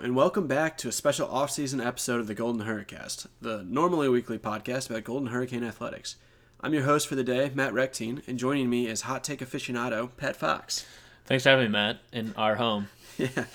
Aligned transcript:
and 0.00 0.14
welcome 0.14 0.46
back 0.46 0.78
to 0.78 0.86
a 0.86 0.92
special 0.92 1.28
off-season 1.28 1.80
episode 1.80 2.20
of 2.20 2.28
the 2.28 2.34
Golden 2.34 2.64
Hurricast, 2.64 3.26
the 3.40 3.64
normally 3.64 4.08
weekly 4.08 4.38
podcast 4.38 4.88
about 4.88 5.02
Golden 5.02 5.28
Hurricane 5.28 5.64
athletics. 5.64 6.14
I'm 6.60 6.72
your 6.72 6.84
host 6.84 7.08
for 7.08 7.16
the 7.16 7.24
day, 7.24 7.50
Matt 7.52 7.72
Rectine, 7.72 8.22
and 8.28 8.38
joining 8.38 8.70
me 8.70 8.86
is 8.86 9.02
hot 9.02 9.24
take 9.24 9.40
aficionado 9.40 10.10
Pat 10.16 10.36
Fox. 10.36 10.86
Thanks 11.26 11.42
for 11.42 11.50
having 11.50 11.66
me, 11.66 11.72
Matt, 11.72 11.98
in 12.12 12.32
our 12.36 12.56
home. 12.56 12.88
Yeah. 13.18 13.46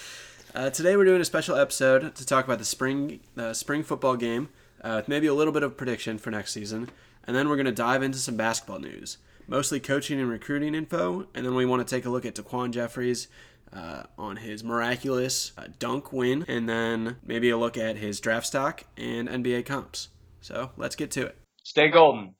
Uh, 0.54 0.70
today 0.70 0.98
we're 0.98 1.06
doing 1.06 1.21
a 1.21 1.26
special 1.26 1.56
episode 1.56 2.14
to 2.16 2.25
talk 2.25 2.44
about 2.44 2.60
the 2.60 2.66
spring 2.66 3.21
uh, 3.38 3.54
spring 3.54 3.82
football 3.82 4.18
game, 4.18 4.50
uh, 4.84 4.96
with 4.98 5.07
maybe 5.07 5.28
a 5.28 5.34
little 5.34 5.54
bit 5.54 5.64
of 5.64 5.78
prediction 5.78 6.18
for 6.18 6.32
next 6.32 6.52
season, 6.52 6.89
and 7.25 7.34
then 7.34 7.48
we're 7.48 7.55
going 7.55 7.66
to 7.66 7.71
dive 7.71 8.04
into 8.04 8.18
some 8.18 8.36
basketball 8.36 8.80
news, 8.80 9.20
mostly 9.48 9.80
coaching 9.80 10.20
and 10.20 10.30
recruiting 10.30 10.75
info, 10.75 11.28
and 11.34 11.46
then 11.46 11.55
we 11.55 11.66
want 11.66 11.88
to 11.88 11.96
take 11.96 12.05
a 12.05 12.10
look 12.10 12.25
at 12.25 12.36
DaQuan 12.36 12.71
Jeffries 12.71 13.30
uh, 13.71 14.04
on 14.18 14.38
his 14.38 14.64
miraculous 14.64 15.52
uh, 15.57 15.68
dunk 15.79 16.11
win, 16.11 16.46
and 16.48 16.68
then 16.68 17.18
maybe 17.23 17.50
a 17.50 17.57
look 17.57 17.78
at 17.78 17.97
his 17.97 18.19
draft 18.19 18.47
stock 18.47 18.83
and 18.97 19.28
NBA 19.29 19.65
comps. 19.65 20.10
So 20.42 20.71
let's 20.78 20.96
get 20.96 21.11
to 21.11 21.25
it. 21.28 21.38
Stay 21.64 21.89
golden. 21.89 22.36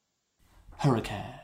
Hurricane. 0.78 1.43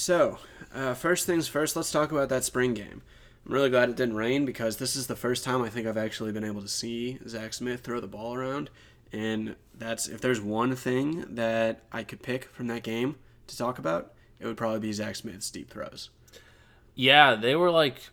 So, 0.00 0.38
uh, 0.74 0.94
first 0.94 1.26
things 1.26 1.46
first, 1.46 1.76
let's 1.76 1.92
talk 1.92 2.10
about 2.10 2.30
that 2.30 2.42
spring 2.42 2.72
game. 2.72 3.02
I'm 3.44 3.52
really 3.52 3.68
glad 3.68 3.90
it 3.90 3.96
didn't 3.96 4.16
rain 4.16 4.46
because 4.46 4.78
this 4.78 4.96
is 4.96 5.08
the 5.08 5.14
first 5.14 5.44
time 5.44 5.60
I 5.60 5.68
think 5.68 5.86
I've 5.86 5.98
actually 5.98 6.32
been 6.32 6.42
able 6.42 6.62
to 6.62 6.68
see 6.68 7.18
Zach 7.28 7.52
Smith 7.52 7.82
throw 7.82 8.00
the 8.00 8.06
ball 8.06 8.34
around. 8.34 8.70
And 9.12 9.56
that's 9.76 10.08
if 10.08 10.22
there's 10.22 10.40
one 10.40 10.74
thing 10.74 11.26
that 11.34 11.82
I 11.92 12.02
could 12.04 12.22
pick 12.22 12.44
from 12.44 12.66
that 12.68 12.82
game 12.82 13.16
to 13.46 13.58
talk 13.58 13.78
about, 13.78 14.14
it 14.38 14.46
would 14.46 14.56
probably 14.56 14.80
be 14.80 14.90
Zach 14.94 15.16
Smith's 15.16 15.50
deep 15.50 15.68
throws. 15.68 16.08
Yeah, 16.94 17.34
they 17.34 17.54
were 17.54 17.70
like 17.70 18.08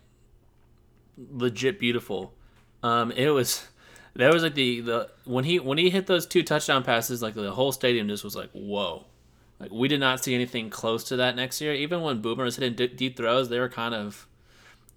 legit 1.16 1.80
beautiful. 1.80 2.34
Um, 2.82 3.12
it 3.12 3.30
was 3.30 3.66
that 4.14 4.30
was 4.30 4.42
like 4.42 4.54
the 4.54 4.82
the 4.82 5.10
when 5.24 5.44
he 5.44 5.58
when 5.58 5.78
he 5.78 5.88
hit 5.88 6.06
those 6.06 6.26
two 6.26 6.42
touchdown 6.42 6.84
passes, 6.84 7.22
like 7.22 7.32
the 7.32 7.52
whole 7.52 7.72
stadium 7.72 8.08
just 8.08 8.24
was 8.24 8.36
like, 8.36 8.50
whoa. 8.50 9.06
Like 9.60 9.72
we 9.72 9.88
did 9.88 10.00
not 10.00 10.22
see 10.22 10.34
anything 10.34 10.70
close 10.70 11.04
to 11.04 11.16
that 11.16 11.36
next 11.36 11.60
year. 11.60 11.74
Even 11.74 12.02
when 12.02 12.20
Boomer 12.20 12.44
was 12.44 12.56
hitting 12.56 12.74
d- 12.74 12.86
deep 12.88 13.16
throws, 13.16 13.48
they 13.48 13.58
were 13.58 13.68
kind 13.68 13.94
of 13.94 14.26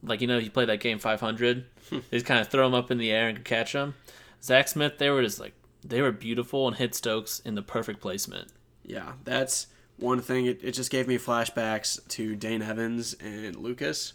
like 0.04 0.22
you 0.22 0.28
know 0.28 0.40
he 0.40 0.50
played 0.50 0.70
that 0.70 0.80
game 0.80 1.00
500. 1.00 1.66
Hmm. 1.90 2.00
they 2.10 2.18
just 2.18 2.26
kind 2.26 2.40
of 2.40 2.48
throw 2.48 2.66
them 2.66 2.74
up 2.74 2.92
in 2.92 2.98
the 2.98 3.12
air 3.12 3.28
and 3.28 3.44
catch 3.44 3.74
them. 3.74 3.96
Zach 4.44 4.68
Smith, 4.68 4.98
they 4.98 5.10
were 5.10 5.22
just 5.24 5.40
like 5.40 5.54
they 5.84 6.02
were 6.02 6.12
beautiful 6.12 6.68
and 6.68 6.78
hit 6.78 6.94
Stokes 6.96 7.40
in 7.40 7.56
the 7.56 7.62
perfect 7.62 8.02
placement. 8.02 8.50
Yeah, 8.84 9.14
that's 9.24 9.68
one 9.98 10.22
thing. 10.22 10.46
It, 10.46 10.60
it 10.64 10.72
just 10.72 10.92
gave 10.92 11.08
me 11.08 11.18
flashbacks 11.18 12.06
to 12.10 12.36
Dane 12.36 12.62
Evans 12.62 13.16
and 13.20 13.56
Lucas. 13.56 14.14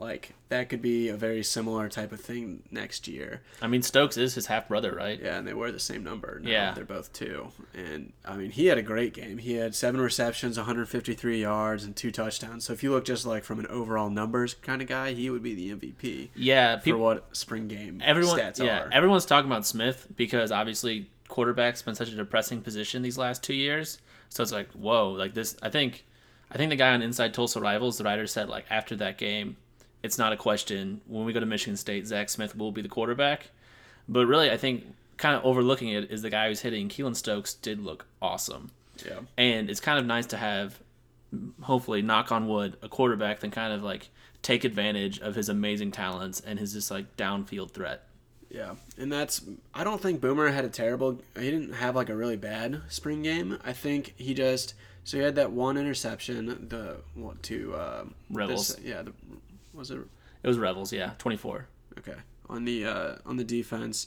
Like, 0.00 0.34
that 0.48 0.68
could 0.68 0.80
be 0.80 1.08
a 1.08 1.16
very 1.16 1.42
similar 1.42 1.88
type 1.88 2.12
of 2.12 2.20
thing 2.20 2.62
next 2.70 3.08
year. 3.08 3.42
I 3.60 3.66
mean, 3.66 3.82
Stokes 3.82 4.16
is 4.16 4.34
his 4.34 4.46
half 4.46 4.68
brother, 4.68 4.94
right? 4.94 5.20
Yeah, 5.20 5.38
and 5.38 5.46
they 5.46 5.54
wear 5.54 5.72
the 5.72 5.80
same 5.80 6.04
number. 6.04 6.40
Now. 6.40 6.50
Yeah. 6.50 6.72
They're 6.74 6.84
both 6.84 7.12
two. 7.12 7.48
And, 7.74 8.12
I 8.24 8.36
mean, 8.36 8.50
he 8.50 8.66
had 8.66 8.78
a 8.78 8.82
great 8.82 9.12
game. 9.12 9.38
He 9.38 9.54
had 9.54 9.74
seven 9.74 10.00
receptions, 10.00 10.56
153 10.56 11.40
yards, 11.40 11.84
and 11.84 11.96
two 11.96 12.10
touchdowns. 12.12 12.64
So 12.64 12.72
if 12.72 12.82
you 12.82 12.92
look 12.92 13.04
just 13.04 13.26
like 13.26 13.42
from 13.44 13.58
an 13.58 13.66
overall 13.66 14.08
numbers 14.08 14.54
kind 14.54 14.80
of 14.80 14.88
guy, 14.88 15.14
he 15.14 15.30
would 15.30 15.42
be 15.42 15.54
the 15.54 15.74
MVP 15.74 16.28
Yeah, 16.36 16.78
for 16.78 16.96
what 16.96 17.36
spring 17.36 17.66
game 17.68 18.00
everyone, 18.04 18.38
stats 18.38 18.62
yeah, 18.64 18.84
are. 18.84 18.90
everyone's 18.92 19.26
talking 19.26 19.50
about 19.50 19.66
Smith 19.66 20.06
because 20.16 20.52
obviously 20.52 21.10
quarterback's 21.28 21.82
been 21.82 21.94
such 21.94 22.08
a 22.08 22.14
depressing 22.16 22.62
position 22.62 23.02
these 23.02 23.18
last 23.18 23.42
two 23.42 23.54
years. 23.54 23.98
So 24.28 24.42
it's 24.42 24.52
like, 24.52 24.70
whoa, 24.72 25.10
like 25.10 25.34
this. 25.34 25.56
I 25.62 25.70
think, 25.70 26.04
I 26.50 26.56
think 26.56 26.70
the 26.70 26.76
guy 26.76 26.92
on 26.94 27.02
Inside 27.02 27.34
Tulsa 27.34 27.60
Rivals, 27.60 27.98
the 27.98 28.04
writer 28.04 28.26
said 28.26 28.48
like 28.48 28.64
after 28.70 28.94
that 28.96 29.18
game, 29.18 29.56
it's 30.02 30.18
not 30.18 30.32
a 30.32 30.36
question. 30.36 31.00
When 31.06 31.24
we 31.24 31.32
go 31.32 31.40
to 31.40 31.46
Michigan 31.46 31.76
State, 31.76 32.06
Zach 32.06 32.28
Smith 32.28 32.56
will 32.56 32.72
be 32.72 32.82
the 32.82 32.88
quarterback. 32.88 33.50
But 34.08 34.26
really, 34.26 34.50
I 34.50 34.56
think 34.56 34.84
kind 35.16 35.36
of 35.36 35.44
overlooking 35.44 35.88
it 35.88 36.10
is 36.10 36.22
the 36.22 36.30
guy 36.30 36.48
who's 36.48 36.60
hitting 36.60 36.88
Keylon 36.88 37.16
Stokes 37.16 37.54
did 37.54 37.80
look 37.80 38.06
awesome. 38.22 38.70
yeah. 39.04 39.18
And 39.36 39.68
it's 39.68 39.80
kind 39.80 39.98
of 39.98 40.06
nice 40.06 40.26
to 40.26 40.36
have, 40.36 40.78
hopefully, 41.62 42.02
knock 42.02 42.30
on 42.32 42.48
wood, 42.48 42.76
a 42.82 42.88
quarterback 42.88 43.40
that 43.40 43.52
kind 43.52 43.72
of 43.72 43.82
like 43.82 44.08
take 44.42 44.64
advantage 44.64 45.18
of 45.20 45.34
his 45.34 45.48
amazing 45.48 45.90
talents 45.90 46.40
and 46.40 46.58
his 46.58 46.72
just 46.72 46.90
like 46.90 47.16
downfield 47.16 47.72
threat. 47.72 48.04
Yeah, 48.50 48.76
and 48.96 49.12
that's 49.12 49.42
I 49.74 49.84
don't 49.84 50.00
think 50.00 50.22
Boomer 50.22 50.48
had 50.48 50.64
a 50.64 50.70
terrible. 50.70 51.20
He 51.38 51.50
didn't 51.50 51.74
have 51.74 51.94
like 51.94 52.08
a 52.08 52.16
really 52.16 52.36
bad 52.36 52.80
spring 52.88 53.20
game. 53.22 53.58
I 53.62 53.74
think 53.74 54.14
he 54.16 54.32
just 54.32 54.72
so 55.04 55.18
he 55.18 55.22
had 55.22 55.34
that 55.34 55.52
one 55.52 55.76
interception. 55.76 56.66
The 56.70 56.96
what 57.14 57.42
to 57.42 57.74
uh, 57.74 58.04
Rebels. 58.30 58.68
this- 58.76 58.84
yeah, 58.86 59.02
the, 59.02 59.12
was 59.78 59.90
it 59.90 59.98
It 60.42 60.48
was 60.48 60.58
Revels, 60.58 60.92
yeah, 60.92 61.12
24. 61.18 61.66
okay 61.98 62.14
on 62.50 62.64
the 62.64 62.84
uh, 62.86 63.14
on 63.26 63.36
the 63.36 63.44
defense, 63.44 64.06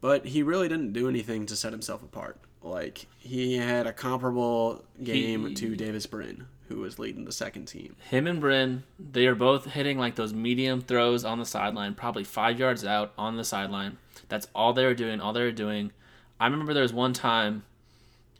but 0.00 0.24
he 0.26 0.42
really 0.42 0.66
didn't 0.68 0.92
do 0.94 1.08
anything 1.08 1.44
to 1.46 1.54
set 1.56 1.72
himself 1.72 2.02
apart. 2.02 2.38
Like 2.62 3.06
he 3.18 3.56
had 3.58 3.86
a 3.86 3.92
comparable 3.92 4.84
game 5.02 5.48
He- 5.48 5.54
to 5.56 5.76
Davis 5.76 6.06
Brin, 6.06 6.46
who 6.68 6.76
was 6.78 6.98
leading 6.98 7.24
the 7.26 7.32
second 7.32 7.66
team. 7.66 7.94
Him 8.10 8.26
and 8.26 8.40
Brin, 8.40 8.82
they 8.98 9.26
are 9.26 9.34
both 9.34 9.66
hitting 9.66 9.98
like 9.98 10.14
those 10.14 10.32
medium 10.32 10.80
throws 10.80 11.24
on 11.24 11.38
the 11.38 11.44
sideline, 11.44 11.94
probably 11.94 12.24
five 12.24 12.58
yards 12.58 12.84
out 12.84 13.12
on 13.18 13.36
the 13.36 13.44
sideline. 13.44 13.98
That's 14.28 14.48
all 14.54 14.72
they 14.72 14.84
were 14.86 14.94
doing. 14.94 15.20
All 15.20 15.32
they 15.34 15.42
were 15.42 15.52
doing. 15.52 15.92
I 16.40 16.46
remember 16.46 16.72
there 16.74 16.82
was 16.82 16.92
one 16.94 17.12
time, 17.12 17.62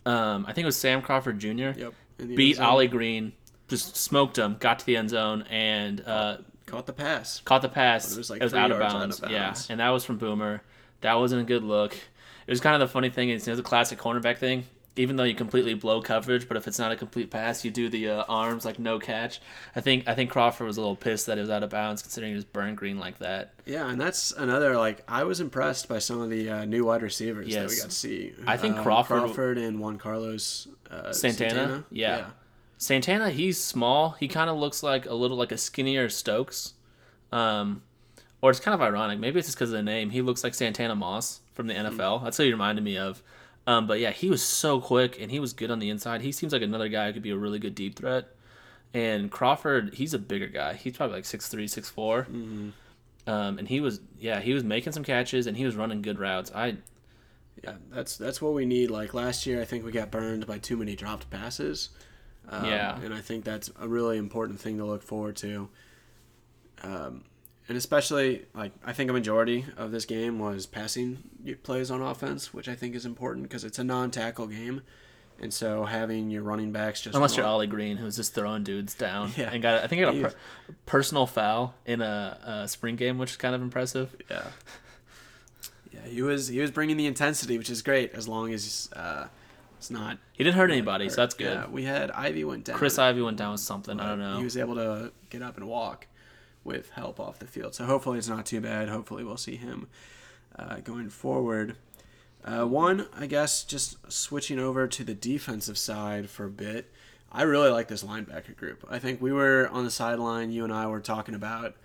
um, 0.06 0.44
I 0.48 0.52
think 0.52 0.64
it 0.64 0.66
was 0.66 0.76
Sam 0.76 1.02
Crawford 1.02 1.38
Jr. 1.38 1.50
Yep, 1.76 1.94
beat. 2.34 2.58
Ollie 2.58 2.88
Green, 2.88 3.32
just 3.68 3.96
smoked 3.96 4.38
him, 4.38 4.56
got 4.60 4.78
to 4.80 4.86
the 4.86 4.96
end 4.96 5.10
zone, 5.10 5.42
and 5.50 6.00
uh, 6.06 6.38
caught 6.66 6.86
the 6.86 6.92
pass. 6.92 7.40
caught 7.44 7.62
the 7.62 7.68
pass. 7.68 8.08
But 8.08 8.14
it 8.14 8.18
was, 8.18 8.30
like, 8.30 8.40
it 8.40 8.44
was 8.44 8.54
out 8.54 8.70
of, 8.70 8.78
yards 8.78 8.94
out 8.94 9.00
bounds. 9.30 9.66
Yeah, 9.68 9.72
and 9.72 9.80
that 9.80 9.90
was 9.90 10.04
from 10.04 10.18
Boomer. 10.18 10.62
That 11.00 11.14
wasn't 11.14 11.42
a 11.42 11.44
good 11.44 11.62
look. 11.64 11.94
It 11.94 12.50
was 12.50 12.60
kind 12.60 12.80
of 12.80 12.80
the 12.88 12.92
funny 12.92 13.10
thing 13.10 13.30
It's 13.30 13.46
you 13.46 13.52
know, 13.52 13.56
the 13.56 13.62
classic 13.62 13.98
cornerback 13.98 14.38
thing. 14.38 14.64
Even 14.98 15.16
though 15.16 15.24
you 15.24 15.34
completely 15.34 15.74
blow 15.74 16.00
coverage, 16.00 16.48
but 16.48 16.56
if 16.56 16.66
it's 16.66 16.78
not 16.78 16.90
a 16.90 16.96
complete 16.96 17.30
pass, 17.30 17.66
you 17.66 17.70
do 17.70 17.90
the 17.90 18.08
uh, 18.08 18.24
arms 18.30 18.64
like 18.64 18.78
no 18.78 18.98
catch. 18.98 19.42
I 19.74 19.82
think 19.82 20.08
I 20.08 20.14
think 20.14 20.30
Crawford 20.30 20.66
was 20.66 20.78
a 20.78 20.80
little 20.80 20.96
pissed 20.96 21.26
that 21.26 21.36
it 21.36 21.42
was 21.42 21.50
out 21.50 21.62
of 21.62 21.68
bounds, 21.68 22.00
considering 22.00 22.32
he 22.32 22.34
was 22.36 22.46
burned 22.46 22.78
green 22.78 22.98
like 22.98 23.18
that. 23.18 23.52
Yeah, 23.66 23.90
and 23.90 24.00
that's 24.00 24.32
another 24.32 24.74
like 24.78 25.04
I 25.06 25.24
was 25.24 25.40
impressed 25.40 25.86
by 25.86 25.98
some 25.98 26.22
of 26.22 26.30
the 26.30 26.48
uh, 26.48 26.64
new 26.64 26.86
wide 26.86 27.02
receivers 27.02 27.52
that 27.52 27.68
we 27.68 27.76
got 27.76 27.90
to 27.90 27.94
see. 27.94 28.32
I 28.46 28.56
think 28.56 28.78
Uh, 28.78 28.82
Crawford- 28.84 29.18
Crawford 29.24 29.58
and 29.58 29.80
Juan 29.80 29.98
Carlos 29.98 30.66
uh, 30.90 31.12
Santana? 31.12 31.84
Yeah. 31.90 32.28
Santana, 32.78 33.30
he's 33.30 33.60
small. 33.60 34.10
He 34.10 34.28
kind 34.28 34.50
of 34.50 34.56
looks 34.56 34.82
like 34.82 35.06
a 35.06 35.14
little 35.14 35.36
like 35.36 35.52
a 35.52 35.58
skinnier 35.58 36.08
Stokes. 36.08 36.74
Um, 37.32 37.82
or 38.42 38.50
it's 38.50 38.60
kind 38.60 38.74
of 38.74 38.82
ironic. 38.82 39.18
Maybe 39.18 39.38
it's 39.38 39.48
just 39.48 39.56
because 39.56 39.70
of 39.70 39.76
the 39.76 39.82
name. 39.82 40.10
He 40.10 40.22
looks 40.22 40.44
like 40.44 40.54
Santana 40.54 40.94
Moss 40.94 41.40
from 41.54 41.66
the 41.66 41.74
NFL. 41.74 42.22
That's 42.22 42.38
what 42.38 42.44
he 42.44 42.52
reminded 42.52 42.84
me 42.84 42.98
of. 42.98 43.22
Um, 43.66 43.86
but 43.86 43.98
yeah, 43.98 44.10
he 44.10 44.30
was 44.30 44.42
so 44.42 44.80
quick 44.80 45.20
and 45.20 45.30
he 45.30 45.40
was 45.40 45.52
good 45.52 45.70
on 45.70 45.78
the 45.80 45.90
inside. 45.90 46.20
He 46.20 46.30
seems 46.32 46.52
like 46.52 46.62
another 46.62 46.88
guy 46.88 47.06
who 47.06 47.14
could 47.14 47.22
be 47.22 47.30
a 47.30 47.36
really 47.36 47.58
good 47.58 47.74
deep 47.74 47.96
threat. 47.96 48.28
And 48.94 49.30
Crawford, 49.30 49.94
he's 49.94 50.14
a 50.14 50.18
bigger 50.18 50.46
guy. 50.46 50.74
He's 50.74 50.96
probably 50.96 51.16
like 51.16 51.24
6'3", 51.24 51.64
6'4". 51.64 52.72
Um, 53.28 53.58
and 53.58 53.66
he 53.66 53.80
was, 53.80 54.00
yeah, 54.20 54.38
he 54.40 54.52
was 54.54 54.62
making 54.62 54.92
some 54.92 55.02
catches 55.02 55.48
and 55.48 55.56
he 55.56 55.64
was 55.64 55.74
running 55.74 56.00
good 56.02 56.20
routes. 56.20 56.52
I, 56.54 56.76
Yeah, 57.64 57.74
that's 57.90 58.16
that's 58.16 58.40
what 58.40 58.52
we 58.52 58.66
need. 58.66 58.90
Like 58.90 59.14
last 59.14 59.46
year, 59.46 59.60
I 59.60 59.64
think 59.64 59.84
we 59.84 59.90
got 59.90 60.10
burned 60.10 60.46
by 60.46 60.58
too 60.58 60.76
many 60.76 60.94
dropped 60.94 61.28
passes. 61.30 61.88
Um, 62.48 62.64
Yeah. 62.64 63.00
and 63.00 63.12
I 63.12 63.20
think 63.20 63.44
that's 63.44 63.70
a 63.80 63.88
really 63.88 64.18
important 64.18 64.60
thing 64.60 64.78
to 64.78 64.84
look 64.84 65.02
forward 65.02 65.36
to. 65.36 65.68
Um, 66.82 67.24
and 67.68 67.76
especially 67.76 68.46
like 68.54 68.72
I 68.84 68.92
think 68.92 69.10
a 69.10 69.12
majority 69.12 69.64
of 69.76 69.90
this 69.90 70.04
game 70.04 70.38
was 70.38 70.66
passing 70.66 71.18
plays 71.64 71.90
on 71.90 72.00
offense, 72.02 72.54
which 72.54 72.68
I 72.68 72.74
think 72.76 72.94
is 72.94 73.04
important 73.04 73.44
because 73.48 73.64
it's 73.64 73.78
a 73.80 73.84
non-tackle 73.84 74.46
game, 74.46 74.82
and 75.40 75.52
so 75.52 75.84
having 75.84 76.30
your 76.30 76.42
running 76.42 76.70
backs 76.70 77.00
just 77.00 77.16
unless 77.16 77.36
you're 77.36 77.44
Ollie 77.46 77.66
Green, 77.66 77.96
who's 77.96 78.14
just 78.16 78.34
throwing 78.34 78.62
dudes 78.62 78.94
down 78.94 79.32
Yeah. 79.36 79.50
and 79.52 79.60
got, 79.62 79.82
I 79.82 79.88
think 79.88 79.98
he 79.98 80.04
got 80.04 80.14
a 80.14 80.20
per- 80.30 80.34
personal 80.86 81.26
foul 81.26 81.74
in 81.86 82.00
a, 82.02 82.38
a 82.64 82.68
spring 82.68 82.94
game, 82.94 83.18
which 83.18 83.32
is 83.32 83.36
kind 83.36 83.54
of 83.54 83.62
impressive. 83.62 84.14
Yeah. 84.30 84.44
Yeah, 85.92 86.00
he 86.06 86.22
was 86.22 86.46
he 86.48 86.60
was 86.60 86.70
bringing 86.70 86.96
the 86.96 87.06
intensity, 87.06 87.58
which 87.58 87.70
is 87.70 87.82
great 87.82 88.12
as 88.12 88.28
long 88.28 88.52
as 88.52 88.88
uh, 88.94 89.26
it's 89.86 89.90
not. 89.92 90.18
He 90.32 90.42
didn't 90.42 90.56
hurt 90.56 90.70
anybody, 90.70 91.08
so 91.08 91.16
that's 91.16 91.34
good. 91.34 91.54
Yeah, 91.54 91.66
we 91.68 91.84
had 91.84 92.10
Ivy 92.10 92.44
went 92.44 92.64
down. 92.64 92.76
Chris 92.76 92.98
Ivy 92.98 93.22
went 93.22 93.36
down 93.36 93.52
with 93.52 93.60
something. 93.60 94.00
I 94.00 94.08
don't 94.08 94.18
know. 94.18 94.38
He 94.38 94.44
was 94.44 94.56
able 94.56 94.74
to 94.74 95.12
get 95.30 95.42
up 95.42 95.56
and 95.56 95.68
walk, 95.68 96.08
with 96.64 96.90
help 96.90 97.20
off 97.20 97.38
the 97.38 97.46
field. 97.46 97.74
So 97.74 97.84
hopefully 97.84 98.18
it's 98.18 98.28
not 98.28 98.44
too 98.44 98.60
bad. 98.60 98.88
Hopefully 98.88 99.24
we'll 99.24 99.36
see 99.36 99.56
him 99.56 99.86
uh, 100.58 100.78
going 100.78 101.08
forward. 101.08 101.76
Uh, 102.44 102.64
one, 102.64 103.06
I 103.16 103.26
guess, 103.26 103.64
just 103.64 104.10
switching 104.10 104.58
over 104.58 104.86
to 104.86 105.04
the 105.04 105.14
defensive 105.14 105.78
side 105.78 106.28
for 106.28 106.44
a 106.44 106.50
bit. 106.50 106.92
I 107.32 107.42
really 107.42 107.70
like 107.70 107.88
this 107.88 108.02
linebacker 108.02 108.56
group. 108.56 108.84
I 108.90 108.98
think 108.98 109.20
we 109.20 109.32
were 109.32 109.68
on 109.68 109.84
the 109.84 109.90
sideline. 109.90 110.50
You 110.50 110.64
and 110.64 110.72
I 110.72 110.86
were 110.86 111.00
talking 111.00 111.34
about 111.34 111.76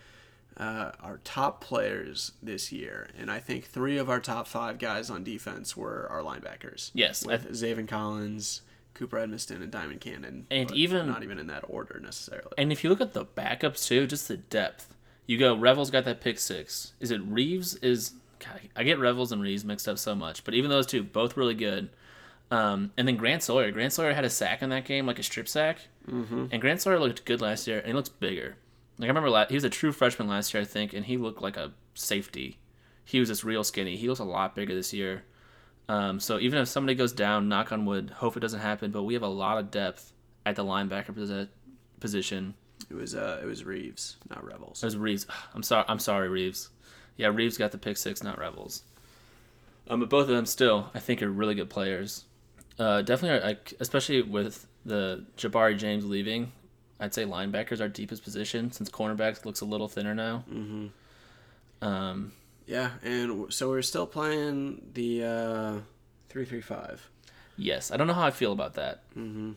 uh, 0.57 0.91
our 1.01 1.19
top 1.23 1.61
players 1.61 2.33
this 2.41 2.71
year, 2.71 3.07
and 3.17 3.31
I 3.31 3.39
think 3.39 3.65
three 3.65 3.97
of 3.97 4.09
our 4.09 4.19
top 4.19 4.47
five 4.47 4.77
guys 4.77 5.09
on 5.09 5.23
defense 5.23 5.75
were 5.75 6.07
our 6.09 6.21
linebackers. 6.21 6.91
Yes, 6.93 7.25
with 7.25 7.51
Zaven 7.51 7.87
Collins, 7.87 8.61
Cooper 8.93 9.17
Edmiston, 9.17 9.61
and 9.61 9.71
Diamond 9.71 10.01
Cannon, 10.01 10.45
and 10.51 10.71
even 10.71 11.07
not 11.07 11.23
even 11.23 11.39
in 11.39 11.47
that 11.47 11.63
order 11.67 11.99
necessarily. 11.99 12.51
And 12.57 12.71
if 12.71 12.83
you 12.83 12.89
look 12.89 13.01
at 13.01 13.13
the 13.13 13.25
backups 13.25 13.87
too, 13.87 14.07
just 14.07 14.27
the 14.27 14.37
depth. 14.37 14.93
You 15.25 15.37
go 15.37 15.55
Revels 15.55 15.91
got 15.91 16.05
that 16.05 16.19
pick 16.19 16.39
six. 16.39 16.93
Is 16.99 17.11
it 17.11 17.21
Reeves? 17.21 17.75
Is 17.75 18.13
God, 18.39 18.59
I 18.75 18.83
get 18.83 18.99
Revels 18.99 19.31
and 19.31 19.41
Reeves 19.41 19.63
mixed 19.63 19.87
up 19.87 19.99
so 19.99 20.15
much, 20.15 20.43
but 20.43 20.53
even 20.53 20.69
those 20.69 20.85
two, 20.85 21.03
both 21.03 21.37
really 21.37 21.53
good. 21.53 21.89
Um, 22.49 22.91
and 22.97 23.07
then 23.07 23.15
Grant 23.15 23.43
Sawyer. 23.43 23.71
Grant 23.71 23.93
Sawyer 23.93 24.13
had 24.13 24.25
a 24.25 24.29
sack 24.29 24.61
in 24.61 24.69
that 24.69 24.83
game, 24.83 25.05
like 25.05 25.19
a 25.19 25.23
strip 25.23 25.47
sack. 25.47 25.79
Mm-hmm. 26.09 26.47
And 26.51 26.61
Grant 26.61 26.81
Sawyer 26.81 26.99
looked 26.99 27.23
good 27.23 27.39
last 27.39 27.65
year, 27.65 27.77
and 27.77 27.87
he 27.87 27.93
looks 27.93 28.09
bigger. 28.09 28.57
Like 29.01 29.07
I 29.07 29.09
remember, 29.09 29.31
la- 29.31 29.47
he 29.47 29.55
was 29.55 29.63
a 29.63 29.69
true 29.69 29.91
freshman 29.91 30.27
last 30.27 30.53
year, 30.53 30.61
I 30.61 30.65
think, 30.65 30.93
and 30.93 31.03
he 31.03 31.17
looked 31.17 31.41
like 31.41 31.57
a 31.57 31.73
safety. 31.95 32.59
He 33.03 33.19
was 33.19 33.29
just 33.29 33.43
real 33.43 33.63
skinny. 33.63 33.97
He 33.97 34.07
looks 34.07 34.19
a 34.19 34.23
lot 34.23 34.55
bigger 34.55 34.75
this 34.75 34.93
year. 34.93 35.23
Um, 35.89 36.19
so 36.19 36.37
even 36.37 36.59
if 36.59 36.67
somebody 36.67 36.93
goes 36.93 37.11
down, 37.11 37.49
knock 37.49 37.71
on 37.71 37.87
wood, 37.87 38.11
hope 38.17 38.37
it 38.37 38.41
doesn't 38.41 38.59
happen. 38.59 38.91
But 38.91 39.01
we 39.01 39.15
have 39.15 39.23
a 39.23 39.27
lot 39.27 39.57
of 39.57 39.71
depth 39.71 40.13
at 40.45 40.55
the 40.55 40.63
linebacker 40.63 41.47
position. 41.99 42.53
It 42.91 42.93
was 42.93 43.15
uh, 43.15 43.39
it 43.41 43.47
was 43.47 43.65
Reeves, 43.65 44.17
not 44.29 44.45
Revels. 44.45 44.83
It 44.83 44.85
was 44.85 44.97
Reeves. 44.97 45.25
I'm 45.55 45.63
sorry. 45.63 45.85
I'm 45.87 45.99
sorry, 45.99 46.29
Reeves. 46.29 46.69
Yeah, 47.17 47.29
Reeves 47.29 47.57
got 47.57 47.71
the 47.71 47.79
pick 47.79 47.97
six, 47.97 48.21
not 48.21 48.37
Revels. 48.37 48.83
Um, 49.89 49.99
but 49.99 50.09
both 50.11 50.29
of 50.29 50.35
them 50.35 50.45
still, 50.45 50.91
I 50.93 50.99
think, 50.99 51.23
are 51.23 51.29
really 51.29 51.55
good 51.55 51.71
players. 51.71 52.25
Uh, 52.77 53.01
definitely, 53.01 53.39
are, 53.39 53.47
like 53.47 53.73
especially 53.79 54.21
with 54.21 54.67
the 54.85 55.25
Jabari 55.37 55.75
James 55.75 56.05
leaving, 56.05 56.51
I'd 57.01 57.13
say 57.13 57.25
linebackers 57.25 57.81
our 57.81 57.89
deepest 57.89 58.23
position 58.23 58.71
since 58.71 58.89
cornerbacks 58.89 59.43
looks 59.43 59.59
a 59.61 59.65
little 59.65 59.89
thinner 59.89 60.15
now. 60.15 60.45
Mm-hmm. 60.49 61.85
Um, 61.85 62.31
Yeah, 62.67 62.91
and 63.03 63.51
so 63.53 63.69
we're 63.69 63.81
still 63.81 64.05
playing 64.07 64.91
the 64.93 65.23
uh, 65.25 65.73
three 66.29 66.45
three 66.45 66.61
five. 66.61 67.09
yes, 67.57 67.91
I 67.91 67.97
don't 67.97 68.07
know 68.07 68.13
how 68.13 68.25
I 68.27 68.31
feel 68.31 68.53
about 68.53 68.75
that. 68.75 69.03
Mm-hmm. 69.17 69.51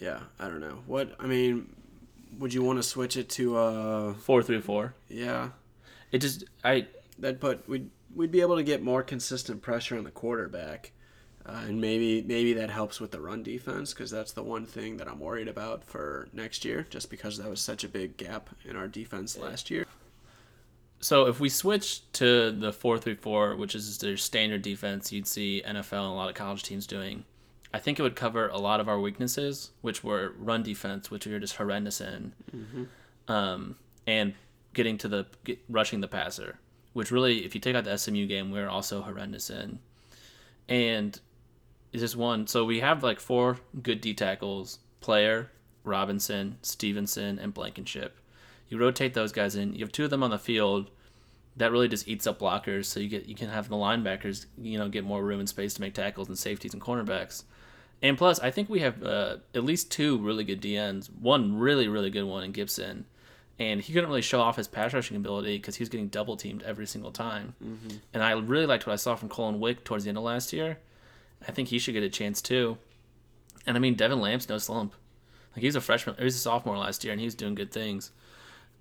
Yeah, 0.00 0.20
I 0.40 0.48
don't 0.48 0.60
know. 0.60 0.82
What 0.86 1.14
I 1.20 1.26
mean, 1.26 1.68
would 2.38 2.52
you 2.54 2.62
want 2.62 2.78
to 2.78 2.82
switch 2.82 3.16
it 3.16 3.28
to 3.30 3.56
uh 3.56 4.14
Four 4.14 4.42
three 4.42 4.60
four. 4.60 4.94
yeah, 5.08 5.50
It 6.10 6.18
just 6.18 6.44
I 6.64 6.86
that 7.18 7.38
but 7.38 7.68
we'd 7.68 7.90
we'd 8.14 8.32
be 8.32 8.40
able 8.40 8.56
to 8.56 8.62
get 8.64 8.82
more 8.82 9.02
consistent 9.02 9.62
pressure 9.62 9.96
on 9.96 10.04
the 10.04 10.10
quarterback. 10.10 10.92
Uh, 11.44 11.62
and 11.66 11.80
maybe 11.80 12.22
maybe 12.22 12.52
that 12.52 12.70
helps 12.70 13.00
with 13.00 13.10
the 13.10 13.20
run 13.20 13.42
defense 13.42 13.92
because 13.92 14.10
that's 14.10 14.32
the 14.32 14.42
one 14.42 14.64
thing 14.64 14.96
that 14.96 15.08
I'm 15.08 15.18
worried 15.18 15.48
about 15.48 15.82
for 15.82 16.28
next 16.32 16.64
year, 16.64 16.86
just 16.88 17.10
because 17.10 17.38
that 17.38 17.50
was 17.50 17.60
such 17.60 17.82
a 17.82 17.88
big 17.88 18.16
gap 18.16 18.50
in 18.64 18.76
our 18.76 18.86
defense 18.86 19.36
last 19.36 19.70
year. 19.70 19.86
So 21.00 21.26
if 21.26 21.40
we 21.40 21.48
switch 21.48 22.10
to 22.12 22.52
the 22.52 22.72
four 22.72 22.96
three 22.96 23.16
four, 23.16 23.56
which 23.56 23.74
is 23.74 23.98
their 23.98 24.16
standard 24.16 24.62
defense, 24.62 25.10
you'd 25.10 25.26
see 25.26 25.62
NFL 25.66 26.04
and 26.04 26.12
a 26.12 26.14
lot 26.14 26.28
of 26.28 26.36
college 26.36 26.62
teams 26.62 26.86
doing. 26.86 27.24
I 27.74 27.78
think 27.78 27.98
it 27.98 28.02
would 28.02 28.16
cover 28.16 28.48
a 28.48 28.58
lot 28.58 28.78
of 28.80 28.88
our 28.88 29.00
weaknesses, 29.00 29.70
which 29.80 30.04
were 30.04 30.34
run 30.38 30.62
defense, 30.62 31.10
which 31.10 31.26
we 31.26 31.32
were 31.32 31.40
just 31.40 31.56
horrendous 31.56 32.00
in, 32.00 32.34
um, 33.28 33.76
and 34.06 34.34
getting 34.74 34.98
to 34.98 35.08
the 35.08 35.26
get, 35.42 35.58
rushing 35.68 36.00
the 36.02 36.08
passer, 36.08 36.58
which 36.92 37.10
really, 37.10 37.44
if 37.44 37.54
you 37.54 37.60
take 37.60 37.74
out 37.74 37.84
the 37.84 37.96
SMU 37.96 38.26
game, 38.26 38.50
we 38.50 38.60
are 38.60 38.68
also 38.68 39.00
horrendous 39.02 39.50
in. 39.50 39.78
And 40.68 41.18
it's 41.92 42.00
just 42.00 42.16
one. 42.16 42.46
So 42.46 42.64
we 42.64 42.80
have 42.80 43.02
like 43.02 43.20
four 43.20 43.58
good 43.82 44.00
D 44.00 44.14
tackles: 44.14 44.78
Player, 45.00 45.50
Robinson, 45.84 46.58
Stevenson, 46.62 47.38
and 47.38 47.52
Blankenship. 47.52 48.18
You 48.68 48.78
rotate 48.78 49.12
those 49.14 49.32
guys 49.32 49.54
in. 49.54 49.74
You 49.74 49.80
have 49.80 49.92
two 49.92 50.04
of 50.04 50.10
them 50.10 50.22
on 50.22 50.30
the 50.30 50.38
field. 50.38 50.90
That 51.56 51.70
really 51.70 51.88
just 51.88 52.08
eats 52.08 52.26
up 52.26 52.38
blockers. 52.38 52.86
So 52.86 53.00
you 53.00 53.08
get 53.08 53.26
you 53.26 53.34
can 53.34 53.50
have 53.50 53.68
the 53.68 53.76
linebackers, 53.76 54.46
you 54.56 54.78
know, 54.78 54.88
get 54.88 55.04
more 55.04 55.22
room 55.22 55.40
and 55.40 55.48
space 55.48 55.74
to 55.74 55.82
make 55.82 55.92
tackles 55.94 56.28
and 56.28 56.38
safeties 56.38 56.72
and 56.72 56.82
cornerbacks. 56.82 57.44
And 58.00 58.16
plus, 58.16 58.40
I 58.40 58.50
think 58.50 58.68
we 58.68 58.80
have 58.80 59.02
uh, 59.02 59.36
at 59.54 59.62
least 59.62 59.92
two 59.92 60.18
really 60.18 60.44
good 60.44 60.62
DNs. 60.62 61.10
One 61.12 61.58
really 61.58 61.88
really 61.88 62.08
good 62.08 62.24
one 62.24 62.42
in 62.44 62.54
Gipson, 62.54 63.04
and 63.58 63.82
he 63.82 63.92
couldn't 63.92 64.08
really 64.08 64.22
show 64.22 64.40
off 64.40 64.56
his 64.56 64.66
pass 64.66 64.94
rushing 64.94 65.18
ability 65.18 65.58
because 65.58 65.76
he 65.76 65.82
was 65.82 65.90
getting 65.90 66.08
double 66.08 66.38
teamed 66.38 66.62
every 66.62 66.86
single 66.86 67.12
time. 67.12 67.54
Mm-hmm. 67.62 67.98
And 68.14 68.22
I 68.22 68.32
really 68.32 68.66
liked 68.66 68.86
what 68.86 68.94
I 68.94 68.96
saw 68.96 69.14
from 69.14 69.28
Cullen 69.28 69.60
Wick 69.60 69.84
towards 69.84 70.04
the 70.04 70.08
end 70.08 70.16
of 70.16 70.24
last 70.24 70.54
year. 70.54 70.78
I 71.46 71.52
think 71.52 71.68
he 71.68 71.78
should 71.78 71.94
get 71.94 72.02
a 72.02 72.08
chance 72.08 72.40
too. 72.42 72.78
And 73.66 73.76
I 73.76 73.80
mean, 73.80 73.94
Devin 73.94 74.20
Lamb's 74.20 74.48
no 74.48 74.58
slump. 74.58 74.94
Like 75.54 75.60
he 75.60 75.66
was 75.66 75.76
a 75.76 75.80
freshman, 75.80 76.16
he 76.16 76.24
was 76.24 76.34
a 76.34 76.38
sophomore 76.38 76.78
last 76.78 77.04
year, 77.04 77.12
and 77.12 77.20
he 77.20 77.26
was 77.26 77.34
doing 77.34 77.54
good 77.54 77.72
things. 77.72 78.10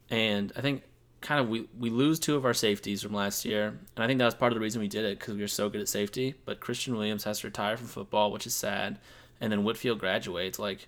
And 0.09 0.51
I 0.55 0.61
think 0.61 0.83
kind 1.21 1.39
of 1.39 1.49
we, 1.49 1.67
we 1.77 1.89
lose 1.89 2.19
two 2.19 2.35
of 2.35 2.45
our 2.45 2.53
safeties 2.53 3.03
from 3.03 3.13
last 3.13 3.45
year, 3.45 3.67
and 3.67 4.03
I 4.03 4.07
think 4.07 4.19
that 4.19 4.25
was 4.25 4.35
part 4.35 4.51
of 4.51 4.55
the 4.55 4.61
reason 4.61 4.81
we 4.81 4.87
did 4.87 5.05
it 5.05 5.19
because 5.19 5.35
we 5.35 5.41
were 5.41 5.47
so 5.47 5.69
good 5.69 5.81
at 5.81 5.89
safety. 5.89 6.35
But 6.45 6.59
Christian 6.59 6.95
Williams 6.95 7.23
has 7.25 7.39
to 7.39 7.47
retire 7.47 7.77
from 7.77 7.87
football, 7.87 8.31
which 8.31 8.47
is 8.47 8.55
sad. 8.55 8.99
And 9.39 9.51
then 9.51 9.63
Whitfield 9.63 9.99
graduates. 9.99 10.59
Like, 10.59 10.87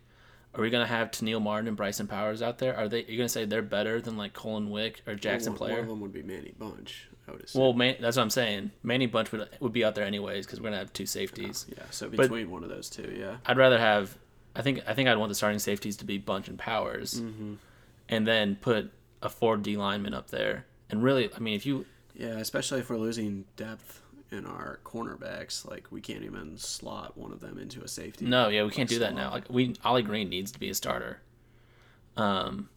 are 0.54 0.62
we 0.62 0.70
gonna 0.70 0.86
have 0.86 1.12
Tennille 1.12 1.42
Martin 1.42 1.68
and 1.68 1.78
Bryson 1.78 2.08
Powers 2.08 2.42
out 2.42 2.60
there? 2.60 2.76
Are 2.76 2.88
they? 2.88 3.02
You're 3.02 3.12
you 3.12 3.18
gonna 3.18 3.30
say 3.30 3.46
they're 3.46 3.62
better 3.62 4.00
than 4.00 4.18
like 4.18 4.34
Cullen 4.34 4.70
Wick 4.70 5.02
or 5.08 5.16
Jackson 5.16 5.54
one, 5.54 5.58
Player? 5.58 5.74
One 5.74 5.84
of 5.84 5.88
them 5.90 6.02
would 6.02 6.14
be 6.14 6.24
Manny 6.24 6.54
Bunch. 6.58 7.10
I 7.28 7.32
would 7.32 7.44
assume. 7.44 7.62
Well, 7.62 7.74
man, 7.74 7.96
that's 8.02 8.18
what 8.18 8.24
I'm 8.24 8.30
saying. 8.30 8.72
Manny 8.84 9.06
Bunch 9.08 9.32
would 9.32 9.48
would 9.60 9.72
be 9.74 9.84
out 9.86 9.96
there 9.96 10.06
anyways 10.06 10.46
because 10.46 10.60
we're 10.60 10.66
gonna 10.66 10.78
have 10.78 10.92
two 10.94 11.06
safeties. 11.06 11.66
yeah, 11.70 11.84
so 11.92 12.10
but- 12.10 12.18
between 12.18 12.50
one 12.52 12.64
of 12.64 12.70
those 12.70 12.90
two, 12.90 13.14
yeah. 13.18 13.38
I'd 13.46 13.58
rather 13.58 13.80
have. 13.80 14.18
I 14.56 14.62
think 14.62 14.82
I 14.88 14.94
think 14.94 15.10
I'd 15.10 15.18
want 15.18 15.30
the 15.30 15.36
starting 15.36 15.60
safeties 15.60 15.98
to 15.98 16.06
be 16.06 16.18
Bunch 16.18 16.48
and 16.48 16.58
Powers, 16.60 17.22
Mm-hmm. 17.22 17.54
and 18.10 18.28
then 18.28 18.56
put 18.58 18.92
a 19.22 19.30
four 19.30 19.58
D 19.58 19.78
lineman 19.78 20.14
up 20.14 20.30
there. 20.30 20.66
And 20.90 21.02
really, 21.02 21.30
I 21.36 21.40
mean, 21.40 21.56
if 21.56 21.66
you 21.66 21.86
Yeah, 22.14 22.38
especially 22.38 22.82
if 22.82 22.90
we're 22.90 22.98
losing 22.98 23.46
depth 23.56 24.02
in 24.32 24.46
our 24.46 24.80
cornerbacks, 24.84 25.66
like 25.68 25.88
we 25.92 26.02
can't 26.02 26.24
even 26.24 26.58
slot 26.58 27.18
one 27.18 27.32
of 27.32 27.40
them 27.40 27.58
into 27.58 27.82
a 27.84 27.88
safety. 27.88 28.26
no, 28.26 28.50
yeah, 28.50 28.64
we 28.64 28.70
can't 28.72 28.90
do 28.90 29.00
that 29.00 29.16
now. 29.16 29.32
Like 29.32 29.46
we, 29.50 29.76
Ollie 29.84 30.02
Green 30.04 30.30
needs 30.30 30.52
to 30.52 30.60
be 30.60 30.70
a 30.70 30.74
starter. 30.76 31.20
Um, 32.18 32.70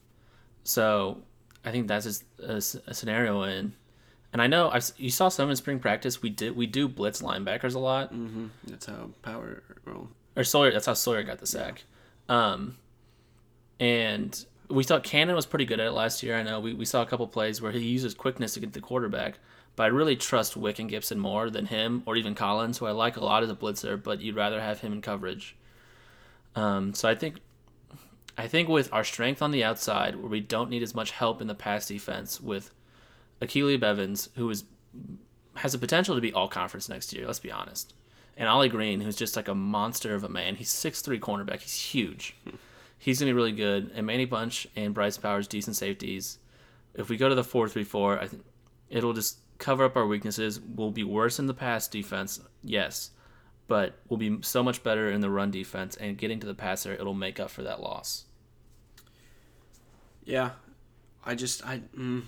so 0.65 1.19
I 1.65 1.71
think 1.73 1.89
that's 1.89 2.05
just 2.07 2.25
a, 2.41 2.57
a 2.87 2.95
scenario 2.95 3.43
in. 3.43 3.75
And 4.37 4.43
I 4.43 4.49
know 4.49 4.69
I've, 4.69 4.93
you 4.99 5.09
saw 5.09 5.31
some 5.31 5.49
in 5.49 5.57
spring 5.57 5.79
practice. 5.79 6.21
We 6.21 6.29
did 6.29 6.55
we 6.55 6.67
do 6.67 6.89
blitz 6.89 7.23
linebackers 7.23 7.75
a 7.75 7.79
lot. 7.79 8.13
Mm-hmm. 8.13 8.49
That's 8.67 8.85
how 8.85 9.09
power. 9.23 9.63
Well, 9.87 10.11
or 10.37 10.45
Sawyer. 10.45 10.73
That's 10.73 10.85
how 10.85 10.93
Sawyer 10.93 11.23
got 11.23 11.39
the 11.39 11.47
sack. 11.47 11.85
Um, 12.29 12.77
and 13.81 14.45
we 14.69 14.85
thought 14.85 15.05
Cannon 15.05 15.35
was 15.35 15.47
pretty 15.47 15.65
good 15.65 15.81
at 15.81 15.87
it 15.87 15.93
last 15.93 16.23
year. 16.23 16.37
I 16.37 16.43
know 16.43 16.61
we, 16.61 16.75
we 16.75 16.85
saw 16.85 17.01
a 17.01 17.07
couple 17.07 17.27
plays 17.27 17.63
where 17.63 17.73
he 17.73 17.79
uses 17.79 18.13
quickness 18.13 18.53
to 18.53 18.61
get 18.61 18.75
the 18.75 18.81
quarterback, 18.83 19.39
but 19.75 19.85
I 19.85 19.87
really 19.87 20.17
trust 20.17 20.55
Wick 20.55 20.79
and 20.81 20.91
Gipson 20.91 21.17
more 21.17 21.49
than 21.49 21.65
him 21.65 22.03
or 22.05 22.15
even 22.15 22.35
Collins, 22.35 22.77
who 22.77 22.85
I 22.85 22.91
like 22.91 23.17
a 23.17 23.25
lot 23.25 23.43
as 23.43 23.49
a 23.49 23.55
blitzer, 23.55 24.03
but 24.03 24.21
you'd 24.21 24.37
rather 24.37 24.61
have 24.61 24.81
him 24.81 24.93
in 24.93 25.01
coverage. 25.01 25.57
Um, 26.55 26.93
so 26.93 27.09
I 27.09 27.15
think, 27.15 27.37
I 28.37 28.49
think 28.49 28.69
with 28.69 28.93
our 28.93 29.03
strength 29.03 29.41
on 29.41 29.51
the 29.51 29.65
outside, 29.65 30.17
where 30.17 30.29
we 30.29 30.41
don't 30.41 30.69
need 30.69 30.83
as 30.83 30.95
much 30.95 31.13
help 31.13 31.41
in 31.41 31.47
the 31.47 31.55
pass 31.55 31.89
defense, 31.89 32.39
with 32.39 32.71
Akayleb 33.41 33.83
Evans, 33.83 34.29
who 34.37 34.49
is 34.51 34.65
has 35.57 35.73
the 35.73 35.79
potential 35.79 36.15
to 36.15 36.21
be 36.21 36.33
all 36.33 36.49
conference 36.49 36.89
next 36.89 37.13
year. 37.13 37.27
Let's 37.27 37.39
be 37.39 37.51
honest. 37.51 37.95
And 38.37 38.49
Ollie 38.49 38.69
Green, 38.69 39.01
who's 39.01 39.17
just 39.17 39.37
like 39.37 39.49
a 39.49 39.55
monster 39.55 40.15
of 40.15 40.23
a 40.23 40.29
man. 40.29 40.57
He's 40.57 40.71
6'3 40.71 41.19
cornerback. 41.19 41.61
He's 41.61 41.75
huge. 41.75 42.37
He's 42.99 43.21
to 43.21 43.25
be 43.25 43.33
really 43.33 43.53
good. 43.53 43.91
And 43.95 44.07
Manny 44.07 44.27
Bunch 44.27 44.67
and 44.77 44.93
Bryce 44.93 45.17
Powers, 45.17 45.49
decent 45.49 45.77
safeties. 45.77 46.39
If 46.95 47.09
we 47.09 47.17
go 47.17 47.29
to 47.29 47.35
the 47.35 47.45
four 47.45 47.69
three 47.69 47.85
four, 47.85 48.19
I 48.19 48.27
think 48.27 48.45
it'll 48.89 49.13
just 49.13 49.39
cover 49.59 49.85
up 49.85 49.97
our 49.97 50.07
weaknesses. 50.07 50.61
We'll 50.61 50.91
be 50.91 51.05
worse 51.05 51.39
in 51.39 51.47
the 51.47 51.55
pass 51.55 51.89
defense, 51.89 52.41
yes. 52.63 53.11
But 53.69 53.99
we'll 54.09 54.19
be 54.19 54.39
so 54.43 54.63
much 54.63 54.83
better 54.83 55.11
in 55.11 55.21
the 55.21 55.31
run 55.31 55.51
defense. 55.51 55.97
And 55.97 56.17
getting 56.17 56.41
to 56.41 56.47
the 56.47 56.55
passer, 56.55 56.93
it'll 56.95 57.15
make 57.15 57.39
up 57.41 57.51
for 57.51 57.63
that 57.63 57.81
loss. 57.81 58.25
yeah, 60.25 60.51
I 61.25 61.35
just 61.35 61.65
I. 61.67 61.83
Mm, 61.97 62.23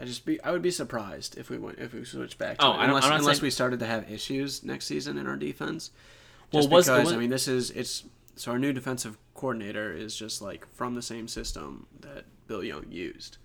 I 0.00 0.04
just 0.04 0.24
be 0.24 0.40
I 0.42 0.50
would 0.52 0.62
be 0.62 0.70
surprised 0.70 1.36
if 1.38 1.50
we 1.50 1.58
went 1.58 1.78
if 1.78 1.92
we 1.92 2.04
switched 2.04 2.38
back 2.38 2.58
to 2.58 2.66
Oh, 2.66 2.72
it, 2.72 2.84
unless 2.84 3.04
unless 3.04 3.24
saying- 3.24 3.38
we 3.42 3.50
started 3.50 3.80
to 3.80 3.86
have 3.86 4.10
issues 4.10 4.62
next 4.62 4.86
season 4.86 5.18
in 5.18 5.26
our 5.26 5.36
defense. 5.36 5.90
Well, 6.52 6.62
Just 6.62 6.72
was- 6.72 6.86
because 6.86 7.04
was- 7.06 7.12
I 7.14 7.16
mean 7.16 7.30
this 7.30 7.48
is 7.48 7.70
it's 7.72 8.04
so 8.36 8.52
our 8.52 8.58
new 8.58 8.72
defensive 8.72 9.18
coordinator 9.34 9.92
is 9.92 10.14
just 10.16 10.40
like 10.40 10.66
from 10.74 10.94
the 10.94 11.02
same 11.02 11.26
system 11.28 11.86
that 12.00 12.24
Bill 12.46 12.62
Young 12.62 12.86
used, 12.90 13.38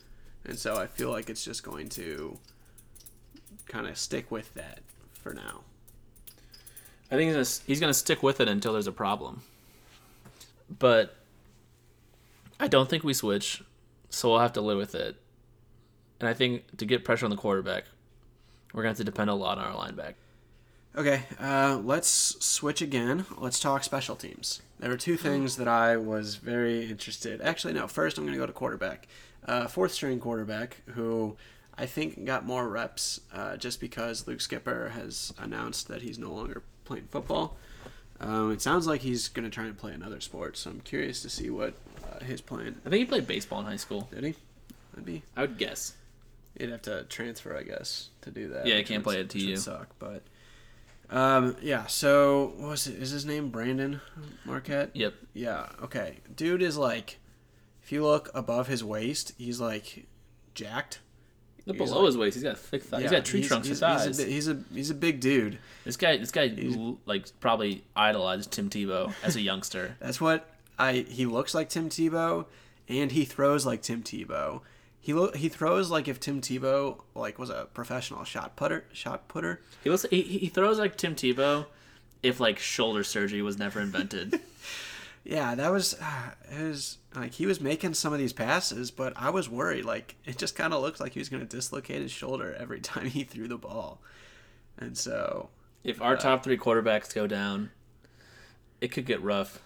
and 0.45 0.57
so 0.59 0.75
I 0.77 0.85
feel 0.87 1.09
like 1.11 1.29
it's 1.29 1.43
just 1.43 1.63
going 1.63 1.89
to 1.89 2.37
kind 3.65 3.87
of 3.87 3.97
stick 3.97 4.29
with 4.29 4.53
that 4.53 4.79
for 5.13 5.33
now. 5.33 5.61
I 7.11 7.15
think 7.15 7.27
he's 7.27 7.33
gonna, 7.35 7.63
he's 7.67 7.79
gonna 7.79 7.93
stick 7.93 8.21
with 8.23 8.39
it 8.39 8.47
until 8.47 8.73
there's 8.73 8.87
a 8.87 8.91
problem. 8.91 9.41
But 10.79 11.15
I 12.59 12.67
don't 12.67 12.89
think 12.89 13.03
we 13.03 13.13
switch. 13.13 13.63
so 14.09 14.29
we'll 14.29 14.39
have 14.39 14.53
to 14.53 14.61
live 14.61 14.77
with 14.77 14.93
it. 14.95 15.15
And 16.23 16.29
I 16.29 16.33
think 16.33 16.77
to 16.77 16.85
get 16.85 17.03
pressure 17.03 17.25
on 17.25 17.31
the 17.31 17.35
quarterback, 17.35 17.83
we're 18.71 18.81
gonna 18.81 18.91
have 18.91 18.97
to 18.97 19.03
depend 19.03 19.29
a 19.29 19.33
lot 19.33 19.57
on 19.57 19.65
our 19.65 19.73
linebacker. 19.73 20.13
Okay, 20.95 21.23
uh, 21.37 21.81
let's 21.83 22.07
switch 22.39 22.81
again. 22.81 23.25
Let's 23.37 23.59
talk 23.59 23.83
special 23.83 24.15
teams. 24.15 24.61
There 24.79 24.89
were 24.89 24.95
two 24.95 25.17
things 25.17 25.57
that 25.57 25.67
I 25.67 25.97
was 25.97 26.37
very 26.37 26.89
interested. 26.89 27.41
Actually, 27.41 27.73
no. 27.73 27.89
First, 27.89 28.17
I'm 28.17 28.23
going 28.23 28.35
to 28.35 28.39
go 28.39 28.45
to 28.45 28.53
quarterback. 28.53 29.09
Uh, 29.45 29.67
fourth 29.67 29.91
string 29.91 30.21
quarterback, 30.21 30.77
who 30.91 31.35
I 31.77 31.87
think 31.87 32.23
got 32.23 32.45
more 32.45 32.69
reps 32.69 33.19
uh, 33.33 33.57
just 33.57 33.81
because 33.81 34.25
Luke 34.25 34.39
Skipper 34.39 34.93
has 34.95 35.33
announced 35.37 35.89
that 35.89 36.03
he's 36.03 36.17
no 36.17 36.31
longer 36.31 36.63
playing 36.85 37.09
football. 37.11 37.57
Um, 38.21 38.53
it 38.53 38.61
sounds 38.61 38.87
like 38.87 39.01
he's 39.01 39.27
going 39.27 39.43
to 39.43 39.51
try 39.53 39.65
and 39.65 39.77
play 39.77 39.91
another 39.91 40.21
sport, 40.21 40.55
so 40.55 40.69
I'm 40.69 40.79
curious 40.79 41.21
to 41.23 41.29
see 41.29 41.49
what 41.49 41.73
uh, 42.09 42.23
his 42.23 42.39
plan. 42.39 42.79
I 42.85 42.89
think 42.89 42.99
he 43.01 43.05
played 43.05 43.27
baseball 43.27 43.59
in 43.59 43.65
high 43.65 43.75
school. 43.75 44.07
Did 44.13 44.23
he? 44.23 44.35
That'd 44.93 45.05
be. 45.05 45.23
I 45.35 45.41
would 45.41 45.57
guess. 45.57 45.95
You'd 46.59 46.69
have 46.69 46.81
to 46.83 47.03
transfer, 47.05 47.55
I 47.57 47.63
guess, 47.63 48.09
to 48.21 48.31
do 48.31 48.49
that. 48.49 48.65
Yeah, 48.67 48.75
which 48.77 48.87
can't 48.87 49.03
play 49.03 49.19
at 49.19 49.33
which 49.33 49.43
would 49.43 49.55
TU. 49.55 49.55
Suck, 49.57 49.89
but 49.97 50.21
um, 51.09 51.55
yeah. 51.61 51.87
So 51.87 52.53
what 52.57 52.69
was 52.69 52.87
it? 52.87 53.01
Is 53.01 53.11
his 53.11 53.25
name 53.25 53.49
Brandon 53.49 54.01
Marquette? 54.45 54.91
Yep. 54.93 55.13
Yeah. 55.33 55.67
Okay. 55.83 56.17
Dude 56.35 56.61
is 56.61 56.77
like, 56.77 57.19
if 57.83 57.91
you 57.91 58.03
look 58.03 58.29
above 58.33 58.67
his 58.67 58.83
waist, 58.83 59.33
he's 59.37 59.59
like 59.59 60.05
jacked. 60.53 60.99
Look 61.65 61.77
He's 61.77 61.89
below 61.89 62.01
like- 62.01 62.07
his 62.07 62.17
waist. 62.17 62.33
He's 62.35 62.43
got 62.43 62.57
thick 62.59 62.83
thighs. 62.83 62.99
Yeah, 63.03 63.07
he's 63.07 63.11
got 63.11 63.25
tree 63.25 63.39
he's- 63.39 63.47
trunks 63.47 63.67
he's, 63.69 63.79
for 63.79 63.85
thighs. 63.85 64.05
He's 64.05 64.19
a, 64.19 64.25
he's 64.25 64.47
a 64.49 64.59
he's 64.73 64.89
a 64.89 64.95
big 64.95 65.19
dude. 65.21 65.57
This 65.85 65.95
guy, 65.97 66.17
this 66.17 66.31
guy, 66.31 66.53
like 67.05 67.27
probably 67.39 67.83
idolized 67.95 68.51
Tim 68.51 68.69
Tebow 68.69 69.13
as 69.23 69.35
a 69.37 69.41
youngster. 69.49 69.95
That's 69.99 70.19
what 70.19 70.47
I. 70.77 71.05
He 71.09 71.25
looks 71.25 71.53
like 71.55 71.69
Tim 71.69 71.89
Tebow, 71.89 72.45
and 72.89 73.11
he 73.11 73.23
throws 73.25 73.65
like 73.65 73.81
Tim 73.81 74.03
Tebow. 74.03 74.61
He 75.03 75.13
lo- 75.13 75.33
he 75.33 75.49
throws 75.49 75.91
like 75.91 76.07
if 76.07 76.21
Tim 76.21 76.39
Tebow 76.39 77.01
like 77.13 77.37
was 77.37 77.49
a 77.49 77.67
professional 77.73 78.23
shot 78.23 78.55
putter 78.55 78.85
shot 78.93 79.27
putter. 79.27 79.59
He 79.83 79.89
looks, 79.89 80.05
he, 80.09 80.21
he 80.21 80.47
throws 80.47 80.79
like 80.79 80.95
Tim 80.95 81.13
Tebow, 81.13 81.65
if 82.23 82.39
like 82.39 82.57
shoulder 82.57 83.03
surgery 83.03 83.41
was 83.41 83.59
never 83.59 83.81
invented. 83.81 84.39
Yeah, 85.25 85.55
that 85.55 85.71
was 85.71 85.93
uh, 86.01 86.31
it 86.51 86.63
was 86.63 86.97
like 87.15 87.33
he 87.33 87.45
was 87.45 87.61
making 87.61 87.93
some 87.93 88.11
of 88.11 88.19
these 88.19 88.33
passes, 88.33 88.91
but 88.91 89.13
I 89.15 89.29
was 89.29 89.47
worried. 89.47 89.85
Like 89.85 90.15
it 90.25 90.37
just 90.37 90.53
kind 90.53 90.73
of 90.73 90.81
looked 90.81 90.99
like 90.99 91.13
he 91.13 91.19
was 91.19 91.29
going 91.29 91.47
to 91.47 91.47
dislocate 91.47 92.01
his 92.01 92.11
shoulder 92.11 92.53
every 92.59 92.79
time 92.81 93.05
he 93.05 93.23
threw 93.23 93.47
the 93.47 93.57
ball, 93.57 94.01
and 94.77 94.97
so 94.97 95.47
if 95.81 96.01
our 96.01 96.17
top 96.17 96.43
three 96.43 96.57
quarterbacks 96.57 97.15
go 97.15 97.25
down, 97.25 97.71
it 98.81 98.89
could 98.89 99.05
get 99.05 99.21
rough. 99.21 99.61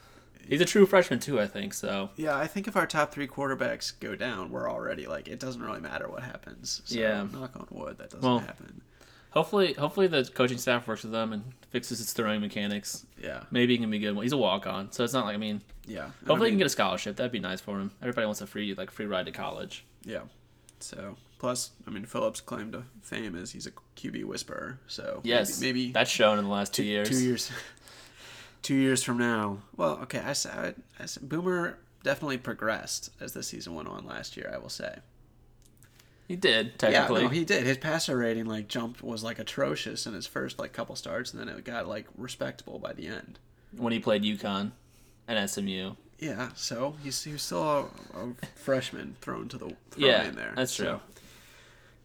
He's 0.49 0.61
a 0.61 0.65
true 0.65 0.85
freshman 0.85 1.19
too, 1.19 1.39
I 1.39 1.47
think. 1.47 1.73
So 1.73 2.09
yeah, 2.15 2.35
I 2.37 2.47
think 2.47 2.67
if 2.67 2.75
our 2.75 2.87
top 2.87 3.11
three 3.11 3.27
quarterbacks 3.27 3.93
go 3.99 4.15
down, 4.15 4.49
we're 4.51 4.69
already 4.69 5.05
like 5.07 5.27
it 5.27 5.39
doesn't 5.39 5.61
really 5.61 5.79
matter 5.81 6.07
what 6.09 6.23
happens. 6.23 6.81
So, 6.85 6.97
Yeah. 6.99 7.25
knock 7.31 7.55
on 7.55 7.67
wood, 7.69 7.97
that 7.97 8.09
doesn't 8.11 8.21
Well, 8.27 8.39
happen. 8.39 8.81
hopefully, 9.31 9.73
hopefully 9.73 10.07
the 10.07 10.23
coaching 10.25 10.57
staff 10.57 10.87
works 10.87 11.03
with 11.03 11.11
them 11.11 11.33
and 11.33 11.43
fixes 11.71 11.99
his 11.99 12.13
throwing 12.13 12.41
mechanics. 12.41 13.05
Yeah, 13.21 13.43
Maybe 13.51 13.73
he 13.73 13.79
can 13.79 13.89
be 13.91 13.99
good. 13.99 14.17
He's 14.17 14.31
a 14.33 14.37
walk 14.37 14.65
on, 14.67 14.91
so 14.91 15.03
it's 15.03 15.13
not 15.13 15.25
like 15.25 15.35
I 15.35 15.37
mean. 15.37 15.61
yeah. 15.85 16.05
And 16.05 16.13
I 16.23 16.27
Hopefully, 16.27 16.49
he 16.49 16.51
can 16.51 16.57
get 16.59 16.67
a 16.67 16.69
scholarship. 16.69 17.15
That'd 17.17 17.31
be 17.31 17.39
nice 17.39 17.61
for 17.61 17.79
him. 17.79 17.91
Everybody 18.01 18.25
wants 18.25 18.41
a 18.41 18.47
free 18.47 18.73
like 18.73 18.91
free 18.91 19.05
ride 19.05 19.25
to 19.25 19.31
college. 19.31 19.85
yeah. 20.03 20.21
So 20.79 21.17
plus, 21.39 21.71
I 21.87 21.89
mean, 21.89 22.05
Phillips' 22.05 22.39
claim 22.39 22.71
to 22.71 22.83
fame 23.01 23.35
is 23.35 23.51
he's 23.51 23.65
a 23.65 23.71
QB 23.95 24.25
whisperer. 24.25 24.79
So 24.87 25.21
Yes, 25.23 25.59
maybe, 25.59 25.79
maybe 25.85 25.91
that's 25.91 26.09
shown 26.11 26.37
in 26.37 26.45
the 26.45 26.51
last 26.51 26.71
two 26.73 26.83
years. 26.83 27.09
Two 27.09 27.17
years. 27.19 27.51
two 28.67 28.75
years 28.75 29.01
from 29.03 29.17
now. 29.17 29.59
Well, 29.75 29.99
okay. 30.03 30.19
I 30.19 30.33
said, 30.33 30.75
I 30.99 31.05
said 31.05 31.27
Boomer 31.29 31.77
definitely 32.03 32.37
progressed 32.37 33.09
as 33.21 33.31
the 33.33 33.41
season 33.43 33.75
went 33.75 33.87
on 33.87 34.05
last 34.05 34.35
year. 34.37 34.51
I 34.53 34.57
will 34.57 34.69
say. 34.69 34.97
He 36.27 36.35
did 36.35 36.77
technically. 36.77 37.21
Yeah, 37.21 37.27
no, 37.27 37.33
he 37.33 37.45
did. 37.45 37.65
His 37.65 37.77
passer 37.77 38.17
rating 38.17 38.45
like 38.45 38.67
jumped 38.67 39.01
was 39.01 39.23
like 39.23 39.39
atrocious 39.39 40.05
in 40.05 40.13
his 40.13 40.27
first 40.27 40.59
like 40.59 40.73
couple 40.73 40.95
starts, 40.97 41.31
and 41.31 41.39
then 41.39 41.47
it 41.47 41.63
got 41.63 41.87
like 41.87 42.05
respectable 42.17 42.79
by 42.79 42.91
the 42.93 43.07
end. 43.07 43.39
when 43.75 43.93
he 43.93 43.99
played 43.99 44.23
UConn 44.23 44.71
and 45.27 45.49
SMU. 45.49 45.93
Yeah, 46.19 46.49
so 46.55 46.95
he's 47.03 47.23
he 47.23 47.31
was 47.31 47.43
still 47.43 47.63
a, 47.63 47.81
a 48.19 48.33
freshman 48.55 49.15
thrown 49.21 49.47
to 49.49 49.57
the 49.57 49.65
thrown 49.65 49.75
Yeah, 50.09 50.27
in 50.27 50.35
there. 50.35 50.53
that's 50.55 50.73
So- 50.73 50.83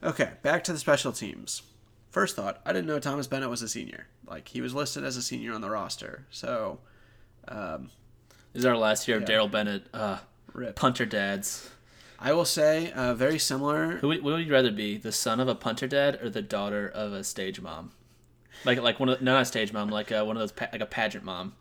true. 0.00 0.08
Okay, 0.10 0.30
back 0.42 0.62
to 0.64 0.72
the 0.72 0.78
special 0.78 1.12
teams. 1.12 1.62
First 2.10 2.36
thought, 2.36 2.60
I 2.66 2.72
didn't 2.72 2.86
know 2.86 2.98
Thomas 2.98 3.26
Bennett 3.26 3.48
was 3.50 3.62
a 3.62 3.68
senior. 3.68 4.06
Like 4.26 4.48
he 4.48 4.60
was 4.60 4.74
listed 4.74 5.04
as 5.04 5.16
a 5.16 5.22
senior 5.22 5.52
on 5.52 5.60
the 5.60 5.70
roster. 5.70 6.26
So, 6.30 6.78
um, 7.48 7.90
This 8.52 8.60
is 8.60 8.66
our 8.66 8.76
last 8.76 9.06
year 9.08 9.16
of 9.18 9.24
Daryl 9.24 9.50
Bennett. 9.50 9.84
Uh, 9.92 10.18
rip. 10.52 10.76
punter 10.76 11.04
dads. 11.06 11.70
I 12.18 12.32
will 12.32 12.44
say, 12.44 12.92
uh, 12.92 13.14
very 13.14 13.38
similar. 13.38 13.96
Who 13.96 14.08
would, 14.08 14.22
would 14.22 14.46
you 14.46 14.52
rather 14.52 14.70
be, 14.70 14.96
the 14.96 15.10
son 15.10 15.40
of 15.40 15.48
a 15.48 15.56
punter 15.56 15.88
dad 15.88 16.20
or 16.22 16.30
the 16.30 16.40
daughter 16.42 16.88
of 16.88 17.12
a 17.12 17.24
stage 17.24 17.60
mom? 17.60 17.90
Like 18.64 18.80
like 18.80 19.00
one 19.00 19.08
of 19.08 19.20
no 19.20 19.32
not 19.32 19.42
a 19.42 19.44
stage 19.44 19.72
mom, 19.72 19.88
like 19.90 20.12
uh, 20.12 20.22
one 20.24 20.36
of 20.36 20.40
those 20.40 20.52
pa- 20.52 20.68
like 20.72 20.80
a 20.80 20.86
pageant 20.86 21.24
mom. 21.24 21.54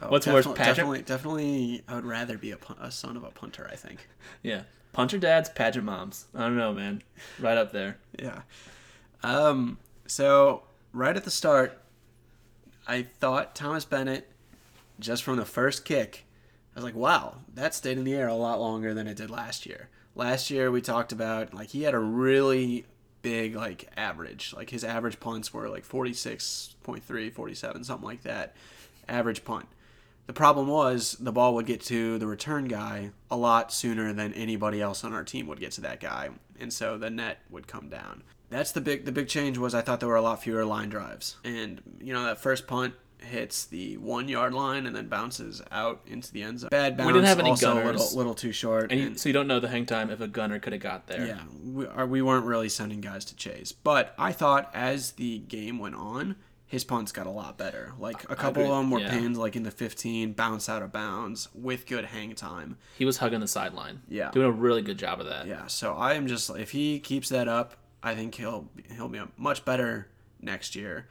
Oh, 0.00 0.08
what's 0.10 0.26
worse, 0.26 0.46
definitely- 0.46 0.56
pageant? 0.58 0.76
Definitely, 0.76 1.02
definitely, 1.02 1.82
I 1.88 1.94
would 1.96 2.06
rather 2.06 2.38
be 2.38 2.52
a, 2.52 2.58
a 2.80 2.90
son 2.90 3.16
of 3.16 3.24
a 3.24 3.30
punter. 3.30 3.68
I 3.70 3.76
think. 3.76 4.08
Yeah, 4.42 4.62
punter 4.94 5.18
dads, 5.18 5.50
pageant 5.50 5.84
moms. 5.84 6.26
I 6.34 6.40
don't 6.44 6.56
know, 6.56 6.72
man. 6.72 7.02
Right 7.38 7.58
up 7.58 7.72
there. 7.72 7.98
Yeah. 8.18 8.40
Um. 9.22 9.78
So 10.06 10.62
right 10.96 11.16
at 11.16 11.24
the 11.24 11.30
start, 11.30 11.78
I 12.88 13.02
thought 13.02 13.54
Thomas 13.54 13.84
Bennett, 13.84 14.30
just 14.98 15.22
from 15.22 15.36
the 15.36 15.44
first 15.44 15.84
kick, 15.84 16.24
I 16.74 16.78
was 16.78 16.84
like, 16.84 16.94
wow, 16.94 17.36
that 17.54 17.74
stayed 17.74 17.98
in 17.98 18.04
the 18.04 18.14
air 18.14 18.28
a 18.28 18.34
lot 18.34 18.60
longer 18.60 18.94
than 18.94 19.06
it 19.06 19.16
did 19.16 19.30
last 19.30 19.66
year. 19.66 19.90
Last 20.14 20.50
year 20.50 20.70
we 20.70 20.80
talked 20.80 21.12
about 21.12 21.52
like 21.52 21.68
he 21.68 21.82
had 21.82 21.92
a 21.92 21.98
really 21.98 22.86
big 23.20 23.54
like 23.54 23.90
average. 23.96 24.54
Like 24.56 24.70
his 24.70 24.84
average 24.84 25.20
punts 25.20 25.52
were 25.52 25.68
like 25.68 25.86
46.3, 25.86 27.32
47, 27.32 27.84
something 27.84 28.06
like 28.06 28.22
that. 28.22 28.54
Average 29.06 29.44
punt. 29.44 29.66
The 30.26 30.32
problem 30.32 30.66
was 30.66 31.12
the 31.20 31.30
ball 31.30 31.54
would 31.54 31.66
get 31.66 31.82
to 31.82 32.18
the 32.18 32.26
return 32.26 32.68
guy 32.68 33.10
a 33.30 33.36
lot 33.36 33.70
sooner 33.72 34.12
than 34.14 34.32
anybody 34.32 34.80
else 34.80 35.04
on 35.04 35.12
our 35.12 35.24
team 35.24 35.46
would 35.46 35.60
get 35.60 35.72
to 35.72 35.82
that 35.82 36.00
guy, 36.00 36.30
and 36.58 36.72
so 36.72 36.98
the 36.98 37.10
net 37.10 37.38
would 37.48 37.68
come 37.68 37.88
down. 37.88 38.22
That's 38.50 38.72
the 38.72 38.80
big 38.80 39.04
the 39.04 39.12
big 39.12 39.28
change 39.28 39.58
was 39.58 39.74
I 39.74 39.80
thought 39.82 40.00
there 40.00 40.08
were 40.08 40.16
a 40.16 40.22
lot 40.22 40.42
fewer 40.42 40.64
line 40.64 40.88
drives, 40.88 41.36
and 41.44 41.80
you 42.00 42.12
know 42.12 42.24
that 42.24 42.38
first 42.40 42.66
punt 42.66 42.94
hits 43.18 43.64
the 43.64 43.96
one 43.96 44.28
yard 44.28 44.52
line 44.54 44.86
and 44.86 44.94
then 44.94 45.08
bounces 45.08 45.60
out 45.72 46.00
into 46.06 46.32
the 46.32 46.42
end 46.42 46.60
zone. 46.60 46.68
Bad 46.70 46.96
bounce. 46.96 47.08
We 47.08 47.12
didn't 47.14 47.26
have 47.26 47.40
any 47.40 47.50
also 47.50 47.74
a 47.74 47.82
little, 47.84 48.16
little 48.16 48.34
too 48.34 48.52
short. 48.52 48.92
And 48.92 49.00
you, 49.00 49.06
and- 49.08 49.18
so 49.20 49.28
you 49.28 49.32
don't 49.32 49.48
know 49.48 49.58
the 49.58 49.68
hang 49.68 49.84
time 49.86 50.10
if 50.10 50.20
a 50.20 50.28
gunner 50.28 50.60
could 50.60 50.72
have 50.74 50.82
got 50.82 51.06
there. 51.08 51.26
yeah, 51.26 51.40
we, 51.64 51.86
are, 51.86 52.06
we 52.06 52.22
weren't 52.22 52.44
really 52.44 52.68
sending 52.68 53.00
guys 53.00 53.24
to 53.24 53.34
chase. 53.34 53.72
But 53.72 54.14
I 54.18 54.30
thought 54.32 54.70
as 54.74 55.12
the 55.12 55.38
game 55.38 55.78
went 55.80 55.96
on, 55.96 56.36
his 56.66 56.84
punts 56.84 57.10
got 57.10 57.26
a 57.26 57.30
lot 57.30 57.56
better. 57.58 57.94
Like 57.98 58.30
a 58.30 58.36
couple 58.36 58.62
of 58.62 58.68
them 58.68 58.90
were 58.92 59.00
Yeah. 59.00 59.10
pinned 59.10 59.36
like 59.36 59.56
in 59.56 59.62
the 59.64 59.70
15, 59.72 60.34
bounce 60.34 60.68
out 60.68 60.82
of 60.82 60.92
bounds 60.92 61.48
with 61.54 61.86
good 61.86 62.04
hang 62.04 62.34
time. 62.36 62.76
He 62.96 63.04
was 63.04 63.16
hugging 63.18 63.40
the 63.40 63.48
sideline. 63.48 64.02
Yeah. 64.08 64.30
Doing 64.30 64.46
a 64.46 64.52
really 64.52 64.82
good 64.82 64.98
job 64.98 65.20
of 65.20 65.26
that. 65.26 65.48
Yeah, 65.48 65.66
so 65.66 65.94
I 65.94 66.12
am 66.14 66.28
just 66.28 66.48
if 66.50 66.70
he 66.70 67.00
keeps 67.00 67.28
that 67.30 67.48
up, 67.48 67.74
I 68.06 68.14
think 68.14 68.36
he'll 68.36 68.68
he'll 68.94 69.08
be 69.08 69.20
much 69.36 69.64
better 69.64 70.06
next 70.40 70.76
year. 70.76 71.08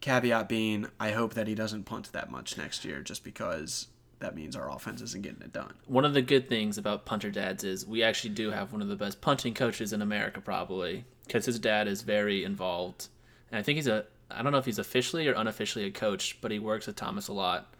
Caveat 0.00 0.48
being, 0.48 0.86
I 1.00 1.10
hope 1.10 1.34
that 1.34 1.48
he 1.48 1.56
doesn't 1.56 1.84
punt 1.84 2.12
that 2.12 2.30
much 2.30 2.56
next 2.56 2.84
year, 2.84 3.00
just 3.00 3.24
because 3.24 3.88
that 4.20 4.36
means 4.36 4.54
our 4.54 4.70
offense 4.70 5.02
isn't 5.02 5.22
getting 5.22 5.42
it 5.42 5.52
done. 5.52 5.74
One 5.86 6.04
of 6.04 6.14
the 6.14 6.22
good 6.22 6.48
things 6.48 6.78
about 6.78 7.04
punter 7.04 7.32
dads 7.32 7.64
is 7.64 7.84
we 7.84 8.04
actually 8.04 8.30
do 8.30 8.52
have 8.52 8.72
one 8.72 8.80
of 8.80 8.86
the 8.86 8.94
best 8.94 9.20
punting 9.20 9.54
coaches 9.54 9.92
in 9.92 10.02
America, 10.02 10.40
probably, 10.40 11.04
because 11.26 11.46
his 11.46 11.58
dad 11.58 11.88
is 11.88 12.02
very 12.02 12.44
involved, 12.44 13.08
and 13.50 13.58
I 13.58 13.62
think 13.62 13.76
he's 13.76 13.88
a 13.88 14.06
I 14.30 14.42
don't 14.42 14.52
know 14.52 14.58
if 14.58 14.66
he's 14.66 14.78
officially 14.78 15.26
or 15.26 15.32
unofficially 15.32 15.84
a 15.84 15.90
coach, 15.90 16.38
but 16.40 16.52
he 16.52 16.60
works 16.60 16.86
with 16.86 16.94
Thomas 16.94 17.26
a 17.26 17.32
lot, 17.32 17.74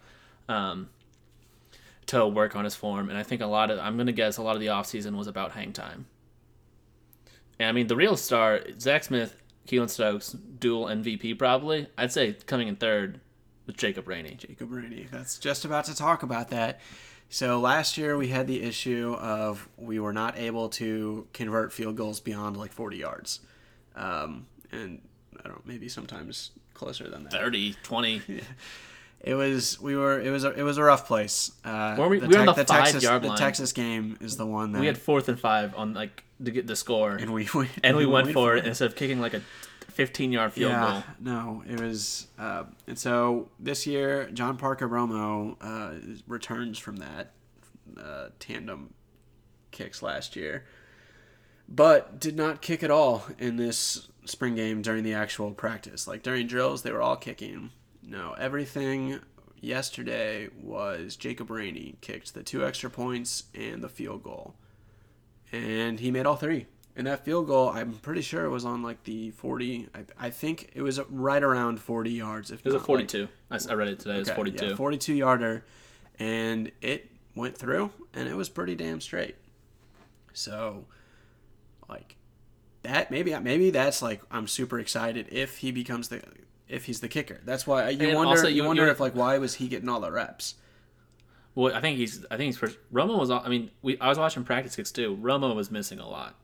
um, 0.48 0.88
to 2.06 2.26
work 2.26 2.56
on 2.56 2.64
his 2.64 2.74
form, 2.74 3.10
and 3.10 3.16
I 3.16 3.22
think 3.22 3.42
a 3.42 3.46
lot 3.46 3.70
of 3.70 3.78
I'm 3.78 3.96
gonna 3.96 4.10
guess 4.10 4.38
a 4.38 4.42
lot 4.42 4.56
of 4.56 4.60
the 4.60 4.66
offseason 4.66 5.16
was 5.16 5.28
about 5.28 5.52
hang 5.52 5.72
time. 5.72 6.06
And 7.60 7.68
I 7.68 7.72
mean 7.72 7.88
the 7.88 7.94
real 7.94 8.16
star, 8.16 8.62
Zach 8.80 9.04
Smith, 9.04 9.36
Keylon 9.68 9.90
Stokes, 9.90 10.30
dual 10.30 10.86
MVP 10.86 11.38
probably. 11.38 11.88
I'd 11.98 12.10
say 12.10 12.32
coming 12.46 12.68
in 12.68 12.76
third 12.76 13.20
with 13.66 13.76
Jacob 13.76 14.08
Rainey. 14.08 14.34
Jacob 14.34 14.72
Rainey. 14.72 15.08
That's 15.12 15.38
just 15.38 15.66
about 15.66 15.84
to 15.84 15.94
talk 15.94 16.22
about 16.22 16.48
that. 16.48 16.80
So 17.28 17.60
last 17.60 17.98
year 17.98 18.16
we 18.16 18.28
had 18.28 18.46
the 18.46 18.62
issue 18.62 19.14
of 19.20 19.68
we 19.76 20.00
were 20.00 20.14
not 20.14 20.38
able 20.38 20.70
to 20.70 21.28
convert 21.34 21.70
field 21.70 21.96
goals 21.96 22.18
beyond 22.18 22.56
like 22.56 22.72
40 22.72 22.96
yards, 22.96 23.40
um, 23.94 24.46
and 24.72 25.02
I 25.38 25.42
don't 25.42 25.56
know, 25.56 25.62
maybe 25.66 25.88
sometimes 25.90 26.52
closer 26.72 27.10
than 27.10 27.24
that. 27.24 27.32
30, 27.32 27.76
20. 27.82 28.22
It 29.20 29.34
was 29.34 29.80
we 29.80 29.96
were 29.96 30.18
it 30.20 30.30
was 30.30 30.44
a, 30.44 30.52
it 30.52 30.62
was 30.62 30.78
a 30.78 30.82
rough 30.82 31.06
place. 31.06 31.52
Uh, 31.64 31.94
Weren't 31.98 32.10
we- 32.10 32.18
we 32.20 32.28
were 32.28 32.40
on 32.40 32.46
the 32.46 32.64
Texas 32.64 32.92
five-yard 32.94 33.24
line. 33.24 33.36
the. 33.36 33.38
Texas 33.38 33.72
game 33.72 34.16
is 34.20 34.36
the 34.36 34.46
one 34.46 34.72
that 34.72 34.80
We 34.80 34.86
had 34.86 34.96
fourth 34.96 35.28
and 35.28 35.38
five 35.38 35.74
on 35.76 35.92
like 35.92 36.24
to 36.42 36.50
get 36.50 36.66
the 36.66 36.76
score, 36.76 37.12
and 37.12 37.32
we 37.32 37.46
went, 37.54 37.70
and 37.84 37.96
we 37.96 38.06
went 38.06 38.32
for 38.32 38.56
it 38.56 38.66
instead 38.66 38.86
of 38.86 38.96
kicking 38.96 39.20
like 39.20 39.34
a 39.34 39.42
15 39.90 40.32
yard 40.32 40.52
field 40.54 40.70
yeah, 40.70 40.90
goal. 40.90 41.02
no, 41.20 41.62
it 41.68 41.80
was, 41.80 42.28
uh, 42.38 42.64
and 42.86 42.98
so 42.98 43.48
this 43.58 43.86
year 43.86 44.30
John 44.32 44.56
Parker 44.56 44.88
Romo 44.88 45.56
uh, 45.60 46.18
returns 46.26 46.78
from 46.78 46.96
that 46.96 47.32
uh, 48.02 48.28
tandem 48.38 48.94
kicks 49.70 50.02
last 50.02 50.36
year, 50.36 50.64
but 51.68 52.18
did 52.18 52.36
not 52.36 52.62
kick 52.62 52.82
at 52.82 52.90
all 52.90 53.26
in 53.38 53.56
this 53.56 54.08
spring 54.24 54.54
game 54.54 54.80
during 54.80 55.04
the 55.04 55.12
actual 55.12 55.50
practice. 55.50 56.06
Like 56.06 56.22
during 56.22 56.46
drills, 56.46 56.82
they 56.82 56.92
were 56.92 57.02
all 57.02 57.16
kicking. 57.16 57.70
No, 58.02 58.32
everything 58.38 59.20
yesterday 59.60 60.48
was 60.60 61.16
Jacob 61.16 61.50
Rainey 61.50 61.96
kicked 62.00 62.34
the 62.34 62.42
two 62.42 62.64
extra 62.64 62.90
points 62.90 63.44
and 63.54 63.82
the 63.82 63.88
field 63.88 64.22
goal, 64.22 64.54
and 65.52 66.00
he 66.00 66.10
made 66.10 66.26
all 66.26 66.36
three. 66.36 66.66
And 66.96 67.06
that 67.06 67.24
field 67.24 67.46
goal, 67.46 67.68
I'm 67.68 67.92
pretty 67.92 68.20
sure 68.20 68.44
it 68.44 68.48
was 68.50 68.64
on 68.64 68.82
like 68.82 69.04
the 69.04 69.30
40. 69.30 69.88
I, 69.94 70.26
I 70.26 70.30
think 70.30 70.70
it 70.74 70.82
was 70.82 70.98
right 71.08 71.42
around 71.42 71.80
40 71.80 72.10
yards. 72.10 72.50
If 72.50 72.60
It 72.60 72.64
was 72.66 72.74
a 72.74 72.78
not, 72.78 72.80
like- 72.80 72.86
42. 73.10 73.28
I 73.50 73.54
s- 73.54 73.68
I 73.68 73.74
read 73.74 73.88
it 73.88 74.00
today. 74.00 74.16
It 74.16 74.18
was 74.20 74.28
Okay, 74.28 74.36
42. 74.36 74.66
Yeah, 74.66 74.74
42 74.76 75.14
yarder, 75.14 75.64
and 76.18 76.72
it 76.82 77.10
went 77.34 77.56
through, 77.56 77.90
and 78.12 78.28
it 78.28 78.34
was 78.36 78.48
pretty 78.48 78.74
damn 78.74 79.00
straight. 79.00 79.36
So, 80.32 80.84
like 81.88 82.16
that, 82.82 83.10
maybe 83.10 83.38
maybe 83.38 83.70
that's 83.70 84.02
like 84.02 84.20
I'm 84.30 84.46
super 84.48 84.78
excited 84.78 85.26
if 85.30 85.58
he 85.58 85.70
becomes 85.70 86.08
the 86.08 86.22
if 86.70 86.84
he's 86.86 87.00
the 87.00 87.08
kicker. 87.08 87.40
That's 87.44 87.66
why 87.66 87.90
you 87.90 88.08
And 88.08 88.16
wonder 88.16 88.30
also 88.30 88.48
you 88.48 88.62
you- 88.62 88.64
wonder 88.64 88.86
if 88.88 89.00
like 89.00 89.14
why 89.14 89.36
was 89.38 89.54
he 89.56 89.68
getting 89.68 89.88
all 89.88 90.00
the 90.00 90.10
reps? 90.12 90.54
Well, 91.54 91.74
I 91.74 91.80
think 91.80 91.98
he's. 91.98 92.24
I 92.30 92.36
think 92.36 92.46
he's. 92.46 92.56
First, 92.58 92.78
Romo 92.92 93.18
was. 93.18 93.30
I 93.30 93.48
mean, 93.48 93.70
we. 93.82 93.98
I 93.98 94.08
was 94.08 94.18
watching 94.18 94.44
practice 94.44 94.76
kicks 94.76 94.92
too. 94.92 95.18
Romo 95.20 95.54
was 95.54 95.70
missing 95.70 95.98
a 95.98 96.08
lot. 96.08 96.36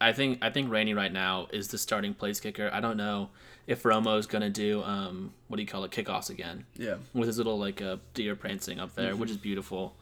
I 0.00 0.12
think. 0.12 0.38
I 0.42 0.50
think 0.50 0.70
Rainey 0.70 0.94
right 0.94 1.12
now 1.12 1.48
is 1.52 1.68
the 1.68 1.76
starting 1.78 2.14
place 2.14 2.38
kicker. 2.38 2.70
I 2.72 2.80
don't 2.80 2.96
know 2.96 3.30
if 3.66 3.82
Romo's 3.82 4.26
gonna 4.28 4.48
do. 4.48 4.82
Um, 4.84 5.34
what 5.48 5.56
do 5.56 5.62
you 5.62 5.68
call 5.68 5.82
it? 5.84 5.90
Kickoffs 5.90 6.30
again 6.30 6.66
Yeah, 6.76 6.94
with 7.12 7.26
his 7.26 7.36
little 7.38 7.58
like 7.58 7.82
uh, 7.82 7.96
deer 8.14 8.36
prancing 8.36 8.78
up 8.78 8.94
there, 8.94 9.16
which 9.16 9.28
is 9.30 9.36
beautiful. 9.36 9.96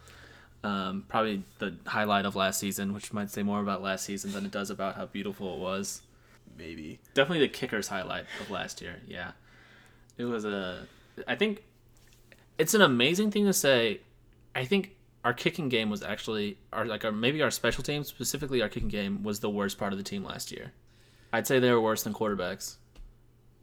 Um, 0.63 1.05
probably 1.09 1.43
the 1.59 1.75
highlight 1.87 2.27
of 2.27 2.37
last 2.37 2.61
season, 2.61 2.93
which 2.93 3.13
might 3.15 3.31
say 3.31 3.43
more 3.43 3.61
about 3.61 3.83
last 3.83 4.05
season 4.05 4.33
than 4.33 4.45
it 4.45 4.51
does 4.53 4.69
about 4.69 4.97
how 4.97 5.07
beautiful 5.07 5.55
it 5.55 5.61
was. 5.61 6.03
maybe. 6.59 6.99
Definitely 7.15 7.47
the 7.47 7.53
kicker's 7.53 7.89
highlight 7.89 8.27
of 8.41 8.51
last 8.51 8.83
year. 8.83 8.97
Yeah, 9.09 9.33
it 10.18 10.25
was 10.25 10.44
a. 10.44 10.87
I 11.26 11.35
think 11.37 11.64
it's 12.58 12.75
an 12.75 12.82
amazing 12.82 13.30
thing 13.30 13.46
to 13.46 13.52
say. 13.52 14.00
I 14.54 14.64
think 14.64 14.96
our 15.25 15.35
kicking 15.35 15.68
game 15.68 15.90
was 15.90 16.02
actually 16.02 16.58
our 16.73 16.85
like 16.85 17.04
our 17.04 17.12
maybe 17.12 17.42
our 17.42 17.50
special 17.50 17.82
team 17.82 18.04
specifically 18.04 18.62
our 18.62 18.68
kicking 18.68 18.88
game 18.88 19.23
was 19.23 19.40
the 19.40 19.50
worst 19.50 19.78
part 19.78 19.92
of 19.92 19.99
the 19.99 20.04
team 20.04 20.25
last 20.25 20.52
year. 20.52 20.73
I'd 21.32 21.46
say 21.46 21.58
they 21.58 21.70
were 21.70 21.80
worse 21.80 22.04
than 22.04 22.14
quarterbacks. 22.14 22.76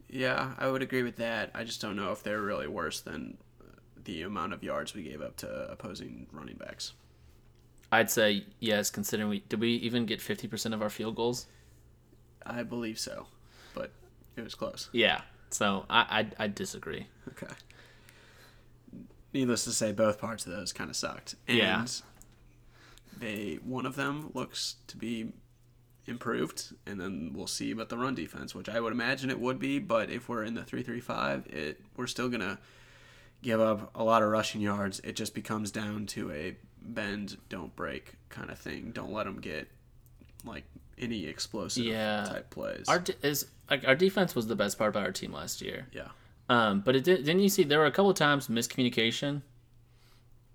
Yeah, 0.08 0.52
I 0.58 0.68
would 0.68 0.82
agree 0.82 1.02
with 1.02 1.16
that. 1.16 1.50
I 1.54 1.64
just 1.64 1.80
don't 1.80 1.96
know 1.96 2.12
if 2.12 2.22
they're 2.22 2.42
really 2.42 2.68
worse 2.68 3.00
than 3.00 3.38
the 4.04 4.22
amount 4.22 4.52
of 4.52 4.62
yards 4.62 4.94
we 4.94 5.02
gave 5.02 5.22
up 5.22 5.36
to 5.38 5.48
opposing 5.70 6.26
running 6.30 6.56
backs. 6.56 6.92
I'd 7.90 8.10
say 8.10 8.44
yes, 8.60 8.90
considering 8.90 9.28
we 9.28 9.40
did 9.48 9.60
we 9.60 9.70
even 9.76 10.06
get 10.06 10.20
fifty 10.20 10.46
percent 10.46 10.74
of 10.74 10.82
our 10.82 10.90
field 10.90 11.16
goals? 11.16 11.46
I 12.44 12.62
believe 12.62 12.98
so, 12.98 13.26
but 13.74 13.90
it 14.36 14.42
was 14.44 14.54
close. 14.54 14.90
Yeah. 14.92 15.22
So 15.54 15.86
I 15.88 16.26
I 16.38 16.44
I 16.44 16.48
disagree. 16.48 17.06
Okay. 17.28 17.52
Needless 19.32 19.64
to 19.64 19.72
say, 19.72 19.92
both 19.92 20.20
parts 20.20 20.46
of 20.46 20.52
those 20.52 20.72
kind 20.72 20.90
of 20.90 20.96
sucked. 20.96 21.36
And 21.46 21.56
Yeah. 21.58 21.86
They 23.18 23.58
one 23.64 23.86
of 23.86 23.94
them 23.94 24.30
looks 24.34 24.76
to 24.88 24.96
be 24.96 25.32
improved, 26.06 26.74
and 26.86 27.00
then 27.00 27.32
we'll 27.34 27.46
see 27.46 27.70
about 27.70 27.88
the 27.88 27.96
run 27.96 28.14
defense, 28.14 28.54
which 28.54 28.68
I 28.68 28.80
would 28.80 28.92
imagine 28.92 29.30
it 29.30 29.40
would 29.40 29.58
be. 29.60 29.78
But 29.78 30.10
if 30.10 30.28
we're 30.28 30.42
in 30.42 30.54
the 30.54 30.64
three 30.64 30.82
three 30.82 31.00
five, 31.00 31.46
it 31.46 31.80
we're 31.96 32.08
still 32.08 32.28
gonna 32.28 32.58
give 33.42 33.60
up 33.60 33.92
a 33.94 34.02
lot 34.02 34.22
of 34.22 34.30
rushing 34.30 34.60
yards. 34.60 35.00
It 35.04 35.14
just 35.14 35.34
becomes 35.34 35.70
down 35.70 36.06
to 36.06 36.32
a 36.32 36.56
bend, 36.82 37.38
don't 37.48 37.74
break 37.76 38.14
kind 38.28 38.50
of 38.50 38.58
thing. 38.58 38.90
Don't 38.92 39.12
let 39.12 39.24
them 39.24 39.40
get 39.40 39.68
like 40.44 40.64
any 40.98 41.26
explosive 41.26 41.84
Yeah. 41.84 42.24
type 42.28 42.50
plays. 42.50 42.84
Our 42.88 42.98
de- 43.00 43.26
is 43.26 43.46
like 43.70 43.86
our 43.86 43.94
defense 43.94 44.34
was 44.34 44.46
the 44.46 44.56
best 44.56 44.78
part 44.78 44.90
about 44.90 45.04
our 45.04 45.12
team 45.12 45.32
last 45.32 45.60
year. 45.62 45.86
yeah. 45.92 46.08
Um, 46.48 46.80
but 46.80 46.94
it 46.94 47.04
did, 47.04 47.24
didn't 47.24 47.40
you 47.40 47.48
see 47.48 47.64
there 47.64 47.78
were 47.78 47.86
a 47.86 47.90
couple 47.90 48.10
of 48.10 48.16
times 48.16 48.48
miscommunication, 48.48 49.40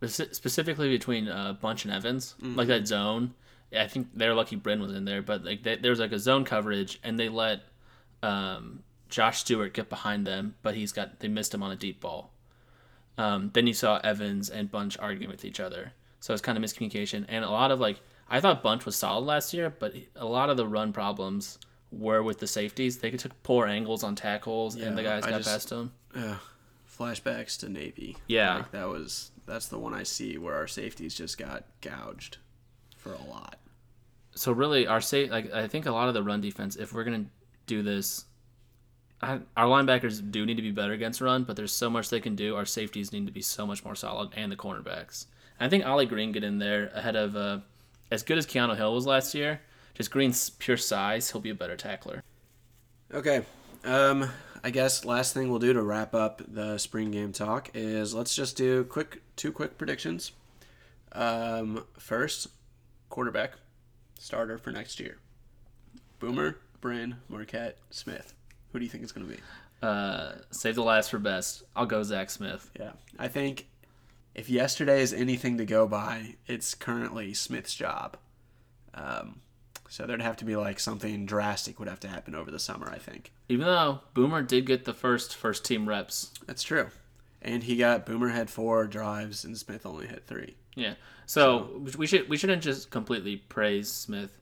specifically 0.07 0.89
between 0.89 1.27
uh, 1.27 1.53
Bunch 1.53 1.85
and 1.85 1.93
Evans, 1.93 2.35
like 2.41 2.67
that 2.67 2.87
zone. 2.87 3.33
I 3.75 3.87
think 3.87 4.07
they're 4.15 4.33
lucky 4.33 4.55
Brin 4.55 4.81
was 4.81 4.93
in 4.93 5.05
there, 5.05 5.21
but 5.21 5.43
like 5.43 5.63
they, 5.63 5.75
there 5.75 5.91
was 5.91 5.99
like 5.99 6.11
a 6.11 6.19
zone 6.19 6.45
coverage, 6.45 6.99
and 7.03 7.19
they 7.19 7.29
let 7.29 7.61
um, 8.23 8.83
Josh 9.09 9.39
Stewart 9.39 9.73
get 9.73 9.89
behind 9.89 10.25
them, 10.25 10.55
but 10.63 10.75
he's 10.75 10.91
got 10.91 11.19
they 11.19 11.27
missed 11.27 11.53
him 11.53 11.61
on 11.63 11.71
a 11.71 11.75
deep 11.75 11.99
ball. 11.99 12.31
Um, 13.17 13.51
then 13.53 13.67
you 13.67 13.73
saw 13.73 13.99
Evans 14.03 14.49
and 14.49 14.71
Bunch 14.71 14.97
arguing 14.97 15.29
with 15.29 15.43
each 15.43 15.59
other, 15.59 15.91
so 16.19 16.33
it's 16.33 16.41
kind 16.41 16.57
of 16.57 16.63
miscommunication 16.63 17.25
and 17.27 17.43
a 17.43 17.49
lot 17.49 17.69
of 17.71 17.79
like 17.79 17.99
I 18.29 18.39
thought 18.39 18.61
Bunch 18.63 18.85
was 18.85 18.95
solid 18.95 19.25
last 19.25 19.53
year, 19.53 19.69
but 19.77 19.93
a 20.15 20.25
lot 20.25 20.49
of 20.49 20.57
the 20.57 20.67
run 20.67 20.93
problems 20.93 21.57
were 21.91 22.21
with 22.21 22.39
the 22.39 22.47
safeties. 22.47 22.97
They 22.99 23.11
took 23.11 23.41
poor 23.43 23.65
angles 23.65 24.03
on 24.03 24.15
tackles, 24.15 24.75
and 24.75 24.97
the 24.97 25.03
guys 25.03 25.23
I 25.23 25.31
got 25.31 25.37
just- 25.37 25.49
past 25.49 25.69
them. 25.69 25.91
Yeah, 26.15 26.37
flashbacks 26.97 27.59
to 27.59 27.69
Navy. 27.69 28.17
Yeah. 28.27 28.57
like, 28.57 28.71
that 28.71 28.87
was 28.87 29.31
that's 29.45 29.67
the 29.67 29.79
one 29.79 29.93
I 29.93 30.03
see 30.03 30.37
where 30.37 30.53
our 30.55 30.67
safeties 30.67 31.15
just 31.15 31.37
got 31.37 31.63
gouged 31.81 32.37
for 32.97 33.13
a 33.13 33.21
lot. 33.29 33.57
So 34.35 34.51
really, 34.51 34.85
our 34.87 35.01
sa- 35.01 35.25
like 35.29 35.51
I 35.53 35.67
think 35.67 35.85
a 35.85 35.91
lot 35.91 36.07
of 36.07 36.13
the 36.13 36.23
run 36.23 36.41
defense, 36.41 36.75
if 36.75 36.93
we're 36.93 37.03
gonna 37.03 37.25
do 37.65 37.81
this, 37.81 38.25
I, 39.21 39.39
our 39.57 39.65
linebackers 39.65 40.31
do 40.31 40.45
need 40.45 40.55
to 40.57 40.61
be 40.61 40.71
better 40.71 40.93
against 40.93 41.19
run, 41.21 41.43
but 41.43 41.55
there's 41.55 41.71
so 41.73 41.89
much 41.89 42.09
they 42.09 42.19
can 42.21 42.35
do. 42.35 42.55
Our 42.55 42.65
safeties 42.65 43.11
need 43.11 43.25
to 43.25 43.31
be 43.33 43.41
so 43.41 43.65
much 43.67 43.83
more 43.83 43.95
solid, 43.95 44.29
and 44.35 44.51
the 44.51 44.55
cornerbacks. 44.55 45.25
I 45.59 45.67
think 45.67 45.85
Ollie 45.85 46.05
Green 46.05 46.31
get 46.31 46.43
in 46.43 46.59
there 46.59 46.87
ahead 46.93 47.15
of 47.17 47.35
uh, 47.35 47.59
as 48.11 48.23
good 48.23 48.37
as 48.37 48.45
Keanu 48.45 48.75
Hill 48.75 48.93
was 48.93 49.05
last 49.05 49.33
year. 49.33 49.61
Just 49.93 50.11
Green's 50.11 50.49
pure 50.49 50.77
size, 50.77 51.31
he'll 51.31 51.41
be 51.41 51.49
a 51.49 51.55
better 51.55 51.75
tackler. 51.75 52.23
Okay, 53.13 53.41
um, 53.83 54.29
I 54.63 54.69
guess 54.69 55.05
last 55.05 55.33
thing 55.33 55.49
we'll 55.49 55.59
do 55.59 55.73
to 55.73 55.81
wrap 55.81 56.13
up 56.13 56.41
the 56.47 56.77
spring 56.77 57.11
game 57.11 57.33
talk 57.33 57.69
is 57.73 58.13
let's 58.13 58.35
just 58.35 58.57
do 58.57 58.83
quick 58.83 59.21
two 59.35 59.51
quick 59.51 59.77
predictions. 59.77 60.31
Um, 61.11 61.85
first, 61.97 62.47
quarterback 63.09 63.53
starter 64.19 64.57
for 64.57 64.71
next 64.71 64.99
year. 64.99 65.17
Boomer, 66.19 66.57
Brin, 66.81 67.15
Marquette, 67.29 67.77
Smith. 67.89 68.33
Who 68.71 68.79
do 68.79 68.85
you 68.85 68.91
think 68.91 69.03
it's 69.03 69.11
going 69.11 69.27
to 69.27 69.33
be? 69.33 69.41
Uh, 69.81 70.33
save 70.51 70.75
the 70.75 70.83
last 70.83 71.09
for 71.09 71.19
best. 71.19 71.63
I'll 71.75 71.85
go 71.85 72.03
Zach 72.03 72.29
Smith. 72.29 72.69
Yeah, 72.77 72.91
I 73.17 73.29
think 73.29 73.67
if 74.35 74.49
yesterday 74.49 75.01
is 75.01 75.13
anything 75.13 75.57
to 75.57 75.65
go 75.65 75.87
by, 75.87 76.35
it's 76.47 76.75
currently 76.75 77.33
Smith's 77.33 77.75
job. 77.75 78.17
Um, 78.93 79.41
so 79.87 80.05
there'd 80.05 80.21
have 80.21 80.37
to 80.37 80.45
be 80.45 80.55
like 80.55 80.79
something 80.79 81.25
drastic 81.25 81.79
would 81.79 81.87
have 81.87 81.99
to 82.01 82.07
happen 82.07 82.35
over 82.35 82.51
the 82.51 82.59
summer. 82.59 82.89
I 82.89 82.97
think 82.97 83.31
Even 83.47 83.65
though 83.65 84.01
Boomer 84.13 84.41
did 84.41 84.65
get 84.65 84.85
the 84.85 84.93
first 84.93 85.35
first 85.35 85.65
team 85.65 85.87
reps. 85.89 86.31
that's 86.45 86.63
true, 86.63 86.89
and 87.41 87.63
he 87.63 87.75
got 87.77 88.05
Boomer 88.05 88.29
had 88.29 88.49
four 88.49 88.85
drives 88.87 89.43
and 89.43 89.57
Smith 89.57 89.85
only 89.85 90.07
had 90.07 90.25
three. 90.27 90.55
Yeah. 90.75 90.93
So, 91.25 91.81
we 91.95 92.07
should 92.07 92.27
we 92.29 92.37
shouldn't 92.37 92.63
just 92.63 92.89
completely 92.89 93.37
praise 93.37 93.91
Smith. 93.91 94.39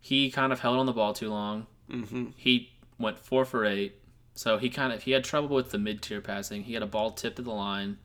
He 0.00 0.30
kind 0.30 0.52
of 0.52 0.60
held 0.60 0.78
on 0.78 0.86
the 0.86 0.92
ball 0.92 1.12
too 1.12 1.28
long. 1.28 1.66
Mm-hmm. 1.90 2.28
He 2.36 2.72
went 2.98 3.18
four 3.18 3.44
for 3.44 3.64
eight. 3.66 3.96
So 4.34 4.56
he 4.56 4.70
kind 4.70 4.92
of 4.92 5.02
he 5.02 5.10
had 5.10 5.24
trouble 5.24 5.54
with 5.54 5.70
the 5.72 5.78
mid 5.78 6.00
tier 6.00 6.20
passing. 6.22 6.62
He 6.64 6.72
had 6.74 6.82
a 6.82 6.86
ball 6.86 7.10
tipped 7.10 7.36
to 7.36 7.42
the 7.42 7.50
line, 7.52 7.98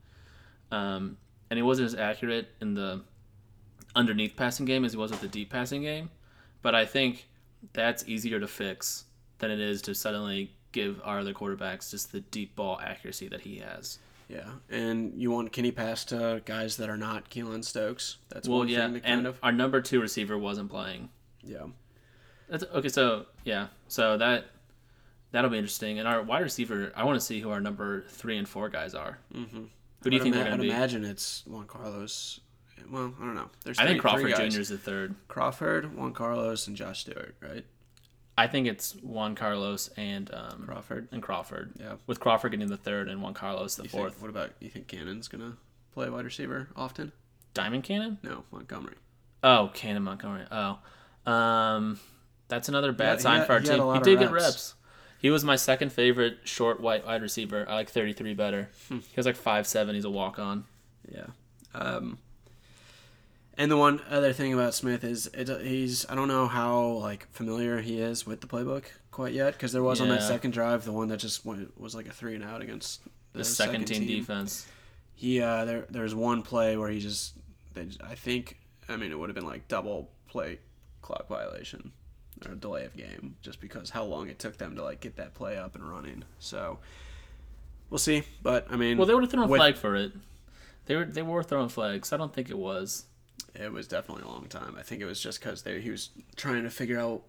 um, 0.71 1.17
and 1.49 1.57
he 1.57 1.63
wasn't 1.63 1.87
as 1.87 1.95
accurate 1.95 2.49
in 2.61 2.73
the 2.73 3.01
underneath 3.95 4.35
passing 4.35 4.65
game 4.65 4.85
as 4.85 4.91
he 4.93 4.97
was 4.97 5.11
with 5.11 5.21
the 5.21 5.27
deep 5.27 5.49
passing 5.49 5.81
game. 5.81 6.09
But 6.61 6.75
I 6.75 6.85
think 6.85 7.27
that's 7.73 8.07
easier 8.07 8.39
to 8.39 8.47
fix 8.47 9.05
than 9.39 9.51
it 9.51 9.59
is 9.59 9.81
to 9.83 9.95
suddenly 9.95 10.51
give 10.71 11.01
our 11.03 11.19
other 11.19 11.33
quarterbacks 11.33 11.91
just 11.91 12.11
the 12.11 12.19
deep 12.19 12.55
ball 12.55 12.79
accuracy 12.83 13.27
that 13.29 13.41
he 13.41 13.57
has. 13.59 13.99
Yeah, 14.27 14.49
and 14.69 15.13
you 15.15 15.31
want 15.31 15.53
can 15.53 15.63
he 15.63 15.71
pass 15.71 16.03
to 16.05 16.41
guys 16.43 16.75
that 16.77 16.89
are 16.89 16.97
not 16.97 17.29
Keylon 17.29 17.63
Stokes? 17.63 18.17
That's 18.29 18.47
Well, 18.47 18.65
yeah, 18.65 18.85
thing 18.85 18.95
to 18.95 18.99
kind 18.99 19.19
and 19.19 19.27
of 19.27 19.39
our 19.41 19.53
number 19.53 19.79
two 19.81 20.01
receiver 20.01 20.37
wasn't 20.37 20.69
playing. 20.69 21.09
yeah. 21.43 21.67
That's 22.49 22.63
okay. 22.63 22.89
So 22.89 23.25
yeah, 23.45 23.67
so 23.87 24.17
that 24.17 24.45
that'll 25.31 25.49
be 25.49 25.57
interesting. 25.57 25.99
And 25.99 26.07
our 26.07 26.21
wide 26.21 26.41
receiver, 26.43 26.91
I 26.95 27.03
want 27.05 27.17
to 27.19 27.25
see 27.25 27.39
who 27.41 27.49
our 27.51 27.59
number 27.61 28.03
three 28.09 28.37
and 28.37 28.47
four 28.47 28.67
guys 28.69 28.93
are. 28.95 29.19
Mm-hmm. 29.33 29.63
Who 30.03 30.09
do 30.09 30.15
you 30.15 30.21
I'd 30.21 30.23
think 30.23 30.35
ima- 30.35 30.43
they're 30.43 30.51
going 30.51 30.61
I'd 30.61 30.63
be? 30.63 30.69
imagine 30.69 31.05
it's 31.05 31.43
Juan 31.45 31.65
Carlos. 31.65 32.39
Well, 32.89 33.13
I 33.19 33.25
don't 33.25 33.35
know. 33.35 33.49
There's 33.65 33.79
I 33.79 33.85
think 33.85 34.01
three- 34.01 34.31
Crawford. 34.31 34.51
Jr. 34.53 34.59
is 34.59 34.69
the 34.69 34.77
third. 34.77 35.15
Crawford, 35.27 35.95
Juan 35.97 36.13
Carlos, 36.13 36.67
and 36.67 36.75
Josh 36.77 37.01
Stewart, 37.01 37.35
right? 37.41 37.65
I 38.37 38.45
think 38.47 38.67
it's 38.67 38.93
Juan 39.01 39.33
Carlos 39.35 39.89
and 39.97 40.31
um, 40.33 40.63
Crawford. 40.65 41.07
and 41.11 41.21
Crawford. 41.23 41.73
Yeah. 41.79 41.95
With 42.05 42.19
Crawford 42.19 42.51
getting 42.51 42.67
the 42.67 42.77
third 42.77 43.09
and 43.09 43.21
Juan 43.21 43.33
Carlos 43.33 43.75
the 43.75 43.83
You 43.83 43.89
fourth. 43.89 44.13
Think, 44.13 44.21
what 44.21 44.29
about 44.29 44.51
you 44.59 44.69
think 44.69 44.87
Cannon's 44.87 45.27
gonna 45.27 45.57
play 45.91 46.07
wide 46.09 46.23
receiver 46.23 46.69
often? 46.75 47.11
Diamond 47.55 47.83
Cannon? 47.83 48.19
No, 48.21 48.43
Montgomery. 48.51 48.93
Oh, 49.43 49.71
Cannon 49.73 50.03
Montgomery. 50.03 50.45
Oh, 50.51 50.77
um, 51.31 51.99
that's 52.47 52.69
another 52.69 52.91
bad 52.91 53.17
he 53.17 53.23
sign 53.23 53.39
had- 53.39 53.47
for 53.47 53.53
our 53.53 53.59
he 53.59 53.67
had 53.69 53.79
a 53.79 53.81
team. 53.83 53.93
He 53.95 53.99
did 54.01 54.19
get 54.19 54.31
reps. 54.31 54.75
He 55.19 55.29
was 55.29 55.43
my 55.43 55.55
second 55.55 55.91
favorite 55.91 56.39
short 56.43 56.79
white 56.79 57.05
wide 57.05 57.21
receiver. 57.21 57.65
I 57.67 57.73
like 57.75 57.89
33 57.89 58.33
better. 58.33 58.69
Hmm. 58.87 58.97
He 58.99 59.15
was 59.15 59.25
like 59.25 59.35
five 59.35 59.65
seven. 59.67 59.95
He's 59.95 60.05
a 60.05 60.09
walk 60.09 60.37
on. 60.39 60.65
Yeah. 61.11 61.27
Um, 61.73 62.19
And 63.57 63.71
the 63.71 63.77
one 63.77 64.01
other 64.09 64.33
thing 64.33 64.53
about 64.53 64.73
Smith 64.75 65.03
is 65.03 65.27
it, 65.33 65.49
he's 65.65 66.05
I 66.09 66.15
don't 66.15 66.27
know 66.27 66.47
how 66.47 66.87
like 66.97 67.27
familiar 67.31 67.81
he 67.81 67.99
is 67.99 68.25
with 68.27 68.41
the 68.41 68.47
playbook 68.47 68.83
quite 69.11 69.33
yet 69.33 69.53
because 69.53 69.71
there 69.71 69.81
was 69.81 69.99
on 69.99 70.09
that 70.09 70.21
second 70.23 70.51
drive 70.51 70.85
the 70.85 70.91
one 70.93 71.07
that 71.07 71.17
just 71.19 71.43
went, 71.45 71.79
was 71.79 71.95
like 71.95 72.07
a 72.07 72.11
three 72.11 72.35
and 72.35 72.43
out 72.43 72.61
against 72.61 73.01
The 73.33 73.43
second, 73.43 73.85
team, 73.85 74.05
defense. 74.05 74.67
He 75.15 75.41
uh, 75.41 75.65
there 75.65 75.85
there's 75.89 76.13
one 76.13 76.43
play 76.43 76.77
where 76.77 76.89
he 76.89 76.99
just 76.99 77.33
they 77.73 77.85
just- 77.85 78.03
I 78.03 78.13
think 78.13 78.59
I 78.87 78.95
mean 78.97 79.11
it 79.11 79.17
would 79.17 79.29
have 79.29 79.35
been 79.35 79.47
like 79.47 79.67
double 79.67 80.11
play 80.27 80.59
clock 81.01 81.27
violation 81.27 81.91
or 82.47 82.55
delay 82.55 82.85
of 82.85 82.95
game 82.95 83.35
just 83.41 83.59
because 83.61 83.89
how 83.89 84.03
long 84.03 84.29
it 84.29 84.39
took 84.39 84.57
them 84.57 84.75
to 84.75 84.83
like 84.83 84.99
get 84.99 85.15
that 85.17 85.33
play 85.33 85.57
up 85.57 85.75
and 85.75 85.89
running. 85.89 86.23
So 86.39 86.79
we'll 87.89 87.97
see, 87.99 88.23
but 88.43 88.67
I 88.69 88.75
mean 88.75 88.97
Well, 88.97 89.07
they 89.07 89.13
would 89.13 89.23
have 89.23 89.31
thrown 89.31 89.45
a 89.45 89.47
flag 89.55 89.75
for 89.77 89.95
it. 89.95 90.11
They 90.85 90.95
were 90.95 91.05
they 91.05 91.21
were 91.21 91.43
throwing 91.43 91.69
flags. 91.69 92.13
I 92.13 92.17
don't 92.17 92.33
think 92.33 92.49
it 92.49 92.57
was. 92.57 93.05
It 93.55 93.71
was 93.71 93.87
definitely 93.87 94.23
a 94.23 94.27
long 94.27 94.45
time. 94.47 94.75
I 94.77 94.83
think 94.83 95.01
it 95.01 95.05
was 95.05 95.19
just 95.19 95.39
because 95.39 95.63
they 95.63 95.81
he 95.81 95.89
was 95.91 96.09
trying 96.35 96.63
to 96.63 96.69
figure 96.69 96.99
out 96.99 97.23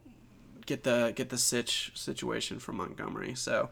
get 0.67 0.85
the 0.85 1.13
get 1.17 1.31
the 1.31 1.39
sitch 1.39 1.93
situation 1.95 2.59
from 2.59 2.77
Montgomery. 2.77 3.35
So 3.35 3.71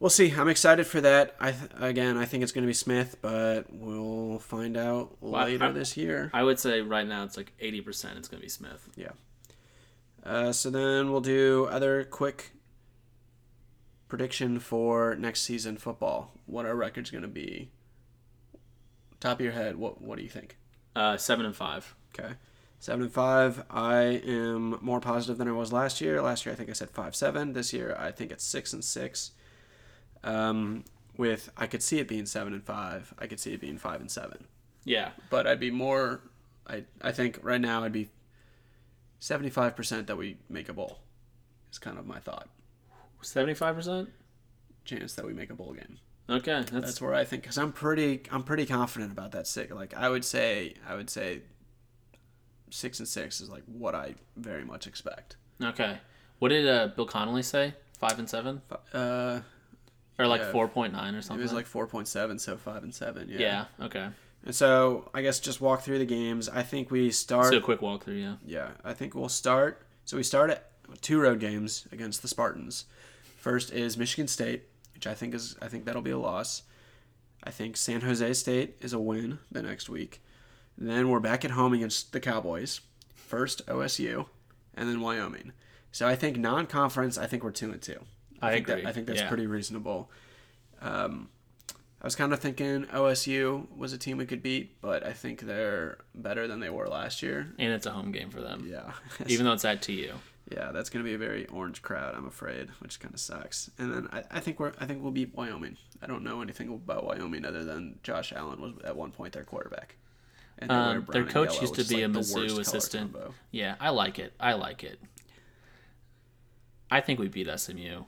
we'll 0.00 0.10
see. 0.10 0.32
I'm 0.32 0.48
excited 0.48 0.86
for 0.86 1.00
that. 1.00 1.34
I 1.40 1.52
th- 1.52 1.70
again, 1.80 2.16
I 2.16 2.24
think 2.24 2.42
it's 2.42 2.52
going 2.52 2.62
to 2.64 2.66
be 2.68 2.74
Smith, 2.74 3.16
but 3.22 3.72
we'll 3.72 4.38
find 4.40 4.76
out 4.76 5.16
I- 5.22 5.26
later 5.26 5.64
I- 5.66 5.72
this 5.72 5.96
year. 5.96 6.30
I 6.34 6.42
would 6.42 6.58
say 6.58 6.80
right 6.82 7.06
now 7.06 7.24
it's 7.24 7.36
like 7.36 7.52
eighty 7.60 7.80
percent. 7.80 8.18
It's 8.18 8.28
gonna 8.28 8.42
be 8.42 8.48
Smith. 8.48 8.88
Yeah. 8.96 9.12
Uh, 10.24 10.52
so 10.52 10.70
then 10.70 11.10
we'll 11.10 11.20
do 11.20 11.66
other 11.70 12.04
quick 12.04 12.52
prediction 14.08 14.58
for 14.58 15.14
next 15.14 15.42
season 15.42 15.76
football. 15.76 16.32
What 16.46 16.66
our 16.66 16.74
record's 16.74 17.10
going 17.10 17.22
to 17.22 17.28
be. 17.28 17.70
Top 19.20 19.38
of 19.38 19.44
your 19.44 19.52
head, 19.52 19.76
what 19.76 20.00
what 20.00 20.16
do 20.16 20.22
you 20.22 20.28
think? 20.28 20.56
Uh, 20.94 21.16
seven 21.16 21.44
and 21.44 21.54
five. 21.54 21.94
Okay. 22.18 22.34
Seven 22.80 23.02
and 23.02 23.12
five. 23.12 23.64
I 23.70 24.02
am 24.02 24.78
more 24.80 25.00
positive 25.00 25.38
than 25.38 25.48
I 25.48 25.52
was 25.52 25.72
last 25.72 26.00
year. 26.00 26.22
Last 26.22 26.46
year 26.46 26.52
I 26.52 26.56
think 26.56 26.70
I 26.70 26.72
said 26.72 26.90
five 26.90 27.16
seven. 27.16 27.52
This 27.52 27.72
year 27.72 27.96
I 27.98 28.12
think 28.12 28.30
it's 28.30 28.44
six 28.44 28.72
and 28.72 28.84
six. 28.84 29.32
Um, 30.22 30.84
with 31.16 31.50
I 31.56 31.66
could 31.66 31.82
see 31.82 31.98
it 31.98 32.06
being 32.06 32.26
seven 32.26 32.52
and 32.52 32.62
five. 32.62 33.12
I 33.18 33.26
could 33.26 33.40
see 33.40 33.52
it 33.52 33.60
being 33.60 33.78
five 33.78 34.00
and 34.00 34.10
seven. 34.10 34.46
Yeah. 34.84 35.10
But 35.30 35.46
I'd 35.46 35.60
be 35.60 35.70
more. 35.72 36.20
I 36.66 36.84
I 37.02 37.12
think 37.12 37.40
right 37.42 37.60
now 37.60 37.82
I'd 37.82 37.92
be 37.92 38.10
seventy 39.18 39.50
five 39.50 39.76
percent 39.76 40.06
that 40.06 40.16
we 40.16 40.36
make 40.48 40.68
a 40.68 40.72
bowl. 40.72 40.98
Is 41.70 41.78
kind 41.78 41.98
of 41.98 42.06
my 42.06 42.18
thought. 42.18 42.48
Seventy 43.22 43.54
five 43.54 43.74
percent. 43.74 44.10
Chance 44.84 45.14
that 45.14 45.26
we 45.26 45.32
make 45.34 45.50
a 45.50 45.54
bowl 45.54 45.72
game. 45.74 45.98
Okay, 46.30 46.52
that's, 46.60 46.70
That's 46.70 47.00
where 47.00 47.14
I 47.14 47.24
think 47.24 47.42
because 47.42 47.58
I'm 47.58 47.72
pretty 47.72 48.22
I'm 48.30 48.42
pretty 48.42 48.66
confident 48.66 49.12
about 49.12 49.32
that 49.32 49.46
six. 49.46 49.72
Like 49.72 49.94
I 49.94 50.08
would 50.08 50.24
say 50.24 50.74
I 50.88 50.94
would 50.94 51.08
say 51.10 51.42
six 52.70 52.98
and 52.98 53.08
six 53.08 53.40
is 53.40 53.48
like 53.48 53.62
what 53.66 53.94
I 53.94 54.14
very 54.36 54.64
much 54.64 54.86
expect. 54.86 55.36
okay. 55.62 55.98
What 56.38 56.50
did 56.50 56.68
uh, 56.68 56.88
Bill 56.94 57.06
Connelly 57.06 57.42
say? 57.42 57.74
Five 57.98 58.18
and 58.20 58.30
seven, 58.30 58.62
Uh, 58.94 59.40
or 60.20 60.26
like 60.28 60.40
Yeah. 60.42 60.52
four 60.52 60.68
point 60.68 60.92
nine 60.92 61.16
or 61.16 61.18
it 61.18 61.24
something? 61.24 61.42
was 61.42 61.52
like 61.52 61.66
four 61.66 61.86
point 61.88 62.06
seven, 62.06 62.38
so 62.38 62.56
five 62.56 62.84
and 62.84 62.94
seven. 62.94 63.28
Yeah. 63.28 63.64
yeah. 63.80 63.86
Okay. 63.86 64.08
And 64.44 64.54
so 64.54 65.10
I 65.12 65.22
guess 65.22 65.40
just 65.40 65.60
walk 65.60 65.82
through 65.82 65.98
the 65.98 66.06
games. 66.06 66.48
I 66.48 66.62
think 66.62 66.90
we 66.90 67.10
start. 67.10 67.46
So 67.52 67.58
a 67.58 67.60
quick 67.60 67.80
walkthrough. 67.80 68.20
Yeah. 68.20 68.34
yeah, 68.46 68.68
I 68.84 68.92
think 68.94 69.14
we'll 69.14 69.28
start. 69.28 69.82
So 70.04 70.16
we 70.16 70.22
start 70.22 70.50
at 70.50 70.70
two 71.02 71.20
road 71.20 71.40
games 71.40 71.86
against 71.92 72.22
the 72.22 72.28
Spartans. 72.28 72.86
First 73.36 73.72
is 73.72 73.96
Michigan 73.98 74.26
State, 74.28 74.64
which 74.94 75.06
I 75.06 75.14
think 75.14 75.34
is 75.34 75.56
I 75.60 75.68
think 75.68 75.84
that'll 75.84 76.02
be 76.02 76.10
a 76.12 76.18
loss. 76.18 76.62
I 77.44 77.50
think 77.50 77.76
San 77.76 78.00
Jose 78.00 78.32
State 78.34 78.76
is 78.80 78.92
a 78.92 78.98
win 78.98 79.38
the 79.50 79.62
next 79.62 79.88
week. 79.88 80.22
And 80.78 80.88
then 80.88 81.08
we're 81.08 81.20
back 81.20 81.44
at 81.44 81.52
home 81.52 81.72
against 81.72 82.12
the 82.12 82.20
Cowboys. 82.20 82.80
First 83.14 83.66
OSU, 83.66 84.26
and 84.74 84.88
then 84.88 85.00
Wyoming. 85.00 85.52
So 85.92 86.08
I 86.08 86.16
think 86.16 86.38
non-conference. 86.38 87.18
I 87.18 87.26
think 87.26 87.44
we're 87.44 87.50
two 87.50 87.70
and 87.70 87.82
two. 87.82 88.00
I 88.40 88.52
think 88.52 88.68
agree. 88.68 88.82
That, 88.82 88.88
I 88.88 88.92
think 88.92 89.06
that's 89.06 89.20
Yeah. 89.20 89.28
pretty 89.28 89.46
reasonable. 89.46 90.10
Um, 90.80 91.28
I 92.00 92.06
was 92.06 92.14
kind 92.14 92.32
of 92.32 92.38
thinking 92.38 92.84
OSU 92.86 93.66
was 93.76 93.92
a 93.92 93.98
team 93.98 94.18
we 94.18 94.26
could 94.26 94.42
beat, 94.42 94.80
but 94.80 95.04
I 95.04 95.12
think 95.12 95.40
they're 95.40 95.98
better 96.14 96.46
than 96.46 96.60
they 96.60 96.70
were 96.70 96.86
last 96.88 97.22
year. 97.22 97.52
And 97.58 97.72
it's 97.72 97.86
a 97.86 97.90
home 97.90 98.12
game 98.12 98.30
for 98.30 98.40
them, 98.40 98.66
Yeah. 98.70 98.92
even 99.26 99.44
though 99.46 99.52
it's 99.52 99.64
at 99.64 99.82
TU. 99.82 100.12
Yeah, 100.50 100.70
that's 100.72 100.88
going 100.90 101.04
to 101.04 101.08
be 101.08 101.14
a 101.14 101.18
very 101.18 101.46
orange 101.48 101.82
crowd, 101.82 102.14
I'm 102.14 102.26
afraid, 102.26 102.68
which 102.78 103.00
kind 103.00 103.12
of 103.12 103.20
sucks. 103.20 103.68
And 103.78 103.92
then 103.92 104.08
I, 104.12 104.22
I 104.30 104.40
think 104.40 104.58
we're 104.60 104.72
I 104.78 104.86
think 104.86 105.02
we'll 105.02 105.10
beat 105.12 105.34
Wyoming. 105.34 105.76
I 106.00 106.06
don't 106.06 106.22
know 106.22 106.40
anything 106.40 106.68
about 106.68 107.04
Wyoming 107.04 107.44
other 107.44 107.64
than 107.64 107.98
Josh 108.02 108.32
Allen 108.32 108.60
was 108.60 108.72
at 108.84 108.96
one 108.96 109.10
point 109.10 109.32
their 109.34 109.44
quarterback. 109.44 109.96
And 110.60 110.70
Um, 110.72 111.06
their 111.10 111.24
coach 111.24 111.50
yellow, 111.50 111.60
used 111.62 111.74
to 111.74 111.84
be 111.84 112.02
a 112.02 112.08
like, 112.08 112.14
the 112.14 112.20
Mizzou 112.20 112.58
assistant. 112.60 113.14
Yeah, 113.50 113.74
I 113.80 113.90
like 113.90 114.18
it. 114.18 114.32
I 114.40 114.54
like 114.54 114.82
it. 114.84 114.98
I 116.90 117.00
think 117.00 117.18
we 117.20 117.28
beat 117.28 117.48
SMU. 117.54 118.04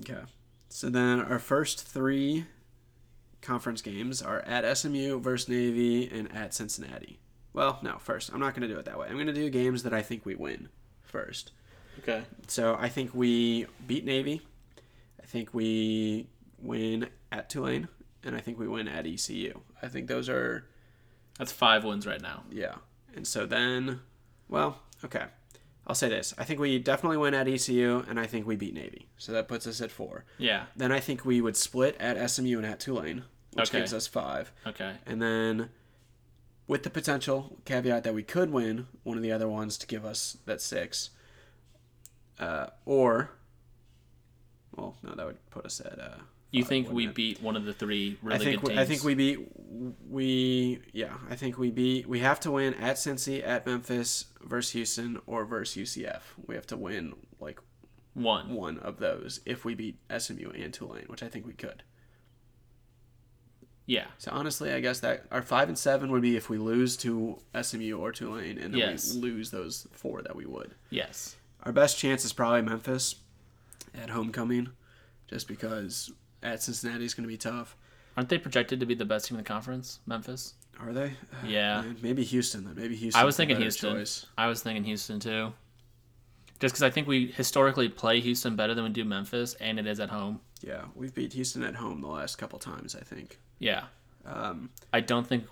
Okay. 0.00 0.22
So 0.68 0.90
then 0.90 1.20
our 1.20 1.38
first 1.38 1.86
three 1.86 2.46
conference 3.40 3.82
games 3.82 4.20
are 4.22 4.40
at 4.40 4.76
SMU 4.76 5.20
versus 5.20 5.48
Navy 5.48 6.08
and 6.10 6.34
at 6.34 6.54
Cincinnati. 6.54 7.18
Well, 7.52 7.78
no, 7.82 7.98
first 7.98 8.30
I'm 8.32 8.40
not 8.40 8.54
going 8.54 8.68
to 8.68 8.72
do 8.72 8.78
it 8.78 8.84
that 8.86 8.98
way. 8.98 9.06
I'm 9.08 9.14
going 9.14 9.26
to 9.26 9.32
do 9.32 9.48
games 9.50 9.82
that 9.84 9.92
I 9.92 10.02
think 10.02 10.24
we 10.26 10.34
win 10.34 10.68
first. 11.02 11.52
Okay. 12.00 12.22
So 12.46 12.76
I 12.78 12.88
think 12.88 13.12
we 13.14 13.66
beat 13.86 14.04
Navy. 14.04 14.42
I 15.20 15.26
think 15.26 15.52
we 15.52 16.28
win 16.60 17.08
at 17.32 17.50
Tulane, 17.50 17.88
and 18.22 18.36
I 18.36 18.40
think 18.40 18.58
we 18.58 18.68
win 18.68 18.86
at 18.88 19.06
ECU. 19.06 19.60
I 19.82 19.88
think 19.88 20.08
those 20.08 20.28
are 20.28 20.66
That's 21.38 21.52
five 21.52 21.84
wins 21.84 22.06
right 22.06 22.20
now. 22.20 22.44
yeah. 22.50 22.76
And 23.16 23.26
so 23.26 23.46
then, 23.46 24.00
well, 24.48 24.78
okay. 25.04 25.24
I'll 25.88 25.94
say 25.94 26.08
this: 26.10 26.34
I 26.36 26.44
think 26.44 26.60
we 26.60 26.78
definitely 26.78 27.16
win 27.16 27.32
at 27.34 27.48
ECU, 27.48 28.04
and 28.08 28.20
I 28.20 28.26
think 28.26 28.46
we 28.46 28.56
beat 28.56 28.74
Navy. 28.74 29.08
So 29.16 29.32
that 29.32 29.48
puts 29.48 29.66
us 29.66 29.80
at 29.80 29.90
four. 29.90 30.24
Yeah. 30.36 30.66
Then 30.76 30.92
I 30.92 31.00
think 31.00 31.24
we 31.24 31.40
would 31.40 31.56
split 31.56 31.96
at 31.98 32.30
SMU 32.30 32.58
and 32.58 32.66
at 32.66 32.78
Tulane, 32.78 33.24
which 33.54 33.70
Okay. 33.70 33.78
gives 33.78 33.94
us 33.94 34.06
five. 34.06 34.52
Okay. 34.66 34.96
And 35.06 35.22
then, 35.22 35.70
with 36.66 36.82
the 36.82 36.90
potential 36.90 37.58
caveat 37.64 38.04
that 38.04 38.12
we 38.14 38.22
could 38.22 38.50
win 38.50 38.86
one 39.02 39.16
of 39.16 39.22
the 39.22 39.32
other 39.32 39.48
ones 39.48 39.78
to 39.78 39.86
give 39.86 40.04
us 40.04 40.36
that 40.44 40.60
six, 40.60 41.08
uh, 42.38 42.66
or, 42.84 43.30
well, 44.76 44.96
no, 45.02 45.14
that 45.14 45.24
would 45.26 45.50
put 45.50 45.64
us 45.64 45.80
at. 45.80 45.98
Uh, 45.98 46.18
You 46.50 46.64
think 46.64 46.90
we 46.90 47.06
it? 47.08 47.14
beat 47.14 47.42
one 47.42 47.56
of 47.56 47.64
the 47.66 47.72
three 47.74 48.16
really 48.22 48.36
I 48.36 48.38
think 48.44 48.60
good 48.62 48.68
teams? 48.68 48.80
I 48.80 48.84
think 48.86 49.04
we 49.04 49.14
beat 49.14 49.38
we 50.08 50.80
yeah 50.92 51.14
I 51.28 51.36
think 51.36 51.58
we 51.58 51.70
beat 51.70 52.06
we 52.08 52.20
have 52.20 52.40
to 52.40 52.50
win 52.52 52.72
at 52.74 52.96
Cincy 52.96 53.46
at 53.46 53.66
Memphis 53.66 54.26
versus 54.42 54.72
Houston 54.72 55.18
or 55.26 55.44
versus 55.44 55.76
UCF. 55.94 56.22
We 56.46 56.54
have 56.54 56.66
to 56.68 56.76
win 56.76 57.14
like 57.38 57.60
one 58.14 58.54
one 58.54 58.78
of 58.78 58.98
those 58.98 59.40
if 59.44 59.64
we 59.66 59.74
beat 59.74 59.98
SMU 60.16 60.50
and 60.50 60.72
Tulane, 60.72 61.04
which 61.08 61.22
I 61.22 61.28
think 61.28 61.46
we 61.46 61.52
could. 61.52 61.82
Yeah. 63.86 64.06
So 64.18 64.30
honestly, 64.32 64.72
I 64.72 64.80
guess 64.80 65.00
that 65.00 65.24
our 65.30 65.40
five 65.42 65.68
and 65.68 65.78
seven 65.78 66.10
would 66.12 66.20
be 66.22 66.36
if 66.36 66.50
we 66.50 66.58
lose 66.58 66.96
to 66.98 67.38
SMU 67.60 67.96
or 67.98 68.12
Tulane, 68.12 68.58
and 68.58 68.74
then 68.74 68.78
Yes. 68.80 69.14
we 69.14 69.20
lose 69.20 69.50
those 69.50 69.86
four 69.92 70.20
that 70.22 70.36
we 70.36 70.44
would. 70.44 70.74
Yes. 70.90 71.36
Our 71.62 71.72
best 71.72 71.98
chance 71.98 72.24
is 72.24 72.32
probably 72.34 72.62
Memphis 72.62 73.16
at 73.94 74.10
homecoming, 74.10 74.70
just 75.26 75.48
because 75.48 76.12
at 76.42 76.62
Cincinnati 76.62 77.04
is 77.04 77.14
going 77.14 77.24
to 77.24 77.28
be 77.28 77.36
tough. 77.38 77.76
Aren't 78.16 78.28
they 78.28 78.38
projected 78.38 78.80
to 78.80 78.86
be 78.86 78.94
the 78.94 79.04
best 79.04 79.26
team 79.28 79.38
in 79.38 79.44
the 79.44 79.48
conference? 79.48 80.00
Memphis. 80.06 80.54
Are 80.80 80.92
they? 80.92 81.12
Yeah. 81.46 81.82
Man, 81.82 81.96
maybe 82.02 82.24
Houston. 82.24 82.72
Maybe 82.76 82.96
Houston. 82.96 83.20
I 83.20 83.24
was 83.24 83.36
thinking 83.36 83.56
Houston. 83.56 83.94
Choice. 83.96 84.26
I 84.36 84.46
was 84.46 84.62
thinking 84.62 84.84
Houston 84.84 85.20
too. 85.20 85.52
Just 86.60 86.74
because 86.74 86.82
I 86.82 86.90
think 86.90 87.06
we 87.06 87.26
historically 87.28 87.88
play 87.88 88.20
Houston 88.20 88.56
better 88.56 88.74
than 88.74 88.84
we 88.84 88.90
do 88.90 89.04
Memphis, 89.04 89.54
and 89.54 89.78
it 89.78 89.86
is 89.86 90.00
at 90.00 90.08
home. 90.10 90.40
Yeah, 90.60 90.82
we've 90.96 91.14
beat 91.14 91.32
Houston 91.34 91.62
at 91.62 91.76
home 91.76 92.00
the 92.00 92.08
last 92.08 92.36
couple 92.36 92.58
times. 92.58 92.96
I 92.96 93.00
think. 93.00 93.38
Yeah. 93.60 93.84
Um, 94.26 94.70
I 94.92 95.00
don't 95.00 95.26
think. 95.26 95.44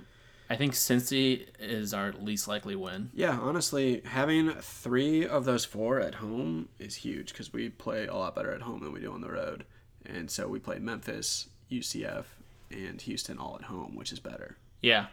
I 0.49 0.55
think 0.57 0.75
Cincy 0.75 1.47
is 1.59 1.93
our 1.93 2.13
least 2.13 2.47
likely 2.47 2.77
win. 2.77 3.11
yeah, 3.15 3.37
honestly, 3.41 4.03
having 4.05 4.51
three 4.61 5.27
of 5.27 5.45
those 5.45 5.65
four 5.65 5.99
at 5.99 6.17
home 6.17 6.69
is 6.79 6.95
huge 6.95 7.33
because 7.33 7.53
we 7.53 7.69
play 7.69 8.07
a 8.07 8.15
lot 8.15 8.37
better 8.37 8.53
at 8.53 8.63
home 8.63 8.81
than 8.81 8.93
we 8.93 9.01
do 9.01 9.13
on 9.13 9.21
the 9.21 9.31
road, 9.31 9.65
and 10.09 10.31
so 10.31 10.49
we 10.49 10.59
play 10.59 10.79
Memphis, 10.79 11.49
UCF, 11.71 12.25
and 12.71 13.01
Houston 13.03 13.39
all 13.39 13.57
at 13.57 13.67
home, 13.67 13.95
which 13.97 14.13
is 14.13 14.21
better. 14.21 14.57
Yeah. 14.83 15.07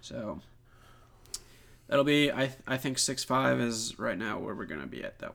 So 0.00 0.40
that'll 1.88 2.04
be. 2.04 2.30
I 2.32 2.50
I 2.66 2.76
think 2.76 2.98
six 2.98 3.24
five 3.24 3.60
is 3.60 3.98
right 3.98 4.18
now 4.18 4.38
where 4.38 4.54
we're 4.54 4.66
gonna 4.66 4.86
be 4.86 5.02
at 5.04 5.18
though. 5.18 5.34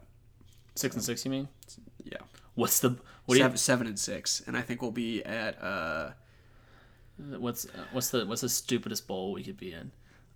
Six 0.75 0.95
and 0.95 1.03
six, 1.03 1.25
you 1.25 1.31
mean? 1.31 1.47
Yeah, 2.03 2.17
What's 2.55 2.79
the 2.79 2.97
what 3.25 3.35
do 3.35 3.41
seven, 3.41 3.57
seven 3.57 3.87
and 3.87 3.99
six, 3.99 4.41
and 4.47 4.55
I 4.57 4.61
think 4.61 4.81
we'll 4.81 4.91
be 4.91 5.23
at. 5.23 5.61
uh 5.61 6.11
what's 7.17 7.67
what's 7.91 8.09
the 8.09 8.25
what's 8.25 8.41
the 8.41 8.49
stupidest 8.49 9.07
bowl 9.07 9.33
we 9.33 9.43
could 9.43 9.57
be 9.57 9.73
in? 9.73 9.91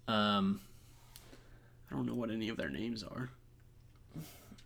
Um, 0.07 0.61
I 1.89 1.95
don't 1.95 2.05
know 2.05 2.13
what 2.13 2.29
any 2.29 2.49
of 2.49 2.57
their 2.57 2.69
names 2.69 3.01
are. 3.03 3.29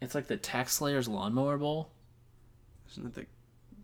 it's 0.01 0.15
like 0.15 0.27
the 0.27 0.37
Tax 0.37 0.73
Slayers 0.73 1.07
Lawnmower 1.07 1.57
Bowl. 1.57 1.91
Isn't 2.91 3.05
it 3.05 3.13
the 3.15 3.25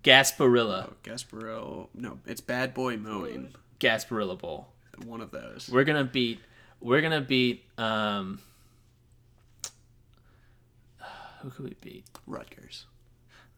Gasparilla. 0.06 0.90
oh, 0.90 0.94
Gasparilla? 1.04 1.88
No, 1.96 2.20
it's 2.28 2.42
Bad 2.42 2.74
Boy 2.74 2.96
Mowing. 2.96 3.54
Gasparilla 3.80 4.38
Bowl. 4.38 4.68
One 5.04 5.20
of 5.20 5.32
those. 5.32 5.68
We're 5.70 5.84
gonna 5.84 6.04
beat 6.06 6.40
We're 6.80 7.02
gonna 7.02 7.22
beat. 7.22 7.66
Um, 7.78 8.40
who 11.42 11.50
could 11.50 11.66
we 11.66 11.76
beat? 11.82 12.06
Rutgers. 12.28 12.86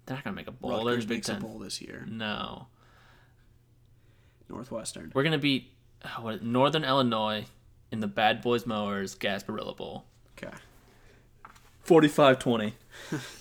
They're 0.05 0.15
not 0.15 0.23
gonna 0.23 0.35
make 0.35 0.47
a 0.47 0.51
bowl. 0.51 0.85
They're 0.85 0.95
Rutgers 0.95 1.05
Big 1.05 1.17
makes 1.17 1.29
a 1.29 1.35
bowl 1.35 1.59
this 1.59 1.81
year. 1.81 2.05
No, 2.09 2.67
Northwestern. 4.49 5.11
we're 5.13 5.23
gonna 5.23 5.37
beat 5.37 5.71
uh, 6.03 6.21
what, 6.21 6.41
Northern 6.41 6.85
Illinois 6.85 7.45
in 7.91 7.99
the 7.99 8.07
Bad 8.07 8.41
Boys 8.41 8.65
Mowers 8.65 9.15
Gasparilla 9.15 9.75
Bowl. 9.75 10.05
Okay. 10.37 10.55
45-20. 11.85 12.73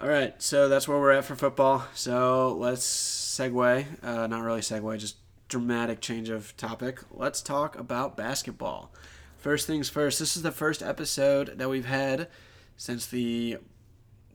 All 0.00 0.08
right, 0.08 0.40
so 0.42 0.68
that's 0.68 0.86
where 0.86 0.98
we're 0.98 1.12
at 1.12 1.24
for 1.24 1.36
football. 1.36 1.86
So 1.94 2.54
let's 2.58 2.84
segue. 2.86 3.86
Uh, 4.04 4.26
not 4.26 4.42
really 4.42 4.60
segue, 4.60 4.98
just 4.98 5.16
dramatic 5.48 6.00
change 6.00 6.28
of 6.28 6.54
topic. 6.56 7.00
Let's 7.10 7.40
talk 7.40 7.78
about 7.78 8.16
basketball. 8.16 8.92
First 9.38 9.66
things 9.66 9.88
first. 9.88 10.18
This 10.18 10.36
is 10.36 10.42
the 10.42 10.52
first 10.52 10.82
episode 10.82 11.56
that 11.58 11.70
we've 11.70 11.86
had 11.86 12.28
since 12.76 13.06
the 13.06 13.56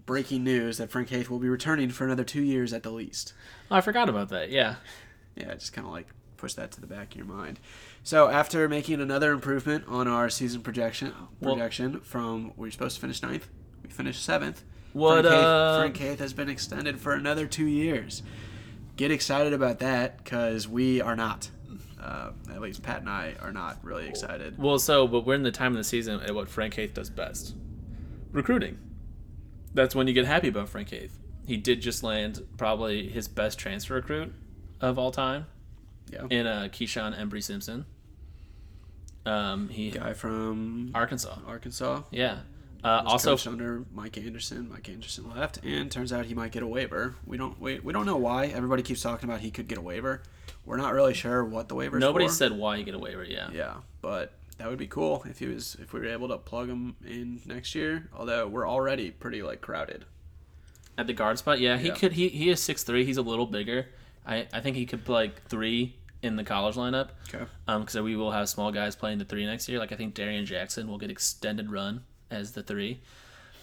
breaking 0.08 0.44
news 0.44 0.78
that 0.80 0.90
Frank 0.90 1.10
Haith 1.10 1.30
will 1.30 1.38
be 1.40 1.50
returning 1.50 1.90
for 1.90 2.06
another 2.06 2.24
two 2.24 2.42
years 2.42 2.74
at 2.74 2.82
the 2.82 2.90
least. 2.90 3.34
Oh, 3.70 3.76
I 3.76 3.82
forgot 3.82 4.10
about 4.10 4.30
that. 4.30 4.50
Yeah. 4.50 4.76
Yeah, 5.36 5.54
just 5.54 5.74
kind 5.74 5.86
of 5.86 5.94
like 5.94 6.08
push 6.38 6.54
that 6.56 6.72
to 6.72 6.82
the 6.82 6.88
back 6.88 7.12
of 7.12 7.18
your 7.18 7.28
mind. 7.28 7.60
So 8.02 8.30
after 8.30 8.68
making 8.68 9.00
another 9.00 9.32
improvement 9.32 9.84
on 9.88 10.08
our 10.08 10.28
season 10.28 10.62
projection 10.62 11.14
Well- 11.40 11.54
projection 11.54 12.00
from 12.00 12.54
we 12.58 12.68
were 12.68 12.72
supposed 12.72 12.96
to 12.96 13.02
finish 13.02 13.22
ninth, 13.22 13.48
we 13.84 13.90
finished 13.92 14.24
seventh. 14.26 14.64
What 14.94 15.26
Frank 15.26 15.36
Haith. 15.36 15.80
Frank 15.80 15.98
Haith 15.98 16.20
has 16.20 16.34
been 16.34 16.50
extended 16.50 17.00
for 17.00 17.14
another 17.14 17.48
two 17.48 17.66
years. 17.66 18.24
Get 18.98 19.12
excited 19.12 19.54
about 19.54 19.80
that 19.80 20.24
because 20.24 20.68
we 20.68 21.02
are 21.02 21.16
not. 21.16 21.50
Uh, 22.00 22.32
at 22.52 22.60
least 22.62 22.82
Pat 22.82 23.02
and 23.02 23.10
I 23.10 23.36
are 23.42 23.52
not 23.52 23.78
really 23.84 24.08
excited. 24.08 24.58
Well, 24.58 24.80
so 24.80 25.08
but 25.08 25.26
we're 25.26 25.36
in 25.36 25.44
the 25.44 25.52
time 25.52 25.72
of 25.74 25.78
the 25.78 25.84
season 25.84 26.20
at 26.22 26.34
what 26.34 26.50
Frank 26.50 26.74
Haith 26.74 26.94
does 26.96 27.10
best, 27.12 27.56
recruiting. 28.32 28.80
That's 29.74 29.94
when 29.96 30.08
you 30.08 30.14
get 30.14 30.26
happy 30.26 30.48
about 30.48 30.68
Frank 30.68 30.90
Haith. 30.90 31.18
He 31.46 31.58
did 31.58 31.82
just 31.82 32.02
land 32.04 32.42
probably 32.58 33.08
his 33.08 33.28
best 33.28 33.60
transfer 33.60 33.94
recruit 33.96 34.34
of 34.82 34.98
all 34.98 35.12
time 35.12 35.46
Yeah, 36.12 36.26
in 36.30 36.48
uh, 36.48 36.70
Keyshawn 36.72 37.18
Embery 37.18 37.44
Simpson. 37.44 37.86
Um, 39.26 39.70
he 39.70 39.92
guy 39.92 40.14
from 40.14 40.92
Arkansas. 40.96 41.38
Arkansas. 41.48 42.02
Yeah. 42.10 42.40
Uh, 42.84 43.04
also, 43.06 43.38
under 43.50 43.86
Mike 43.94 44.18
Anderson. 44.18 44.70
Mike 44.70 44.90
Anderson 44.90 45.30
left, 45.30 45.64
and 45.64 45.92
turns 45.92 46.12
out 46.12 46.26
he 46.26 46.34
might 46.34 46.52
get 46.52 46.64
a 46.64 46.68
waiver. 46.68 47.16
We 47.26 47.38
don't 47.38 47.60
we, 47.62 47.80
we 47.80 47.94
don't 47.94 48.06
know 48.06 48.18
why. 48.18 48.48
Everybody 48.48 48.82
keeps 48.82 49.02
talking 49.02 49.30
about 49.30 49.42
he 49.42 49.52
could 49.52 49.68
get 49.68 49.78
a 49.78 49.82
waiver. 49.82 50.24
We're 50.66 50.78
not 50.78 50.94
really 50.94 51.14
sure 51.14 51.44
what 51.44 51.70
the 51.70 51.76
waiver. 51.76 52.00
nobody 52.00 52.28
for. 52.28 52.34
said 52.34 52.52
why 52.52 52.78
you 52.78 52.84
get 52.84 52.96
a 52.96 53.00
waiver. 53.00 53.24
Yeah. 53.24 53.50
Yeah, 53.54 53.74
but 54.02 54.34
that 54.58 54.68
would 54.70 54.78
be 54.80 54.88
cool 54.88 55.24
if 55.30 55.40
he 55.40 55.46
was 55.48 55.76
if 55.82 55.94
we 55.94 56.00
were 56.00 56.08
able 56.08 56.28
to 56.30 56.38
plug 56.38 56.70
him 56.70 56.96
in 57.06 57.42
next 57.46 57.76
year. 57.76 58.10
Although 58.16 58.48
we're 58.48 58.68
already 58.68 59.12
pretty 59.12 59.44
like 59.44 59.62
crowded. 59.62 60.06
At 60.98 61.08
the 61.08 61.14
guard 61.14 61.38
spot, 61.38 61.60
yeah, 61.60 61.78
he 61.78 61.88
Yeah. 61.90 61.96
could. 61.96 62.14
He 62.14 62.30
he 62.30 62.50
is 62.50 62.60
six 62.62 62.84
three. 62.84 63.06
He's 63.06 63.18
a 63.18 63.22
little 63.24 63.46
bigger. 63.48 63.88
I 64.26 64.48
I 64.54 64.60
think 64.62 64.76
he 64.76 64.86
could 64.86 65.06
play 65.06 65.26
like 65.26 65.44
three 65.48 65.96
in 66.22 66.36
the 66.36 66.44
college 66.44 66.76
lineup. 66.76 67.10
Okay. 67.34 67.46
Um, 67.68 67.82
because 67.82 68.00
we 68.02 68.16
will 68.16 68.32
have 68.32 68.48
small 68.50 68.72
guys 68.72 68.96
playing 68.96 69.18
the 69.18 69.26
three 69.26 69.46
next 69.46 69.68
year. 69.70 69.80
Like 69.80 69.92
I 69.92 69.96
think 69.96 70.14
Darien 70.14 70.46
Jackson 70.46 70.88
will 70.88 71.00
get 71.00 71.10
extended 71.10 71.72
run 71.72 72.04
as 72.32 72.52
the 72.54 72.64
three. 72.64 73.00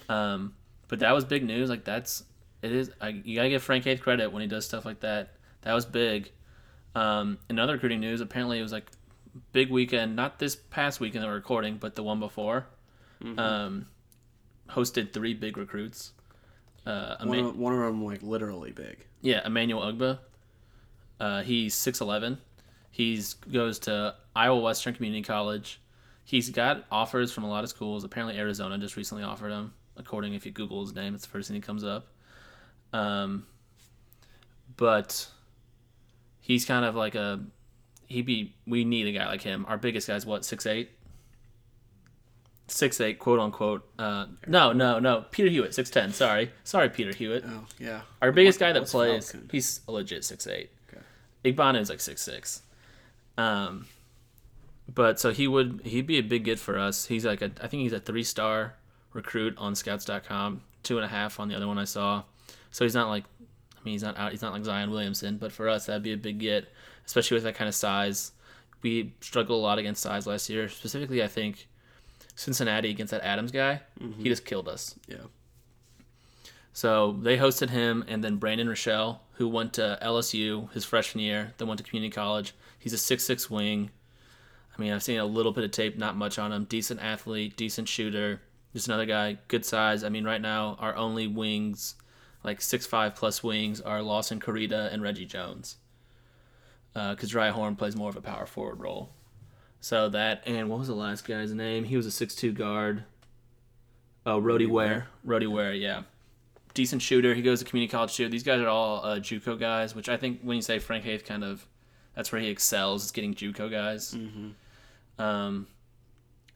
Um, 0.07 0.53
but 0.87 0.99
that 0.99 1.11
was 1.11 1.25
big 1.25 1.43
news. 1.43 1.69
Like 1.69 1.83
that's 1.83 2.23
it 2.61 2.71
is. 2.71 2.91
I, 3.01 3.09
you 3.09 3.35
gotta 3.35 3.49
give 3.49 3.61
Frank 3.63 3.83
Haith 3.83 4.01
credit 4.01 4.31
when 4.31 4.41
he 4.41 4.47
does 4.47 4.65
stuff 4.65 4.85
like 4.85 5.01
that. 5.01 5.33
That 5.61 5.73
was 5.73 5.85
big. 5.85 6.31
Um, 6.95 7.37
in 7.49 7.59
other 7.59 7.73
recruiting 7.73 7.99
news, 7.99 8.21
apparently 8.21 8.59
it 8.59 8.63
was 8.63 8.71
like 8.71 8.89
big 9.51 9.69
weekend. 9.69 10.15
Not 10.15 10.39
this 10.39 10.55
past 10.55 10.99
weekend 10.99 11.23
that 11.23 11.27
we're 11.27 11.33
recording, 11.35 11.77
but 11.77 11.95
the 11.95 12.03
one 12.03 12.19
before. 12.19 12.65
Um, 13.37 13.85
hosted 14.69 15.11
three 15.11 15.33
big 15.33 15.57
recruits. 15.57 16.13
Uh, 16.85 17.17
One 17.23 17.37
Eman- 17.37 17.49
of, 17.49 17.57
one 17.57 17.73
of 17.73 17.79
them 17.79 18.03
like 18.05 18.23
literally 18.23 18.71
big. 18.71 19.05
yeah, 19.21 19.45
Emmanuel 19.45 19.81
Ugba. 19.81 20.19
Uh, 21.19 21.41
he's 21.43 21.75
six 21.75 21.99
eleven. 22.01 22.37
He's 22.91 23.33
goes 23.35 23.77
to 23.79 24.15
Iowa 24.35 24.59
Western 24.59 24.93
Community 24.95 25.21
College. 25.21 25.79
He's 26.29 26.51
got 26.51 26.85
offers 26.91 27.31
from 27.31 27.43
a 27.43 27.49
lot 27.49 27.63
of 27.63 27.71
schools. 27.71 28.03
Apparently, 28.03 28.37
Arizona 28.37 28.77
just 28.77 28.95
recently 28.95 29.23
offered 29.23 29.51
him. 29.51 29.73
According, 29.97 30.35
if 30.35 30.45
you 30.45 30.51
Google 30.51 30.81
his 30.81 30.93
name, 30.93 31.15
it's 31.15 31.23
the 31.25 31.31
first 31.31 31.47
thing 31.47 31.59
that 31.59 31.65
comes 31.65 31.83
up. 31.83 32.05
Um, 32.93 33.47
but 34.77 35.27
he's 36.39 36.65
kind 36.65 36.85
of 36.85 36.93
like 36.93 37.15
a 37.15 37.39
he 38.05 38.21
be. 38.21 38.53
We 38.67 38.83
need 38.83 39.07
a 39.07 39.11
guy 39.11 39.25
like 39.25 39.41
him. 39.41 39.65
Our 39.67 39.79
biggest 39.79 40.07
guy's 40.07 40.23
what 40.23 40.45
six 40.45 40.67
eight. 40.67 40.91
Six 42.67 43.01
eight, 43.01 43.17
quote 43.17 43.39
unquote. 43.39 43.89
Uh, 43.97 44.27
no, 44.45 44.71
no, 44.71 44.99
no. 44.99 45.25
Peter 45.31 45.49
Hewitt, 45.49 45.73
six 45.73 45.89
ten. 45.89 46.13
Sorry, 46.13 46.51
sorry, 46.63 46.89
Peter 46.89 47.11
Hewitt. 47.11 47.43
Oh 47.47 47.65
yeah. 47.79 48.01
Our 48.21 48.31
biggest 48.31 48.59
guy 48.59 48.71
that 48.71 48.85
plays, 48.85 49.35
he's 49.51 49.81
a 49.87 49.91
legit 49.91 50.23
six 50.23 50.45
eight. 50.45 50.69
Okay. 51.43 51.79
Is 51.79 51.89
like 51.89 51.99
six 51.99 52.21
six. 52.21 52.61
Um, 53.35 53.87
but 54.93 55.19
so 55.19 55.31
he 55.31 55.47
would 55.47 55.81
he'd 55.83 56.07
be 56.07 56.17
a 56.17 56.21
big 56.21 56.43
get 56.43 56.59
for 56.59 56.77
us. 56.77 57.05
He's 57.05 57.25
like 57.25 57.41
a 57.41 57.51
I 57.61 57.67
think 57.67 57.83
he's 57.83 57.93
a 57.93 57.99
three 57.99 58.23
star 58.23 58.75
recruit 59.13 59.55
on 59.57 59.75
Scouts.com, 59.75 60.61
two 60.83 60.97
and 60.97 61.05
a 61.05 61.07
half 61.07 61.39
on 61.39 61.47
the 61.47 61.55
other 61.55 61.67
one 61.67 61.77
I 61.77 61.85
saw. 61.85 62.23
So 62.71 62.85
he's 62.85 62.95
not 62.95 63.09
like 63.09 63.25
I 63.47 63.83
mean 63.83 63.93
he's 63.93 64.03
not 64.03 64.17
out 64.17 64.31
he's 64.31 64.41
not 64.41 64.53
like 64.53 64.63
Zion 64.63 64.91
Williamson, 64.91 65.37
but 65.37 65.51
for 65.51 65.69
us 65.69 65.85
that'd 65.85 66.03
be 66.03 66.13
a 66.13 66.17
big 66.17 66.39
get, 66.39 66.67
especially 67.05 67.35
with 67.35 67.43
that 67.43 67.55
kind 67.55 67.67
of 67.67 67.75
size. 67.75 68.31
We 68.81 69.13
struggled 69.19 69.59
a 69.59 69.61
lot 69.61 69.77
against 69.77 70.01
size 70.01 70.25
last 70.25 70.49
year. 70.49 70.69
Specifically, 70.69 71.21
I 71.21 71.27
think 71.27 71.67
Cincinnati 72.35 72.89
against 72.89 73.11
that 73.11 73.23
Adams 73.23 73.51
guy, 73.51 73.81
he 73.99 74.05
mm-hmm. 74.05 74.23
just 74.23 74.45
killed 74.45 74.69
us. 74.69 74.95
Yeah. 75.07 75.17
So 76.71 77.11
they 77.11 77.37
hosted 77.37 77.71
him, 77.71 78.05
and 78.07 78.23
then 78.23 78.37
Brandon 78.37 78.69
Rachal, 78.69 79.19
who 79.33 79.49
went 79.49 79.73
to 79.73 79.99
LSU 80.01 80.71
his 80.71 80.85
freshman 80.85 81.21
year, 81.21 81.53
then 81.57 81.67
went 81.67 81.79
to 81.79 81.83
community 81.83 82.13
college. 82.13 82.53
He's 82.77 82.93
a 82.93 82.97
six-six 82.97 83.49
wing. 83.49 83.89
I 84.79 84.81
mean, 84.81 84.93
I've 84.93 85.03
seen 85.03 85.19
a 85.19 85.25
little 85.25 85.51
bit 85.51 85.65
of 85.65 85.71
tape, 85.71 85.97
not 85.97 86.15
much 86.15 86.39
on 86.39 86.53
him. 86.53 86.63
Decent 86.63 87.01
athlete, 87.01 87.57
decent 87.57 87.89
shooter. 87.89 88.39
Just 88.73 88.87
another 88.87 89.05
guy, 89.05 89.37
good 89.49 89.65
size. 89.65 90.05
I 90.05 90.09
mean, 90.09 90.23
right 90.23 90.41
now 90.41 90.77
our 90.79 90.95
only 90.95 91.27
wings, 91.27 91.95
like 92.45 92.61
six-five 92.61 93.13
plus 93.13 93.43
wings, 93.43 93.81
are 93.81 94.01
Lawson 94.01 94.39
Korita 94.39 94.93
and 94.93 95.03
Reggie 95.03 95.25
Jones. 95.25 95.75
Because 96.93 97.29
Dry 97.29 97.49
Horn 97.49 97.75
plays 97.75 97.97
more 97.97 98.09
of 98.09 98.15
a 98.15 98.21
power 98.21 98.45
forward 98.45 98.79
role. 98.79 99.09
So 99.81 100.07
that 100.09 100.43
and 100.45 100.69
what 100.69 100.79
was 100.79 100.87
the 100.87 100.95
last 100.95 101.27
guy's 101.27 101.53
name? 101.53 101.83
He 101.83 101.97
was 101.97 102.05
a 102.05 102.11
six-two 102.11 102.53
guard. 102.53 103.03
Oh, 104.25 104.39
Rody 104.39 104.65
Ware. 104.65 105.07
Rody 105.25 105.47
Ware, 105.47 105.73
yeah 105.73 106.03
decent 106.73 107.01
shooter. 107.01 107.33
He 107.33 107.41
goes 107.41 107.59
to 107.59 107.65
community 107.65 107.91
college 107.91 108.15
too. 108.15 108.29
These 108.29 108.43
guys 108.43 108.61
are 108.61 108.67
all 108.69 109.03
uh, 109.03 109.15
JUCO 109.17 109.59
guys, 109.59 109.95
which 109.95 110.07
I 110.07 110.15
think 110.15 110.39
when 110.41 110.55
you 110.55 110.61
say 110.61 110.79
Frank 110.79 111.03
Haith, 111.03 111.25
kind 111.25 111.43
of 111.43 111.65
that's 112.15 112.31
where 112.31 112.39
he 112.39 112.47
excels 112.47 113.03
is 113.05 113.11
getting 113.11 113.33
JUCO 113.33 113.69
guys. 113.69 114.15
Um, 115.19 115.67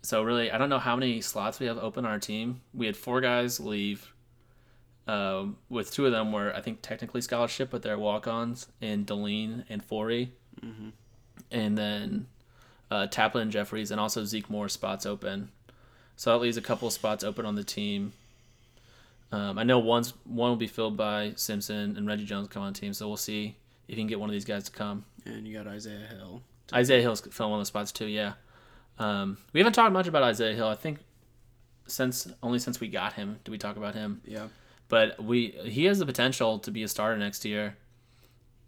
so 0.02 0.23
really, 0.23 0.49
I 0.52 0.58
don't 0.58 0.69
know 0.69 0.80
how 0.80 0.95
many 0.95 1.21
slots 1.21 1.60
we 1.60 1.67
have 1.67 1.78
open 1.78 2.06
on 2.06 2.12
our 2.12 2.19
team. 2.19 2.62
We 2.73 2.88
had 2.88 2.97
four 2.97 3.21
guys 3.21 3.60
leave. 3.60 4.12
Uh, 5.08 5.47
with 5.69 5.91
two 5.91 6.06
of 6.06 6.13
them 6.13 6.32
were 6.32 6.56
I 6.56 6.62
think 6.62 6.82
technically 6.82 7.21
scholarship, 7.21 7.69
but 7.69 7.82
they're 7.84 7.97
walk-ons 7.99 8.67
in 8.80 9.04
Deline 9.04 9.65
and 9.69 9.84
Forey, 9.84 10.32
and 11.52 11.78
then 11.78 12.28
uh, 12.89 13.08
Taplin 13.08 13.41
and 13.41 13.52
Jeffries, 13.52 13.91
and 13.91 13.99
also 13.99 14.23
Zeke 14.23 14.49
Moore 14.49 14.69
spots 14.69 15.06
open. 15.06 15.52
So 16.15 16.32
that 16.32 16.39
leaves 16.39 16.58
a 16.58 16.62
couple 16.62 16.89
spots 16.89 17.23
open 17.23 17.45
on 17.45 17.56
the 17.56 17.63
team. 17.65 18.13
Um, 19.34 19.58
I 19.58 19.63
know 19.63 19.80
one's 19.80 20.13
one 20.26 20.52
will 20.52 20.56
be 20.56 20.67
filled 20.67 20.95
by 20.95 21.34
Simpson 21.36 21.97
and 21.97 22.08
Reggie 22.08 22.23
Jones 22.26 22.47
come 22.47 22.63
on 22.63 22.71
the 22.71 22.80
team, 22.80 22.93
so 22.93 23.08
we'll 23.08 23.17
see 23.17 23.56
if 23.88 23.97
you 23.97 24.02
can 24.02 24.08
get 24.08 24.19
one 24.19 24.30
of 24.30 24.34
these 24.34 24.45
guys 24.45 24.63
to 24.65 24.71
come. 24.71 25.06
And 25.26 25.47
you 25.47 25.58
got 25.58 25.67
Isaiah 25.67 26.08
Hill. 26.08 26.43
Isaiah 26.71 27.02
Hill's 27.02 27.21
filling 27.21 27.52
one 27.52 27.60
of 27.60 27.63
the 27.63 27.67
spots 27.67 27.91
too. 27.91 28.06
Yeah, 28.06 28.34
um, 28.99 29.38
we 29.53 29.60
haven't 29.60 29.73
talked 29.73 29.93
much 29.93 30.08
about 30.08 30.23
Isaiah 30.23 30.56
Hill. 30.56 30.67
I 30.67 30.75
think 30.75 30.99
since 31.88 32.27
only 32.41 32.60
since 32.60 32.79
we 32.79 32.88
got 32.88 33.13
him 33.13 33.39
did 33.43 33.51
we 33.51 33.58
talk 33.58 33.77
about 33.77 33.95
him. 33.95 34.21
Yeah. 34.25 34.47
But 34.89 35.23
we 35.23 35.49
he 35.63 35.86
has 35.86 35.99
the 35.99 36.06
potential 36.06 36.60
to 36.60 36.71
be 36.71 36.84
a 36.84 36.88
starter 36.88 37.17
next 37.17 37.45
year. 37.45 37.77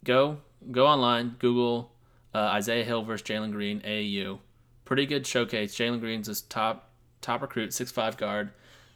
Go 0.04 0.38
go 0.72 0.88
online, 0.88 1.36
Google 1.40 1.92
uh, 2.34 2.40
Isaiah 2.40 2.84
Hill 2.84 3.04
versus 3.04 3.26
Jalen 3.26 3.52
Green 3.52 3.80
AAU. 3.82 4.40
Pretty 4.84 5.06
good 5.06 5.26
showcase. 5.26 5.76
Jalen 5.76 6.00
Green's 6.00 6.28
his 6.28 6.42
top 6.42 6.90
top 7.22 7.42
recruit, 7.42 7.74
six 7.74 7.92
five 7.92 8.18
guard. 8.18 8.52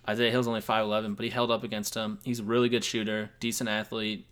Isaiah 0.08 0.32
Hill's 0.32 0.48
only 0.48 0.62
five 0.62 0.84
eleven, 0.84 1.14
but 1.14 1.24
he 1.24 1.30
held 1.30 1.52
up 1.52 1.64
against 1.64 1.96
him. 1.96 2.20
He's 2.24 2.40
a 2.40 2.44
really 2.44 2.70
good 2.70 2.84
shooter, 2.84 3.32
decent 3.40 3.70
athlete. 3.70 4.26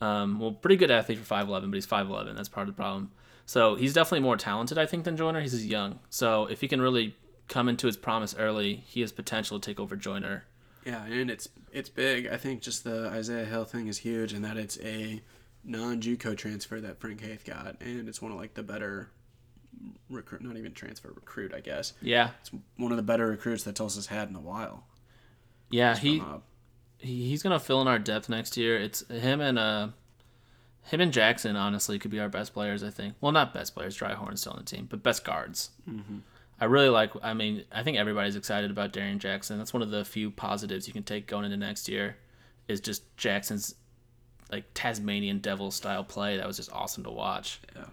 Um, 0.00 0.38
well, 0.38 0.52
pretty 0.52 0.76
good 0.76 0.90
athlete 0.90 1.18
for 1.18 1.24
five 1.24 1.48
eleven, 1.48 1.70
but 1.70 1.76
he's 1.76 1.86
five 1.86 2.08
eleven. 2.08 2.36
That's 2.36 2.48
part 2.48 2.68
of 2.68 2.74
the 2.74 2.80
problem. 2.80 3.10
So 3.50 3.74
he's 3.74 3.92
definitely 3.92 4.20
more 4.20 4.36
talented, 4.36 4.78
I 4.78 4.86
think, 4.86 5.02
than 5.02 5.16
Joiner. 5.16 5.40
He's 5.40 5.66
young. 5.66 5.98
So 6.08 6.46
if 6.46 6.60
he 6.60 6.68
can 6.68 6.80
really 6.80 7.16
come 7.48 7.68
into 7.68 7.88
his 7.88 7.96
promise 7.96 8.32
early, 8.38 8.84
he 8.86 9.00
has 9.00 9.10
potential 9.10 9.58
to 9.58 9.66
take 9.68 9.80
over 9.80 9.96
Joiner. 9.96 10.44
Yeah, 10.86 11.04
and 11.06 11.28
it's 11.28 11.48
it's 11.72 11.88
big. 11.88 12.28
I 12.28 12.36
think 12.36 12.62
just 12.62 12.84
the 12.84 13.08
Isaiah 13.08 13.44
Hill 13.44 13.64
thing 13.64 13.88
is 13.88 13.98
huge, 13.98 14.32
and 14.32 14.44
that 14.44 14.56
it's 14.56 14.78
a 14.82 15.20
non 15.64 16.00
JUCO 16.00 16.36
transfer 16.36 16.80
that 16.80 17.00
Frank 17.00 17.22
Haith 17.22 17.44
got, 17.44 17.74
and 17.80 18.08
it's 18.08 18.22
one 18.22 18.30
of 18.30 18.38
like 18.38 18.54
the 18.54 18.62
better 18.62 19.10
recruit, 20.08 20.42
not 20.42 20.56
even 20.56 20.72
transfer, 20.72 21.08
recruit, 21.12 21.52
I 21.52 21.58
guess. 21.58 21.92
Yeah, 22.00 22.30
It's 22.42 22.52
one 22.76 22.92
of 22.92 22.96
the 22.98 23.02
better 23.02 23.26
recruits 23.26 23.64
that 23.64 23.74
Tulsa's 23.74 24.06
had 24.06 24.28
in 24.28 24.36
a 24.36 24.40
while. 24.40 24.84
yeah. 25.70 25.96
He 25.96 26.22
he- 26.98 27.28
he's 27.30 27.42
gonna 27.42 27.58
fill 27.58 27.80
in 27.82 27.88
our 27.88 27.98
depth 27.98 28.28
next 28.28 28.56
year. 28.56 28.78
It's 28.78 29.00
him 29.08 29.40
and 29.40 29.58
uh 29.58 29.88
him 30.84 31.00
and 31.00 31.12
Jackson 31.12 31.56
honestly 31.56 31.98
could 31.98 32.10
be 32.10 32.20
our 32.20 32.28
best 32.28 32.52
players. 32.52 32.82
I 32.82 32.90
think. 32.90 33.14
Well, 33.20 33.32
not 33.32 33.54
best 33.54 33.74
players. 33.74 33.96
Dryhorn's 33.96 34.40
still 34.40 34.52
on 34.52 34.58
the 34.58 34.64
team, 34.64 34.86
but 34.90 35.02
best 35.02 35.24
guards. 35.24 35.70
Mm-hmm. 35.88 36.18
I 36.60 36.64
really 36.66 36.88
like. 36.88 37.12
I 37.22 37.34
mean, 37.34 37.64
I 37.72 37.82
think 37.82 37.96
everybody's 37.96 38.36
excited 38.36 38.70
about 38.70 38.92
Darien 38.92 39.18
Jackson. 39.18 39.58
That's 39.58 39.72
one 39.72 39.82
of 39.82 39.90
the 39.90 40.04
few 40.04 40.30
positives 40.30 40.86
you 40.86 40.92
can 40.92 41.02
take 41.02 41.26
going 41.26 41.44
into 41.44 41.56
next 41.56 41.88
year. 41.88 42.16
Is 42.68 42.80
just 42.80 43.16
Jackson's 43.16 43.74
like 44.52 44.64
Tasmanian 44.74 45.38
devil 45.38 45.70
style 45.70 46.04
play. 46.04 46.36
That 46.36 46.46
was 46.46 46.56
just 46.56 46.72
awesome 46.72 47.04
to 47.04 47.10
watch. 47.10 47.60
Yeah. 47.74 47.84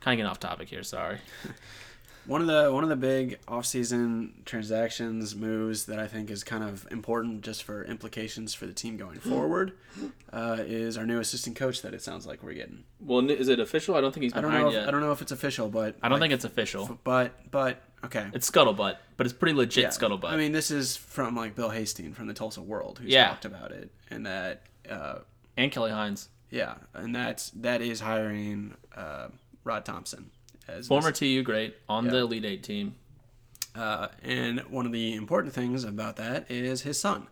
Kind 0.00 0.14
of 0.14 0.18
getting 0.18 0.26
off 0.26 0.40
topic 0.40 0.68
here. 0.68 0.82
Sorry. 0.82 1.18
One 2.26 2.40
of 2.40 2.46
the 2.46 2.72
one 2.72 2.82
of 2.82 2.88
the 2.88 2.96
big 2.96 3.38
offseason 3.46 4.44
transactions 4.44 5.34
moves 5.36 5.84
that 5.86 5.98
I 5.98 6.06
think 6.06 6.30
is 6.30 6.42
kind 6.42 6.64
of 6.64 6.86
important 6.90 7.42
just 7.42 7.62
for 7.64 7.84
implications 7.84 8.54
for 8.54 8.66
the 8.66 8.72
team 8.72 8.96
going 8.96 9.18
forward 9.20 9.72
uh, 10.32 10.56
is 10.60 10.96
our 10.96 11.04
new 11.06 11.20
assistant 11.20 11.56
coach 11.56 11.82
that 11.82 11.92
it 11.92 12.02
sounds 12.02 12.26
like 12.26 12.42
we're 12.42 12.54
getting. 12.54 12.84
Well, 13.00 13.28
is 13.30 13.48
it 13.48 13.60
official? 13.60 13.94
I 13.94 14.00
don't 14.00 14.12
think 14.12 14.24
he's 14.24 14.34
I 14.34 14.40
don't 14.40 14.52
know. 14.52 14.70
If, 14.70 14.88
I 14.88 14.90
don't 14.90 15.00
know 15.00 15.12
if 15.12 15.20
it's 15.22 15.32
official, 15.32 15.68
but 15.68 15.96
I 16.02 16.08
don't 16.08 16.18
like, 16.18 16.30
think 16.30 16.34
it's 16.34 16.44
official. 16.44 16.98
But 17.04 17.50
but 17.50 17.82
okay. 18.04 18.26
It's 18.32 18.50
scuttlebutt, 18.50 18.96
but 19.16 19.26
it's 19.26 19.34
pretty 19.34 19.54
legit 19.54 19.82
Yeah. 19.82 19.88
scuttlebutt. 19.90 20.30
I 20.30 20.36
mean, 20.36 20.52
this 20.52 20.70
is 20.70 20.96
from 20.96 21.36
like 21.36 21.54
Bill 21.54 21.70
Haisten 21.70 22.14
from 22.14 22.26
the 22.26 22.34
Tulsa 22.34 22.62
World 22.62 23.00
who's 23.02 23.10
Yeah. 23.12 23.28
talked 23.28 23.44
about 23.44 23.70
it, 23.70 23.90
and 24.10 24.24
that 24.26 24.62
uh, 24.88 25.18
and 25.56 25.70
Kelly 25.70 25.90
Hines, 25.90 26.30
yeah, 26.50 26.76
and 26.94 27.14
that's 27.14 27.50
that 27.50 27.82
is 27.82 28.00
hiring 28.00 28.74
uh, 28.96 29.28
Rod 29.62 29.84
Thompson 29.84 30.30
as 30.68 30.86
former 30.88 31.12
TU 31.12 31.42
great 31.42 31.76
on 31.88 32.06
Yeah. 32.06 32.10
the 32.12 32.16
Elite 32.18 32.44
Eight 32.44 32.62
team. 32.62 32.94
Uh, 33.74 34.08
and 34.22 34.60
one 34.70 34.86
of 34.86 34.92
the 34.92 35.14
important 35.14 35.52
things 35.52 35.82
about 35.84 36.16
that 36.16 36.48
is 36.50 36.82
his 36.82 36.98
son, 36.98 37.26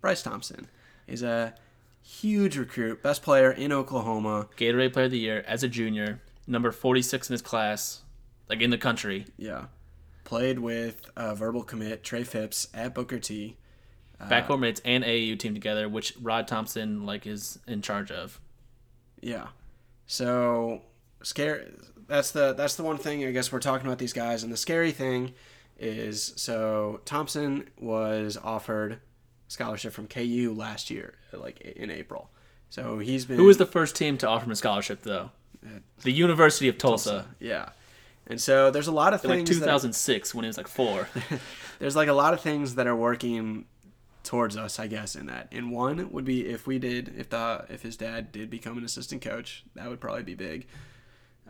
Bryce 0.00 0.22
Thompson, 0.22 0.68
is 1.06 1.22
a 1.22 1.54
huge 2.02 2.56
recruit, 2.58 3.02
best 3.02 3.22
player 3.22 3.50
in 3.50 3.70
Oklahoma. 3.72 4.48
Gatorade 4.56 4.92
Player 4.92 5.04
of 5.06 5.12
the 5.12 5.18
Year 5.18 5.44
as 5.46 5.62
a 5.62 5.68
junior, 5.68 6.20
number 6.46 6.72
46 6.72 7.30
in 7.30 7.34
his 7.34 7.42
class, 7.42 8.02
like 8.48 8.60
in 8.60 8.70
the 8.70 8.78
country. 8.78 9.26
Yeah, 9.38 9.66
played 10.24 10.58
with 10.58 11.08
uh, 11.16 11.34
verbal 11.34 11.62
commit 11.62 12.02
Trey 12.02 12.24
Phipps 12.24 12.66
at 12.74 12.92
Booker 12.94 13.18
T. 13.20 13.56
Uh, 14.20 14.28
Backcourt 14.28 14.58
mates 14.60 14.80
and 14.84 15.04
AAU 15.04 15.38
team 15.38 15.54
together, 15.54 15.88
which 15.88 16.14
Rod 16.20 16.46
Thompson 16.48 17.06
like 17.06 17.26
is 17.26 17.58
in 17.68 17.82
charge 17.82 18.10
of. 18.10 18.40
Yeah, 19.20 19.48
so 20.06 20.82
scary. 21.24 21.72
That's 22.06 22.30
the 22.30 22.52
that's 22.52 22.76
the 22.76 22.82
one 22.82 22.98
thing 22.98 23.24
I 23.24 23.30
guess 23.32 23.50
we're 23.50 23.60
talking 23.60 23.86
about 23.86 23.98
these 23.98 24.12
guys, 24.12 24.42
and 24.42 24.52
the 24.52 24.56
scary 24.56 24.92
thing 24.92 25.32
is 25.78 26.32
so 26.36 27.00
Thompson 27.04 27.68
was 27.80 28.36
offered 28.42 29.00
scholarship 29.48 29.92
from 29.92 30.06
KU 30.06 30.54
last 30.56 30.90
year, 30.90 31.14
like 31.32 31.60
in 31.60 31.90
April. 31.90 32.30
So 32.70 32.98
he's 32.98 33.24
been 33.24 33.36
Who 33.36 33.44
was 33.44 33.56
the 33.56 33.66
first 33.66 33.96
team 33.96 34.18
to 34.18 34.28
offer 34.28 34.44
him 34.44 34.52
a 34.52 34.56
scholarship 34.56 35.02
though? 35.02 35.30
The 36.02 36.12
University 36.12 36.68
of 36.68 36.76
Tulsa. 36.76 37.26
Yeah. 37.40 37.70
And 38.26 38.40
so 38.40 38.70
there's 38.70 38.86
a 38.86 38.92
lot 38.92 39.14
of 39.14 39.20
things. 39.22 39.30
like 39.30 39.46
things. 39.46 39.60
that- 39.60 39.66
2006 39.66 40.34
when 40.34 40.44
he 40.44 40.48
was 40.48 40.56
like 40.56 40.68
four. 40.68 41.08
there's 41.78 41.96
like 41.96 42.08
a 42.08 42.12
lot 42.14 42.34
of 42.34 42.40
things 42.40 42.74
that 42.74 42.86
are 42.86 42.96
working 42.96 43.66
towards 44.24 44.56
us, 44.56 44.78
I 44.78 44.86
guess, 44.88 45.14
in 45.14 45.26
that. 45.26 45.48
And 45.52 45.70
one 45.70 46.10
would 46.10 46.24
be 46.24 46.46
if 46.46 46.66
we 46.66 46.78
did, 46.78 47.14
if 47.16 47.30
the 47.30 47.64
if 47.68 47.82
his 47.82 47.96
dad 47.96 48.32
did 48.32 48.50
become 48.50 48.76
an 48.78 48.84
assistant 48.84 49.22
coach, 49.22 49.64
that 49.74 49.88
would 49.88 50.00
probably 50.00 50.22
be 50.22 50.34
big. 50.34 50.66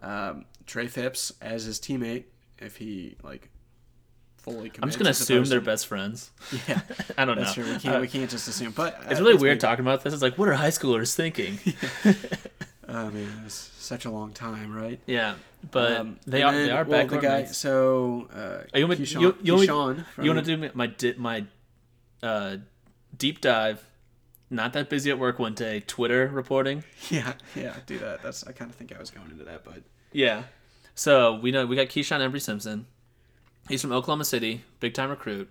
Um, 0.05 0.45
Trey 0.67 0.87
Phipps 0.87 1.33
as 1.40 1.64
his 1.64 1.79
teammate, 1.81 2.25
if 2.59 2.77
he 2.77 3.17
like 3.23 3.49
fully. 4.37 4.71
I'm 4.83 4.88
just 4.88 4.99
gonna 4.99 5.11
assume 5.11 5.45
they're 5.45 5.61
best 5.61 5.87
friends. 5.87 6.31
Yeah, 6.69 6.81
I 7.19 7.25
don't 7.25 7.38
know. 7.40 7.51
true. 7.53 7.64
We 7.64 7.79
can't 7.79 7.97
Uh, 7.97 8.01
we 8.01 8.09
can't 8.09 8.31
just 8.31 8.47
assume. 8.49 8.73
But 8.73 9.01
it's 9.09 9.21
uh, 9.21 9.25
really 9.25 9.35
weird 9.37 9.55
big. 9.57 9.61
talking 9.61 9.85
about 9.85 10.03
this. 10.05 10.12
It's 10.12 10.23
like, 10.23 10.37
what 10.38 10.49
are 10.49 10.55
high 10.55 10.69
schoolers 10.71 11.14
thinking? 11.14 11.59
Oh 12.87 13.11
man, 13.11 13.43
it's 13.47 13.55
such 13.79 14.05
a 14.05 14.11
long 14.11 14.33
time, 14.35 14.75
right? 14.75 15.01
yeah, 15.07 15.37
but 15.71 15.93
Um, 15.97 16.19
they 16.27 16.43
are 16.43 16.53
then, 16.53 16.67
they 16.67 16.71
are 16.71 16.85
well, 16.85 17.07
the 17.07 17.17
guy. 17.19 17.45
So 17.47 18.29
uh, 18.33 18.64
Oh, 18.75 18.79
you 18.79 18.87
want 18.87 19.01
Keyshawn, 19.01 19.21
you- 19.23 19.38
you 19.43 19.55
want 19.55 19.69
Keyshawn 19.69 20.05
You 20.23 20.35
want 20.35 20.45
to 20.45 20.57
do 20.57 20.71
my 20.75 20.87
di- 20.88 21.14
my 21.17 21.47
uh, 22.23 22.59
deep 23.17 23.40
dive? 23.40 23.83
Not 24.51 24.75
that 24.75 24.90
busy 24.90 25.11
at 25.11 25.19
work 25.19 25.38
one 25.38 25.55
day. 25.55 25.81
Twitter 25.81 26.29
reporting. 26.29 26.85
Yeah, 27.09 27.33
yeah, 27.57 27.75
do 27.87 27.99
that. 28.01 28.23
That's 28.23 28.45
I 28.47 28.53
kind 28.53 28.71
of 28.71 28.77
think 28.77 28.95
I 28.95 28.99
was 29.01 29.11
going 29.11 29.31
into 29.31 29.45
that, 29.45 29.64
but 29.64 29.83
Yeah. 30.14 30.44
So 30.94 31.35
we 31.35 31.50
know 31.50 31.66
we 31.66 31.77
got 31.77 31.88
Keyshawn 31.88 32.20
Embery 32.20 32.40
Simpson. 32.40 32.87
He's 33.68 33.83
from 33.83 33.92
Oklahoma 33.92 34.24
City, 34.24 34.62
big 34.81 34.94
time 34.94 35.11
recruit. 35.11 35.50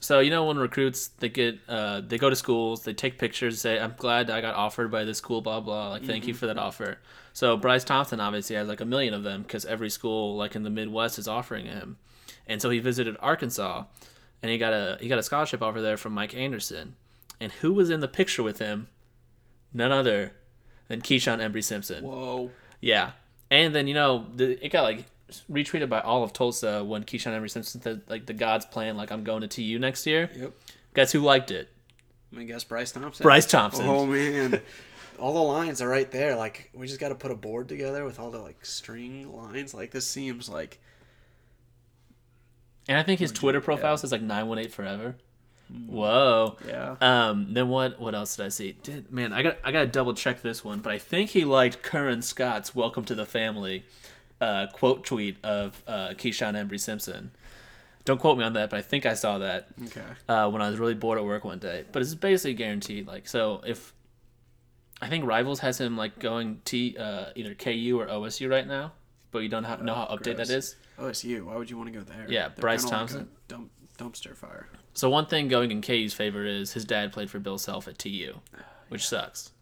So 0.00 0.20
you 0.20 0.30
know 0.30 0.44
when 0.44 0.58
recruits 0.58 1.08
they 1.08 1.28
get 1.28 1.58
uh, 1.68 2.00
they 2.00 2.18
go 2.18 2.30
to 2.30 2.36
schools, 2.36 2.84
they 2.84 2.94
take 2.94 3.18
pictures, 3.18 3.60
say 3.60 3.78
I'm 3.78 3.94
glad 3.96 4.30
I 4.30 4.40
got 4.40 4.54
offered 4.54 4.90
by 4.90 5.04
this 5.04 5.18
school, 5.18 5.40
blah 5.40 5.60
blah. 5.60 5.90
Like 5.90 6.04
thank 6.04 6.26
you 6.26 6.34
for 6.34 6.46
that 6.46 6.58
offer. 6.58 6.98
So 7.32 7.56
Bryce 7.56 7.84
Thompson 7.84 8.20
obviously 8.20 8.56
has 8.56 8.68
like 8.68 8.80
a 8.80 8.84
million 8.84 9.12
of 9.12 9.24
them 9.24 9.42
because 9.42 9.64
every 9.64 9.90
school 9.90 10.36
like 10.36 10.54
in 10.56 10.62
the 10.62 10.70
Midwest 10.70 11.18
is 11.18 11.28
offering 11.28 11.66
him, 11.66 11.98
and 12.46 12.62
so 12.62 12.70
he 12.70 12.78
visited 12.78 13.16
Arkansas, 13.20 13.84
and 14.42 14.50
he 14.50 14.56
got 14.58 14.72
a 14.72 14.98
he 15.00 15.08
got 15.08 15.18
a 15.18 15.22
scholarship 15.22 15.62
offer 15.62 15.82
there 15.82 15.96
from 15.96 16.14
Mike 16.14 16.34
Anderson, 16.34 16.94
and 17.40 17.52
who 17.52 17.72
was 17.72 17.90
in 17.90 18.00
the 18.00 18.08
picture 18.08 18.42
with 18.44 18.60
him? 18.60 18.88
None 19.74 19.92
other 19.92 20.32
than 20.86 21.02
Keyshawn 21.02 21.40
Embery 21.40 21.62
Simpson. 21.62 22.04
whoa, 22.04 22.50
Yeah, 22.80 23.12
and 23.50 23.74
then 23.74 23.86
you 23.86 23.94
know 23.94 24.26
the, 24.34 24.64
it 24.64 24.70
got 24.70 24.82
like 24.82 25.04
retweeted 25.50 25.88
by 25.88 26.00
all 26.00 26.22
of 26.22 26.32
Tulsa 26.32 26.82
when 26.84 27.04
Keyshawn 27.04 27.38
Embery 27.38 27.50
Simpson 27.50 27.80
said 27.80 28.02
like 28.08 28.26
the 28.26 28.32
gods 28.32 28.64
plan 28.66 28.96
like 28.96 29.10
I'm 29.10 29.24
going 29.24 29.42
to 29.42 29.48
TU 29.48 29.78
next 29.78 30.06
year. 30.06 30.30
yep. 30.34 30.52
Guess 30.94 31.12
who 31.12 31.20
liked 31.20 31.50
it? 31.50 31.68
I 32.36 32.42
guess 32.44 32.64
Bryce 32.64 32.92
Thompson. 32.92 33.22
Bryce 33.22 33.46
Thompson. 33.46 33.86
Oh 33.86 34.04
man, 34.06 34.60
all 35.18 35.32
the 35.32 35.40
lines 35.40 35.80
are 35.80 35.88
right 35.88 36.10
there. 36.10 36.36
Like 36.36 36.70
we 36.74 36.86
just 36.86 37.00
got 37.00 37.08
to 37.08 37.14
put 37.14 37.30
a 37.30 37.34
board 37.34 37.68
together 37.68 38.04
with 38.04 38.18
all 38.18 38.30
the 38.30 38.38
like 38.38 38.64
string 38.64 39.32
lines. 39.34 39.74
Like 39.74 39.90
this 39.90 40.06
seems 40.06 40.48
like 40.48 40.80
And 42.88 42.98
I 42.98 43.02
think 43.02 43.20
his 43.20 43.32
Twitter 43.32 43.60
profile 43.60 43.92
yeah. 43.92 43.96
says 43.96 44.12
like 44.12 44.22
918 44.22 44.70
forever. 44.72 45.16
Whoa. 45.86 46.56
yeah. 46.66 46.96
Um. 47.00 47.52
Then 47.54 47.68
what? 47.68 48.00
What 48.00 48.14
else 48.14 48.36
did 48.36 48.46
I 48.46 48.48
see? 48.48 48.72
Did, 48.82 49.12
man, 49.12 49.32
I 49.32 49.42
got 49.42 49.58
I 49.64 49.72
got 49.72 49.80
to 49.80 49.86
double 49.86 50.14
check 50.14 50.42
this 50.42 50.64
one, 50.64 50.80
but 50.80 50.92
I 50.92 50.98
think 50.98 51.30
he 51.30 51.44
liked 51.44 51.82
Curran 51.82 52.22
Scott's 52.22 52.74
"Welcome 52.74 53.04
to 53.06 53.14
the 53.14 53.26
Family" 53.26 53.84
uh, 54.40 54.66
quote 54.72 55.04
tweet 55.04 55.36
of 55.44 55.82
uh, 55.86 56.10
Keyshawn 56.10 56.54
Embery 56.54 56.80
Simpson. 56.80 57.30
Don't 58.04 58.18
quote 58.18 58.38
me 58.38 58.44
on 58.44 58.54
that, 58.54 58.70
but 58.70 58.78
I 58.78 58.82
think 58.82 59.04
I 59.04 59.12
saw 59.12 59.38
that. 59.38 59.68
Okay. 59.84 60.00
uh, 60.28 60.48
when 60.48 60.62
I 60.62 60.70
was 60.70 60.78
really 60.78 60.94
bored 60.94 61.18
at 61.18 61.24
work 61.24 61.44
one 61.44 61.58
day. 61.58 61.84
But 61.92 62.00
it's 62.00 62.14
basically 62.14 62.54
guaranteed. 62.54 63.06
Like 63.06 63.28
so, 63.28 63.60
if 63.66 63.92
I 65.02 65.08
think 65.08 65.26
Rivals 65.26 65.60
has 65.60 65.78
him 65.78 65.96
like 65.96 66.18
going 66.18 66.60
T 66.64 66.96
uh, 66.98 67.26
either 67.36 67.54
KU 67.54 67.98
or 68.00 68.06
OSU 68.06 68.50
right 68.50 68.66
now, 68.66 68.92
but 69.30 69.40
you 69.40 69.50
don't 69.50 69.64
have, 69.64 69.82
know 69.82 69.94
how 69.94 70.06
update 70.06 70.36
gross. 70.36 70.48
that 70.48 70.50
is. 70.50 70.76
OSU. 70.98 71.44
Why 71.44 71.56
would 71.56 71.68
you 71.70 71.76
want 71.76 71.92
to 71.92 71.98
go 71.98 72.04
there? 72.04 72.24
Yeah, 72.28 72.48
They're 72.48 72.56
Bryce 72.56 72.84
like 72.84 72.92
Thompson. 72.92 73.20
a 73.20 73.48
dump, 73.48 73.70
dumpster 73.98 74.34
fire. 74.34 74.68
So 74.98 75.08
one 75.08 75.26
thing 75.26 75.46
going 75.46 75.70
in 75.70 75.80
KU's 75.80 76.12
favor 76.12 76.44
is 76.44 76.72
his 76.72 76.84
dad 76.84 77.12
played 77.12 77.30
for 77.30 77.38
Bill 77.38 77.56
Self 77.56 77.86
at 77.86 78.00
TU, 78.00 78.34
which 78.88 79.06
sucks. 79.06 79.52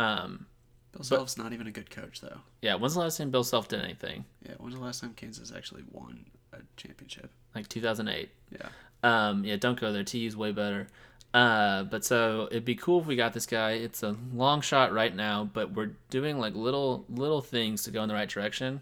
Um, 0.00 0.46
Bill 0.90 1.04
Self's 1.04 1.38
not 1.38 1.52
even 1.52 1.68
a 1.68 1.70
good 1.70 1.90
coach 1.90 2.20
though. 2.20 2.38
yeah, 2.60 2.74
when's 2.74 2.94
the 2.94 3.00
last 3.00 3.18
time 3.18 3.30
Bill 3.30 3.44
Self 3.44 3.68
did 3.68 3.82
anything? 3.84 4.24
Yeah. 4.44 4.54
When's 4.58 4.74
the 4.74 4.80
last 4.80 5.00
time 5.00 5.14
Kansas 5.14 5.52
actually 5.56 5.84
won 5.92 6.24
a 6.52 6.56
championship? 6.76 7.30
Like 7.54 7.68
2008. 7.68 8.30
Yeah. 8.50 8.68
Um, 9.04 9.44
yeah, 9.44 9.54
don't 9.54 9.78
go 9.78 9.92
there. 9.92 10.02
TU's 10.02 10.36
way 10.36 10.50
better. 10.50 10.88
Uh, 11.32 11.84
but 11.84 12.04
so 12.04 12.48
it'd 12.50 12.64
be 12.64 12.74
cool 12.74 13.00
if 13.00 13.06
we 13.06 13.14
got 13.14 13.32
this 13.32 13.46
guy. 13.46 13.74
It's 13.74 14.02
a 14.02 14.16
long 14.34 14.60
shot 14.60 14.92
right 14.92 15.14
now, 15.14 15.48
but 15.52 15.72
we're 15.72 15.92
doing 16.10 16.40
like 16.40 16.56
little 16.56 17.04
little 17.08 17.42
things 17.42 17.84
to 17.84 17.92
go 17.92 18.02
in 18.02 18.08
the 18.08 18.14
right 18.14 18.28
direction. 18.28 18.80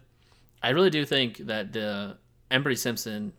I 0.62 0.70
really 0.70 0.88
do 0.88 1.04
think 1.04 1.36
that 1.36 1.74
the 1.74 2.16
Embery 2.50 2.78
Simpson 2.78 3.34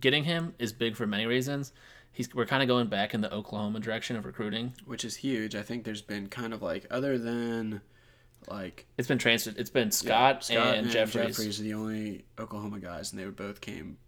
getting 0.00 0.24
him 0.24 0.54
is 0.58 0.72
big 0.72 0.96
for 0.96 1.06
many 1.06 1.26
reasons. 1.26 1.74
He's 2.14 2.32
we're 2.32 2.46
kind 2.46 2.62
of 2.62 2.68
going 2.68 2.86
back 2.86 3.12
in 3.12 3.20
the 3.20 3.32
Oklahoma 3.34 3.80
direction 3.80 4.14
of 4.16 4.24
recruiting. 4.24 4.72
Which 4.86 5.04
is 5.04 5.16
huge. 5.16 5.56
I 5.56 5.62
think 5.62 5.84
there's 5.84 6.00
been 6.00 6.28
kind 6.28 6.54
of 6.54 6.62
like 6.62 6.86
other 6.88 7.18
than 7.18 7.80
like 8.48 8.86
It's 8.96 9.08
been 9.08 9.18
transferred. 9.18 9.56
It's 9.58 9.68
been 9.68 9.90
Scott, 9.90 10.44
Scott 10.44 10.76
and, 10.76 10.88
Jeffries. 10.88 11.36
Jeffries 11.36 11.60
are 11.60 11.64
the 11.64 11.74
only 11.74 12.24
Oklahoma 12.38 12.78
guys, 12.78 13.12
and 13.12 13.20
they 13.20 13.26
both 13.26 13.60
came 13.60 13.98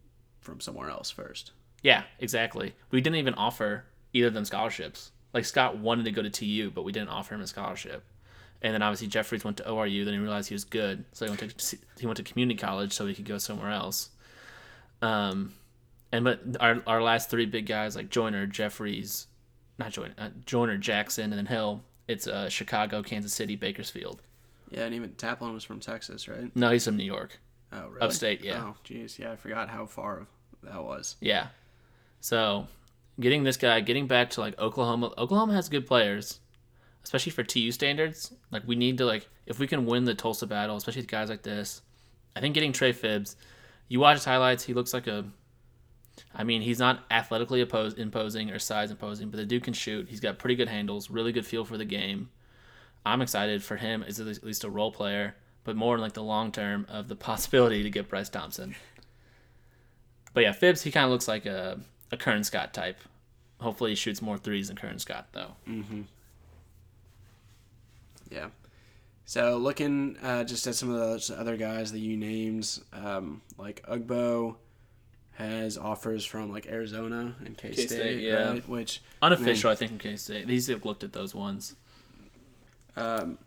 from 0.40 0.60
somewhere 0.60 0.88
else 0.88 1.10
first. 1.10 1.50
Yeah, 1.82 2.04
exactly. 2.20 2.74
We 2.92 3.00
didn't 3.00 3.16
even 3.16 3.34
offer 3.34 3.84
either 4.12 4.28
of 4.28 4.34
them 4.34 4.44
scholarships. 4.44 5.10
Like 5.34 5.44
Scott 5.44 5.76
wanted 5.76 6.04
to 6.04 6.12
go 6.12 6.22
to 6.22 6.30
TU, 6.30 6.70
but 6.72 6.82
we 6.84 6.92
didn't 6.92 7.08
offer 7.08 7.34
him 7.34 7.40
a 7.40 7.46
scholarship. 7.48 8.04
And 8.62 8.72
then 8.72 8.82
obviously 8.82 9.08
Jeffries 9.08 9.44
went 9.44 9.56
to 9.58 9.64
ORU. 9.64 10.04
Then 10.04 10.14
he 10.14 10.20
realized 10.20 10.48
he 10.48 10.54
was 10.54 10.64
good, 10.64 11.04
so 11.12 11.26
he 11.26 11.30
went 11.30 11.40
to 11.58 11.76
he 11.98 12.06
went 12.06 12.16
to 12.18 12.22
community 12.22 12.56
college 12.58 12.92
so 12.92 13.06
he 13.06 13.14
could 13.14 13.24
go 13.24 13.38
somewhere 13.38 13.70
else. 13.70 14.10
Um, 15.02 15.52
and 16.12 16.24
but 16.24 16.40
our 16.60 16.82
our 16.86 17.02
last 17.02 17.30
three 17.30 17.46
big 17.46 17.66
guys 17.66 17.96
like 17.96 18.10
Joiner, 18.10 18.46
Jeffries, 18.46 19.26
not 19.78 19.92
Joiner, 19.92 20.14
uh, 20.18 20.28
Joiner, 20.44 20.76
Jackson, 20.78 21.24
and 21.24 21.34
then 21.34 21.46
Hill. 21.46 21.82
It's 22.08 22.26
uh, 22.26 22.48
Chicago, 22.48 23.02
Kansas 23.02 23.32
City, 23.32 23.56
Bakersfield. 23.56 24.22
Yeah, 24.70 24.84
and 24.84 24.94
even 24.94 25.10
Taplin 25.10 25.52
was 25.52 25.64
from 25.64 25.80
Texas, 25.80 26.28
right? 26.28 26.54
No, 26.54 26.70
he's 26.70 26.84
from 26.84 26.96
New 26.96 27.04
York. 27.04 27.38
Oh, 27.72 27.88
really? 27.88 28.00
Upstate, 28.00 28.42
yeah. 28.42 28.62
Oh, 28.62 28.76
jeez. 28.84 29.18
Yeah, 29.18 29.32
I 29.32 29.36
forgot 29.36 29.68
how 29.68 29.86
far 29.86 30.26
that 30.62 30.82
was. 30.82 31.16
Yeah. 31.20 31.48
So, 32.20 32.66
getting 33.20 33.44
this 33.44 33.56
guy, 33.56 33.80
getting 33.80 34.06
back 34.06 34.30
to 34.30 34.40
like 34.40 34.58
Oklahoma. 34.58 35.12
Oklahoma 35.18 35.54
has 35.54 35.68
good 35.68 35.86
players, 35.86 36.40
especially 37.04 37.32
for 37.32 37.42
TU 37.42 37.70
standards. 37.72 38.32
Like 38.50 38.62
we 38.66 38.76
need 38.76 38.98
to 38.98 39.04
like 39.04 39.28
if 39.46 39.58
we 39.58 39.66
can 39.66 39.86
win 39.86 40.04
the 40.04 40.14
Tulsa 40.14 40.46
battle, 40.46 40.76
especially 40.76 41.02
with 41.02 41.10
guys 41.10 41.28
like 41.28 41.42
this. 41.42 41.82
I 42.34 42.40
think 42.40 42.54
getting 42.54 42.72
Trey 42.72 42.92
Phibbs. 42.92 43.36
You 43.88 44.00
watch 44.00 44.16
his 44.16 44.24
highlights, 44.24 44.64
he 44.64 44.74
looks 44.74 44.92
like 44.92 45.06
a. 45.06 45.24
I 46.34 46.44
mean, 46.44 46.62
he's 46.62 46.78
not 46.78 47.04
athletically 47.10 47.60
opposed, 47.60 47.98
imposing 47.98 48.50
or 48.50 48.58
size 48.58 48.90
imposing, 48.90 49.30
but 49.30 49.36
the 49.38 49.46
dude 49.46 49.64
can 49.64 49.74
shoot. 49.74 50.08
He's 50.08 50.20
got 50.20 50.38
pretty 50.38 50.54
good 50.54 50.68
handles, 50.68 51.10
really 51.10 51.32
good 51.32 51.46
feel 51.46 51.64
for 51.64 51.76
the 51.76 51.84
game. 51.84 52.30
I'm 53.04 53.22
excited 53.22 53.62
for 53.62 53.76
him 53.76 54.02
as 54.02 54.18
at 54.20 54.42
least 54.44 54.64
a 54.64 54.70
role 54.70 54.90
player, 54.92 55.36
but 55.64 55.76
more 55.76 55.94
in 55.94 56.00
like 56.00 56.14
the 56.14 56.22
long 56.22 56.52
term 56.52 56.86
of 56.88 57.08
the 57.08 57.16
possibility 57.30 57.82
to 57.82 57.90
get 57.90 58.08
Bryce 58.08 58.28
Thompson. 58.28 58.74
But 60.34 60.42
yeah, 60.42 60.52
Phibbs, 60.52 60.82
he 60.82 60.90
kind 60.90 61.04
of 61.04 61.10
looks 61.10 61.28
like 61.28 61.46
a, 61.46 61.80
a 62.12 62.16
Curran 62.16 62.44
Scott 62.44 62.74
type. 62.74 62.98
Hopefully, 63.60 63.92
he 63.92 63.96
shoots 63.96 64.20
more 64.20 64.36
threes 64.36 64.68
than 64.68 64.76
Curran 64.76 64.98
Scott, 64.98 65.28
though. 65.32 65.52
Mhm. 65.66 66.04
Yeah. 68.30 68.48
So 69.24 69.56
looking 69.56 70.16
uh, 70.22 70.44
just 70.44 70.66
at 70.66 70.74
some 70.74 70.90
of 70.90 70.98
those 70.98 71.30
other 71.30 71.56
guys 71.56 71.90
that 71.92 71.98
you 72.00 72.16
named, 72.16 72.78
um, 72.92 73.40
like 73.58 73.82
Ugbo 73.88 74.56
offers 75.78 76.24
from 76.24 76.52
like 76.52 76.66
Arizona 76.66 77.34
and 77.44 77.56
K 77.56 77.72
State, 77.72 78.20
yeah. 78.20 78.50
right? 78.50 78.68
Which 78.68 79.02
Unofficial, 79.22 79.70
I 79.70 79.74
think, 79.74 79.92
in 79.92 79.98
K 79.98 80.16
State. 80.16 80.46
These 80.46 80.66
have 80.66 80.84
looked 80.84 81.02
at 81.02 81.12
those 81.12 81.34
ones. 81.34 81.74
Um, 82.96 83.38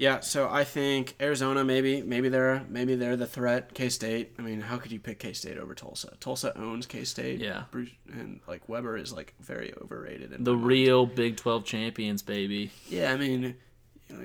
yeah, 0.00 0.20
so 0.20 0.48
I 0.48 0.64
think 0.64 1.14
Arizona 1.20 1.62
maybe 1.62 2.00
maybe 2.00 2.30
they're 2.30 2.64
maybe 2.70 2.94
they're 2.94 3.16
the 3.16 3.26
threat. 3.26 3.74
K 3.74 3.90
State. 3.90 4.32
I 4.38 4.42
mean, 4.42 4.62
how 4.62 4.78
could 4.78 4.92
you 4.92 4.98
pick 4.98 5.18
K 5.18 5.34
State 5.34 5.58
over 5.58 5.74
Tulsa? 5.74 6.14
Tulsa 6.20 6.58
owns 6.58 6.86
K 6.86 7.04
State. 7.04 7.38
Yeah. 7.38 7.64
and 8.10 8.40
like 8.48 8.66
Weber 8.66 8.96
is 8.96 9.12
like 9.12 9.34
very 9.40 9.74
overrated. 9.78 10.32
In 10.32 10.42
The 10.44 10.56
real 10.56 11.04
Big 11.04 11.36
12 11.36 11.66
champions, 11.66 12.22
baby. 12.22 12.70
Yeah, 12.88 13.12
I 13.12 13.18
mean, 13.18 13.56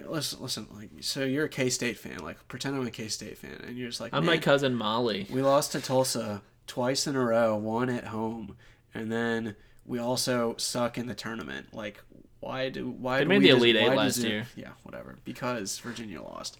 listen, 0.07 0.41
listen. 0.41 0.67
Like, 0.73 0.89
so 1.01 1.23
you're 1.23 1.45
a 1.45 1.49
K 1.49 1.69
State 1.69 1.97
fan. 1.97 2.19
Like, 2.19 2.45
pretend 2.47 2.75
I'm 2.75 2.85
a 2.87 2.91
K 2.91 3.07
State 3.07 3.37
fan, 3.37 3.61
and 3.67 3.77
you're 3.77 3.89
just 3.89 4.01
like, 4.01 4.13
I'm 4.13 4.25
my 4.25 4.37
cousin 4.37 4.75
Molly. 4.75 5.27
we 5.29 5.41
lost 5.41 5.71
to 5.73 5.81
Tulsa 5.81 6.41
twice 6.67 7.07
in 7.07 7.15
a 7.15 7.23
row, 7.23 7.55
one 7.55 7.89
at 7.89 8.05
home, 8.05 8.55
and 8.93 9.11
then 9.11 9.55
we 9.85 9.99
also 9.99 10.55
suck 10.57 10.97
in 10.97 11.07
the 11.07 11.15
tournament. 11.15 11.73
Like, 11.73 12.01
why 12.39 12.69
do 12.69 12.89
why 12.89 13.17
They 13.19 13.23
do 13.23 13.29
made 13.29 13.39
we 13.41 13.43
the 13.51 13.55
Elite 13.57 13.75
Eight 13.75 13.89
last 13.95 14.15
deserve- 14.15 14.31
year. 14.31 14.47
Yeah, 14.55 14.71
whatever. 14.83 15.17
Because 15.23 15.77
Virginia 15.79 16.21
lost. 16.21 16.57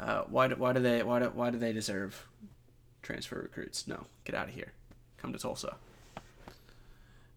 Uh, 0.00 0.22
why 0.28 0.48
do, 0.48 0.54
why 0.56 0.72
do 0.72 0.80
they 0.80 1.02
why 1.02 1.18
do, 1.18 1.26
why 1.26 1.50
do 1.50 1.58
they 1.58 1.72
deserve 1.72 2.26
transfer 3.02 3.40
recruits? 3.40 3.86
No, 3.88 4.06
get 4.24 4.34
out 4.34 4.48
of 4.48 4.54
here. 4.54 4.72
Come 5.16 5.32
to 5.32 5.38
Tulsa. 5.38 5.76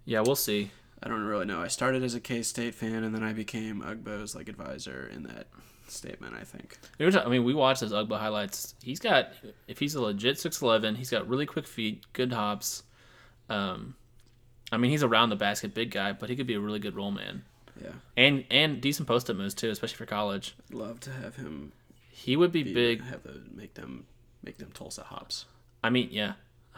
Yeah, 0.06 0.22
we'll 0.22 0.36
see. 0.36 0.72
I 1.04 1.08
don't 1.10 1.24
really 1.24 1.46
know. 1.46 1.62
I 1.62 1.68
started 1.68 2.04
as 2.04 2.14
a 2.16 2.20
K 2.20 2.44
State 2.44 2.76
fan, 2.76 3.04
and 3.04 3.14
then 3.16 3.24
I 3.24 3.34
became 3.34 3.82
Ugbo's 3.82 4.36
like 4.36 4.48
advisor 4.48 5.10
in 5.14 5.24
that 5.24 5.48
statement. 5.88 6.36
I 6.40 6.44
think. 6.44 6.78
We 7.00 7.06
were 7.06 7.12
ta- 7.12 7.24
I 7.26 7.30
mean, 7.30 7.44
we 7.44 7.54
watched 7.54 7.82
those 7.82 7.92
Ugbo 7.92 8.20
highlights. 8.20 8.76
He's 8.84 9.00
got, 9.00 9.30
if 9.68 9.80
he's 9.80 9.96
a 9.96 10.02
legit 10.02 10.36
6'11, 10.38 10.98
he's 10.98 11.10
got 11.10 11.28
really 11.28 11.46
quick 11.46 11.68
feet, 11.68 12.06
good 12.14 12.32
hops. 12.34 12.84
Um, 13.50 13.96
I 14.72 14.78
mean, 14.78 14.92
he's 14.92 15.04
around 15.04 15.30
the 15.30 15.36
basket, 15.36 15.74
big 15.74 15.92
guy, 15.92 16.14
but 16.14 16.30
he 16.30 16.36
could 16.36 16.48
be 16.48 16.54
a 16.54 16.60
really 16.60 16.80
good 16.80 16.96
roll 16.96 17.12
man. 17.12 17.44
Yeah, 17.82 17.94
And 18.16 18.46
and 18.52 18.80
decent 18.80 19.08
post 19.08 19.30
up 19.30 19.38
moves, 19.38 19.54
too, 19.56 19.70
especially 19.72 19.96
for 19.98 20.06
college. 20.06 20.56
I'd 20.70 20.76
love 20.76 21.00
to 21.02 21.10
have 21.12 21.36
him 21.36 21.72
He 22.12 22.36
would 22.36 22.52
be 22.52 22.64
be, 22.64 22.74
big. 22.74 23.04
Have 23.06 23.24
the 23.24 23.42
make 23.56 23.74
them 23.74 24.06
make 24.44 24.58
them 24.60 24.70
Tulsa 24.72 25.04
hops. 25.04 25.46
I 25.84 25.90
mean, 25.90 26.10
yeah. 26.12 26.34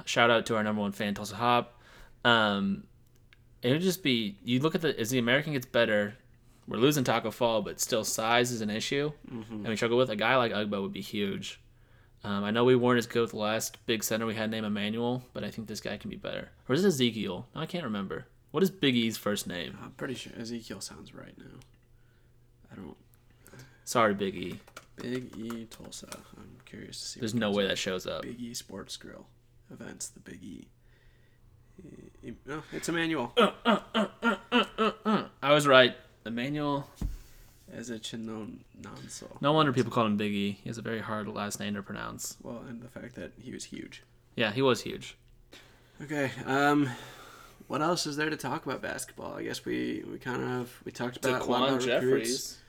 Shout 0.05 0.31
out 0.31 0.45
to 0.45 0.55
our 0.55 0.63
number 0.63 0.81
one 0.81 0.91
fan, 0.93 1.13
Tulsa 1.13 1.35
Hop. 1.35 1.77
Um, 2.23 2.85
it 3.63 3.71
would 3.71 3.81
just 3.81 4.03
be 4.03 4.37
you 4.43 4.59
look 4.59 4.75
at 4.75 4.81
the 4.81 4.97
as 4.99 5.09
the 5.09 5.19
American 5.19 5.53
gets 5.53 5.65
better, 5.65 6.15
we're 6.67 6.77
losing 6.77 7.03
Taco 7.03 7.31
Fall, 7.31 7.61
but 7.61 7.79
still 7.79 8.03
size 8.03 8.51
is 8.51 8.61
an 8.61 8.69
issue, 8.69 9.11
and 9.29 9.67
we 9.67 9.75
struggle 9.75 9.97
with 9.97 10.09
a 10.09 10.15
guy 10.15 10.35
like 10.37 10.51
Ugbo 10.51 10.81
would 10.81 10.93
be 10.93 11.01
huge. 11.01 11.59
Um, 12.25 12.43
I 12.45 12.51
know 12.51 12.63
we 12.63 12.75
weren't 12.75 12.99
as 12.99 13.05
good 13.05 13.21
with 13.21 13.31
the 13.31 13.37
last 13.37 13.85
big 13.85 14.01
center 14.01 14.25
we 14.25 14.35
had 14.35 14.49
named 14.49 14.65
Emmanuel, 14.65 15.23
but 15.33 15.43
I 15.43 15.51
think 15.51 15.67
this 15.67 15.81
guy 15.81 15.97
can 15.97 16.09
be 16.09 16.15
better. 16.15 16.51
Or 16.69 16.75
is 16.75 16.85
it 16.85 16.87
Ezekiel? 16.87 17.47
No, 17.53 17.59
I 17.61 17.65
can't 17.65 17.83
remember. 17.83 18.27
What 18.51 18.63
is 18.63 18.71
Big 18.71 18.95
E's 18.95 19.17
first 19.17 19.45
name? 19.45 19.77
I'm 19.83 19.91
pretty 19.91 20.13
sure 20.13 20.31
Ezekiel 20.39 20.79
sounds 20.79 21.13
right 21.13 21.37
now. 21.37 21.59
I 22.71 22.75
don't. 22.75 22.95
Sorry, 23.83 24.13
Big 24.13 24.35
E. 24.35 24.59
Big 24.95 25.35
E 25.37 25.65
Tulsa. 25.65 26.07
I'm 26.37 26.55
curious 26.65 26.99
to 27.01 27.05
see. 27.07 27.19
There's 27.19 27.33
no 27.33 27.51
way 27.51 27.65
up. 27.65 27.71
that 27.71 27.77
shows 27.77 28.07
up. 28.07 28.21
Big 28.21 28.39
E 28.39 28.53
Sports 28.53 28.95
Grill 28.95 29.27
events. 29.69 30.07
The 30.07 30.19
Big 30.21 30.41
E. 30.43 30.67
No, 32.45 32.63
it's 32.71 32.87
Emmanuel. 32.89 33.33
Uh, 33.37 33.51
uh, 33.65 33.79
uh, 34.23 35.23
I 35.41 35.51
was 35.53 35.67
right. 35.67 35.95
Emmanuel. 36.25 36.89
As 37.71 37.89
a 37.89 37.97
Chinon 37.97 38.63
Nanso. 38.79 39.41
No 39.41 39.51
wonder 39.53 39.73
people 39.73 39.91
call 39.91 40.05
him 40.05 40.15
Big 40.15 40.31
E. 40.31 40.59
He 40.63 40.69
has 40.69 40.77
a 40.77 40.81
very 40.83 40.99
hard 40.99 41.27
last 41.27 41.59
name 41.59 41.73
to 41.73 41.81
pronounce. 41.81 42.37
Well, 42.43 42.63
and 42.69 42.81
the 42.81 42.87
fact 42.87 43.15
that 43.15 43.31
he 43.41 43.51
was 43.51 43.63
huge. 43.65 44.03
Yeah, 44.35 44.51
he 44.51 44.61
was 44.61 44.81
huge. 44.81 45.17
Okay. 46.01 46.31
Um, 46.45 46.89
what 47.67 47.81
else 47.81 48.05
is 48.05 48.15
there 48.15 48.29
to 48.29 48.37
talk 48.37 48.65
about 48.65 48.81
basketball? 48.81 49.33
I 49.33 49.43
guess 49.43 49.65
we 49.65 50.03
we 50.09 50.19
kind 50.19 50.43
of 50.43 50.81
we 50.85 50.91
talked 50.91 51.17
about 51.17 51.41
a 51.41 51.45
lot 51.45 51.67
about 51.69 51.83
recruits. 51.85 52.59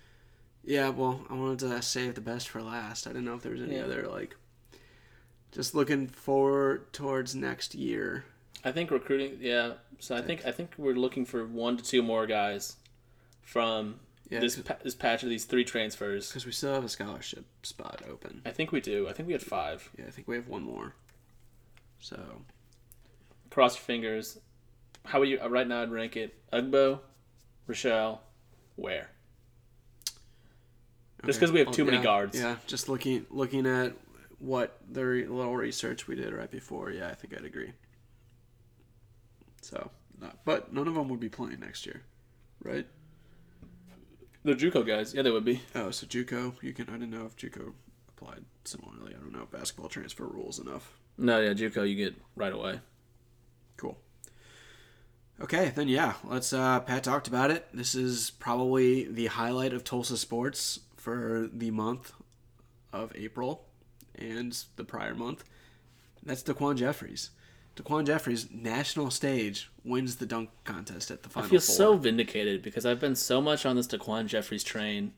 Yeah, 0.64 0.88
well, 0.88 1.20
I 1.28 1.34
wanted 1.34 1.58
to 1.60 1.82
save 1.82 2.14
the 2.14 2.22
best 2.22 2.48
for 2.48 2.62
last. 2.62 3.06
I 3.06 3.10
didn't 3.10 3.26
know 3.26 3.34
if 3.34 3.42
there 3.42 3.52
was 3.52 3.60
any 3.62 3.76
Yeah. 3.76 3.84
other 3.84 4.08
like. 4.08 4.34
Just 5.52 5.74
looking 5.74 6.08
forward 6.08 6.92
towards 6.92 7.34
next 7.34 7.74
year. 7.74 8.24
I 8.64 8.72
think 8.72 8.90
recruiting. 8.90 9.38
Yeah. 9.40 9.74
So 9.98 10.16
I 10.16 10.22
think 10.22 10.44
I 10.46 10.52
think 10.52 10.72
we're 10.78 10.94
looking 10.94 11.24
for 11.24 11.46
one 11.46 11.76
to 11.76 11.82
two 11.84 12.02
more 12.02 12.26
guys 12.26 12.76
from 13.42 14.00
Yeah, 14.30 14.40
this 14.40 14.56
pa- 14.56 14.78
this 14.82 14.94
patch 14.94 15.22
of 15.22 15.28
these 15.28 15.44
three 15.44 15.64
transfers. 15.64 16.28
because 16.28 16.46
we 16.46 16.52
still 16.52 16.72
have 16.74 16.84
a 16.84 16.88
scholarship 16.88 17.44
spot 17.62 18.02
open. 18.08 18.42
I 18.44 18.50
think 18.50 18.72
we 18.72 18.80
do. 18.80 19.08
I 19.08 19.12
think 19.12 19.26
we 19.26 19.32
had 19.32 19.42
five. 19.42 19.90
Yeah, 19.98 20.06
I 20.06 20.10
think 20.10 20.28
we 20.28 20.36
have 20.36 20.48
one 20.48 20.62
more. 20.62 20.94
So 22.00 22.42
Cross 23.50 23.76
your 23.76 23.82
fingers. 23.82 24.38
How 25.04 25.20
would 25.20 25.28
you 25.28 25.38
uh, 25.40 25.48
right 25.48 25.66
now? 25.68 25.82
I'd 25.82 25.92
rank 25.92 26.16
it: 26.16 26.34
Ugbo, 26.52 27.00
Rachal, 27.68 28.20
Ware. 28.76 29.10
Just 31.24 31.40
'cause 31.40 31.52
we 31.52 31.60
have 31.60 31.70
too 31.70 31.84
many 31.84 31.98
yeah, 31.98 32.02
guards. 32.02 32.38
Yeah, 32.38 32.56
just 32.66 32.88
looking 32.88 33.26
looking 33.30 33.66
at 33.66 33.94
what 34.38 34.78
the 34.90 35.04
re- 35.04 35.26
little 35.26 35.56
research 35.56 36.06
we 36.06 36.16
did 36.16 36.32
right 36.34 36.50
before. 36.50 36.90
Yeah, 36.90 37.08
I 37.08 37.14
think 37.14 37.34
I'd 37.34 37.44
agree. 37.44 37.72
So, 39.64 39.90
not, 40.20 40.44
but 40.44 40.74
none 40.74 40.86
of 40.86 40.94
them 40.94 41.08
would 41.08 41.20
be 41.20 41.30
playing 41.30 41.60
next 41.60 41.86
year, 41.86 42.02
right? 42.62 42.86
The 44.44 44.54
JUCO 44.54 44.86
guys. 44.86 45.14
Yeah, 45.14 45.22
they 45.22 45.30
would 45.30 45.44
be. 45.44 45.62
Oh, 45.74 45.90
so 45.90 46.06
JUCO, 46.06 46.62
you 46.62 46.74
can. 46.74 46.90
I 46.90 46.92
didn't 46.92 47.12
know 47.12 47.24
if 47.24 47.34
JUCO 47.34 47.72
applied 48.10 48.44
similarly. 48.64 49.14
I 49.14 49.18
don't 49.18 49.32
know 49.32 49.48
basketball 49.50 49.88
transfer 49.88 50.26
rules 50.26 50.58
enough. 50.58 50.92
No, 51.16 51.40
yeah, 51.40 51.54
JUCO 51.54 51.88
you 51.88 51.96
get 51.96 52.14
right 52.36 52.52
away. 52.52 52.80
Cool. 53.78 53.96
Okay, 55.40 55.72
then 55.74 55.88
yeah, 55.88 56.12
let's. 56.24 56.52
Uh, 56.52 56.80
Pat 56.80 57.02
talked 57.02 57.26
about 57.26 57.50
it. 57.50 57.66
This 57.72 57.94
is 57.94 58.32
probably 58.32 59.04
the 59.04 59.26
highlight 59.26 59.72
of 59.72 59.82
Tulsa 59.82 60.18
sports 60.18 60.80
for 60.96 61.48
the 61.50 61.70
month 61.70 62.12
of 62.92 63.12
April 63.16 63.64
and 64.14 64.62
the 64.76 64.84
prior 64.84 65.14
month. 65.14 65.42
That's 66.22 66.42
DaQuan 66.42 66.76
Jeffries. 66.76 67.30
DaQuan 67.76 68.06
Jeffries, 68.06 68.48
national 68.52 69.10
stage, 69.10 69.70
wins 69.84 70.16
the 70.16 70.26
dunk 70.26 70.50
contest 70.64 71.10
at 71.10 71.22
the 71.22 71.28
final. 71.28 71.46
I 71.46 71.50
feel 71.50 71.60
four. 71.60 71.74
so 71.74 71.96
vindicated 71.96 72.62
because 72.62 72.86
I've 72.86 73.00
been 73.00 73.16
so 73.16 73.40
much 73.40 73.66
on 73.66 73.76
this 73.76 73.86
DaQuan 73.86 74.26
Jeffries 74.26 74.62
train. 74.62 75.12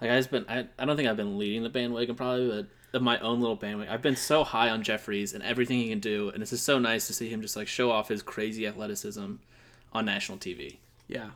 Like 0.00 0.10
I've 0.10 0.30
been, 0.30 0.46
I, 0.48 0.66
I 0.78 0.86
don't 0.86 0.96
think 0.96 1.08
I've 1.08 1.16
been 1.16 1.38
leading 1.38 1.62
the 1.62 1.68
bandwagon 1.68 2.14
probably, 2.14 2.48
but 2.48 2.66
of 2.96 3.02
my 3.02 3.18
own 3.20 3.40
little 3.40 3.56
bandwagon, 3.56 3.92
I've 3.92 4.02
been 4.02 4.16
so 4.16 4.44
high 4.44 4.70
on 4.70 4.82
Jeffries 4.82 5.34
and 5.34 5.42
everything 5.42 5.78
he 5.78 5.90
can 5.90 6.00
do, 6.00 6.30
and 6.30 6.42
it's 6.42 6.50
just 6.50 6.64
so 6.64 6.78
nice 6.78 7.06
to 7.06 7.12
see 7.12 7.28
him 7.28 7.42
just 7.42 7.54
like 7.56 7.68
show 7.68 7.90
off 7.90 8.08
his 8.08 8.22
crazy 8.22 8.66
athleticism 8.66 9.34
on 9.92 10.04
national 10.04 10.38
TV. 10.38 10.78
Yeah, 11.06 11.30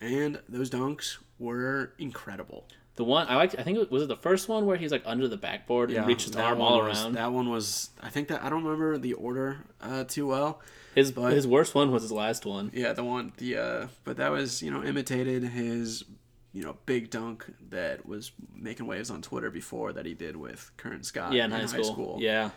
and 0.00 0.40
those 0.48 0.68
dunks 0.68 1.16
were 1.38 1.92
incredible. 1.98 2.66
The 2.96 3.04
one 3.04 3.26
I 3.28 3.36
liked, 3.36 3.54
I 3.58 3.62
think 3.62 3.78
it 3.78 3.90
was 3.90 4.02
it 4.02 4.08
the 4.08 4.16
first 4.16 4.48
one 4.48 4.66
where 4.66 4.76
he's 4.76 4.92
like 4.92 5.02
under 5.06 5.26
the 5.28 5.36
backboard 5.36 5.90
and 5.90 6.06
his 6.10 6.30
that 6.32 6.44
arm 6.44 6.60
all 6.60 6.82
was- 6.82 7.02
around. 7.02 7.12
That 7.14 7.32
one 7.32 7.48
was. 7.50 7.90
I 8.00 8.10
think 8.10 8.28
that 8.28 8.42
I 8.42 8.48
don't 8.50 8.62
remember 8.64 8.98
the 8.98 9.14
order 9.14 9.58
uh, 9.80 10.04
too 10.04 10.26
well. 10.26 10.60
his 10.94 11.10
but- 11.12 11.32
his 11.32 11.46
worst 11.46 11.74
one 11.74 11.90
was 11.92 12.02
his 12.02 12.12
last 12.12 12.44
one. 12.44 12.70
Yeah, 12.74 12.92
the 12.92 13.04
one 13.04 13.32
the 13.38 13.56
uh 13.56 13.86
but 14.04 14.16
that 14.18 14.30
was, 14.30 14.62
you 14.62 14.70
know, 14.70 14.82
imitated 14.84 15.44
his 15.44 16.04
you 16.52 16.64
know, 16.64 16.76
big 16.84 17.10
dunk 17.10 17.46
that 17.70 18.04
was 18.04 18.32
making 18.56 18.84
waves 18.86 19.08
on 19.08 19.22
Twitter 19.22 19.50
before 19.50 19.92
that 19.92 20.04
he 20.04 20.14
did 20.14 20.34
with 20.36 20.68
Curran 20.76 21.04
Scott 21.04 21.32
Yeah, 21.32 21.44
in 21.44 21.52
high 21.52 21.66
school. 21.66 22.18
Yeah, 22.20 22.50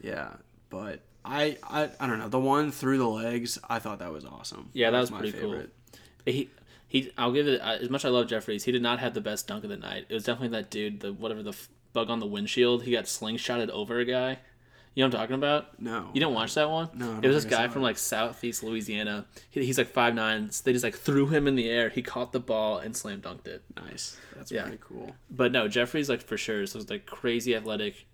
Yeah. 0.00 0.30
But 0.70 1.00
I, 1.24 1.58
I 1.62 1.90
I 2.00 2.06
don't 2.06 2.18
know. 2.18 2.28
The 2.30 2.40
one 2.40 2.72
through 2.72 2.96
the 2.98 3.06
legs, 3.08 3.58
I 3.68 3.78
thought 3.78 3.98
that 3.98 4.10
was 4.12 4.24
awesome. 4.24 4.70
Yeah, 4.72 4.90
that 4.90 5.00
was 5.00 5.10
pretty 5.10 5.32
cool. 5.32 5.50
favorite. 5.52 5.72
he 6.24 6.48
he. 6.88 7.12
I'll 7.18 7.32
give 7.32 7.46
it 7.48 7.60
uh, 7.60 7.78
as 7.80 7.90
much. 7.90 8.04
as 8.04 8.10
I 8.10 8.12
love 8.12 8.28
Jeffries. 8.28 8.64
He 8.64 8.72
did 8.72 8.82
not 8.82 8.98
have 9.00 9.14
the 9.14 9.20
best 9.20 9.46
dunk 9.48 9.64
of 9.64 9.70
the 9.70 9.76
night. 9.76 10.06
It 10.08 10.14
was 10.14 10.24
definitely 10.24 10.56
that 10.58 10.70
dude, 10.70 11.00
the 11.00 11.12
whatever 11.12 11.42
the 11.42 11.50
f- 11.50 11.68
bug 11.92 12.10
on 12.10 12.20
the 12.20 12.26
windshield. 12.26 12.84
He 12.84 12.92
got 12.92 13.04
slingshotted 13.04 13.68
over 13.70 13.98
a 13.98 14.04
guy. 14.04 14.38
You 14.94 15.02
know 15.02 15.08
what 15.08 15.14
I'm 15.16 15.20
talking 15.20 15.34
about? 15.34 15.78
No. 15.78 16.08
You 16.14 16.20
didn't 16.20 16.32
watch 16.32 16.54
that 16.54 16.70
one? 16.70 16.88
No, 16.94 17.18
It 17.22 17.26
was 17.28 17.44
this 17.44 17.50
guy 17.50 17.68
from 17.68 17.82
like 17.82 17.98
southeast 17.98 18.62
Louisiana. 18.62 19.26
He, 19.50 19.62
he's 19.66 19.76
like 19.76 19.88
five 19.92 20.14
nine. 20.14 20.50
So 20.50 20.62
they 20.64 20.72
just 20.72 20.84
like 20.84 20.94
threw 20.94 21.26
him 21.26 21.46
in 21.46 21.54
the 21.54 21.68
air. 21.68 21.90
He 21.90 22.00
caught 22.00 22.32
the 22.32 22.40
ball 22.40 22.78
and 22.78 22.96
slam 22.96 23.20
dunked 23.20 23.46
it. 23.46 23.62
Nice. 23.76 24.16
That's 24.34 24.50
Yeah. 24.50 24.62
pretty 24.62 24.78
cool. 24.80 25.14
But 25.30 25.52
no, 25.52 25.68
Jeffries 25.68 26.08
like 26.08 26.22
for 26.22 26.38
sure. 26.38 26.64
So 26.66 26.78
it's 26.78 26.88
like 26.88 27.04
crazy 27.04 27.54
athletic 27.54 28.06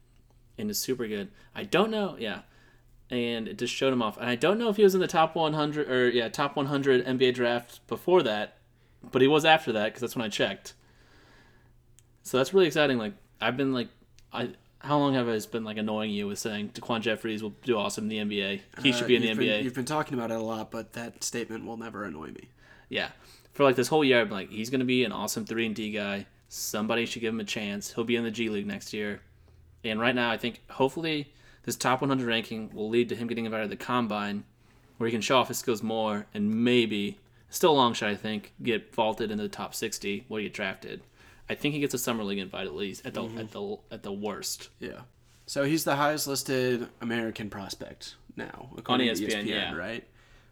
and 0.59 0.69
is 0.71 0.79
super 0.81 1.07
good. 1.07 1.29
I 1.55 1.63
don't 1.63 1.91
know. 1.93 2.17
Yeah. 2.19 2.41
And 3.11 3.47
it 3.47 3.59
just 3.59 3.73
showed 3.75 3.93
him 3.93 4.03
off. 4.03 4.17
And 4.17 4.29
I 4.29 4.35
don't 4.35 4.59
know 4.59 4.69
if 4.69 4.77
he 4.77 4.83
was 4.83 4.95
in 4.97 5.01
the 5.01 5.07
top 5.07 5.37
100 5.37 5.89
or, 5.89 6.09
yeah, 6.11 6.29
top 6.31 6.57
100 6.57 7.05
NBA 7.07 7.35
draft 7.35 7.87
before 7.87 8.23
that, 8.25 8.57
but 9.11 9.23
he 9.23 9.29
was 9.29 9.45
after 9.45 9.73
that 9.73 9.87
because 9.87 10.01
that's 10.01 10.17
when 10.17 10.25
I 10.25 10.29
checked. 10.29 10.75
So 12.23 12.39
that's 12.39 12.55
really 12.55 12.67
exciting. 12.67 12.99
Like, 12.99 13.15
I've 13.41 13.57
been 13.57 13.73
like, 13.73 13.89
I. 14.33 14.51
How 14.85 14.99
long 14.99 15.15
have 15.15 15.29
I 15.29 15.39
been 15.53 15.63
like 15.63 15.77
annoying 15.77 16.11
you 16.11 16.27
with 16.27 16.41
saying 16.41 16.71
DaQuan 16.71 17.03
Jeffries 17.03 17.41
will 17.41 17.55
do 17.63 17.79
awesome 17.79 18.11
in 18.11 18.27
the 18.29 18.37
NBA? 18.45 18.61
He 18.83 18.93
should 18.93 19.05
Uh, 19.05 19.07
be 19.07 19.15
in 19.15 19.23
the 19.23 19.29
NBA. 19.29 19.37
Been, 19.37 19.65
you've 19.65 19.75
been 19.77 19.85
talking 19.85 20.19
about 20.19 20.33
it 20.33 20.41
a 20.41 20.43
lot, 20.43 20.73
but 20.73 20.95
that 20.95 21.23
statement 21.23 21.65
will 21.65 21.77
never 21.77 22.03
annoy 22.05 22.31
me. 22.33 22.49
Yeah. 22.89 23.11
For 23.53 23.63
like 23.63 23.77
this 23.77 23.87
whole 23.87 24.03
year, 24.05 24.21
I'm 24.23 24.31
like, 24.31 24.51
he's 24.51 24.71
gonna 24.71 24.85
be 24.85 25.05
an 25.05 25.13
awesome 25.13 25.47
three 25.47 25.67
and 25.67 25.75
D 25.77 25.93
guy. 25.93 26.27
Somebody 26.49 27.07
should 27.07 27.23
give 27.23 27.33
him 27.33 27.39
a 27.39 27.45
chance. 27.45 27.93
He'll 27.93 28.03
be 28.03 28.17
in 28.17 28.25
the 28.25 28.31
G 28.33 28.49
League 28.49 28.67
next 28.67 28.93
year. 28.93 29.21
And 29.85 30.01
right 30.01 30.17
now, 30.17 30.33
I 30.33 30.37
think 30.37 30.61
hopefully 30.69 31.33
this 31.63 31.77
top 31.77 32.01
100 32.01 32.27
ranking 32.27 32.69
will 32.75 32.89
lead 32.89 33.09
to 33.11 33.15
him 33.15 33.29
getting 33.29 33.45
invited 33.45 33.71
to 33.71 33.71
the 33.71 33.77
combine, 33.85 34.43
where 34.99 35.07
he 35.07 35.13
can 35.13 35.21
show 35.21 35.37
off 35.39 35.47
his 35.47 35.59
skills 35.59 35.81
more 35.85 36.27
and 36.35 36.65
maybe, 36.65 37.19
still 37.53 37.73
a 37.73 37.75
long 37.75 37.95
shot, 37.95 38.11
I 38.11 38.17
think, 38.17 38.53
get 38.63 38.95
vaulted 38.95 39.31
into 39.31 39.43
the 39.43 39.49
top 39.49 39.75
60 39.75 40.25
where 40.29 40.41
he 40.41 40.47
get 40.47 40.55
drafted. 40.55 41.03
I 41.49 41.55
think 41.55 41.75
he 41.75 41.81
gets 41.81 41.95
a 41.95 41.99
summer 41.99 42.25
league 42.25 42.39
invite 42.39 42.67
at 42.67 42.75
least 42.75 43.07
at 43.07 43.15
the 43.15 43.23
mm-hmm. 43.23 43.39
at 43.39 43.51
the 43.51 43.77
at 43.91 44.03
the 44.03 44.13
worst. 44.13 44.71
Yeah. 44.81 45.03
So 45.47 45.65
he's 45.65 45.85
the 45.85 45.97
highest 45.97 46.27
listed 46.27 46.89
American 47.01 47.51
prospect 47.51 48.15
now 48.37 48.71
according 48.77 49.15
to 49.15 49.23
ESPN, 49.23 49.47
yeah. 49.47 49.75
right? 49.75 50.07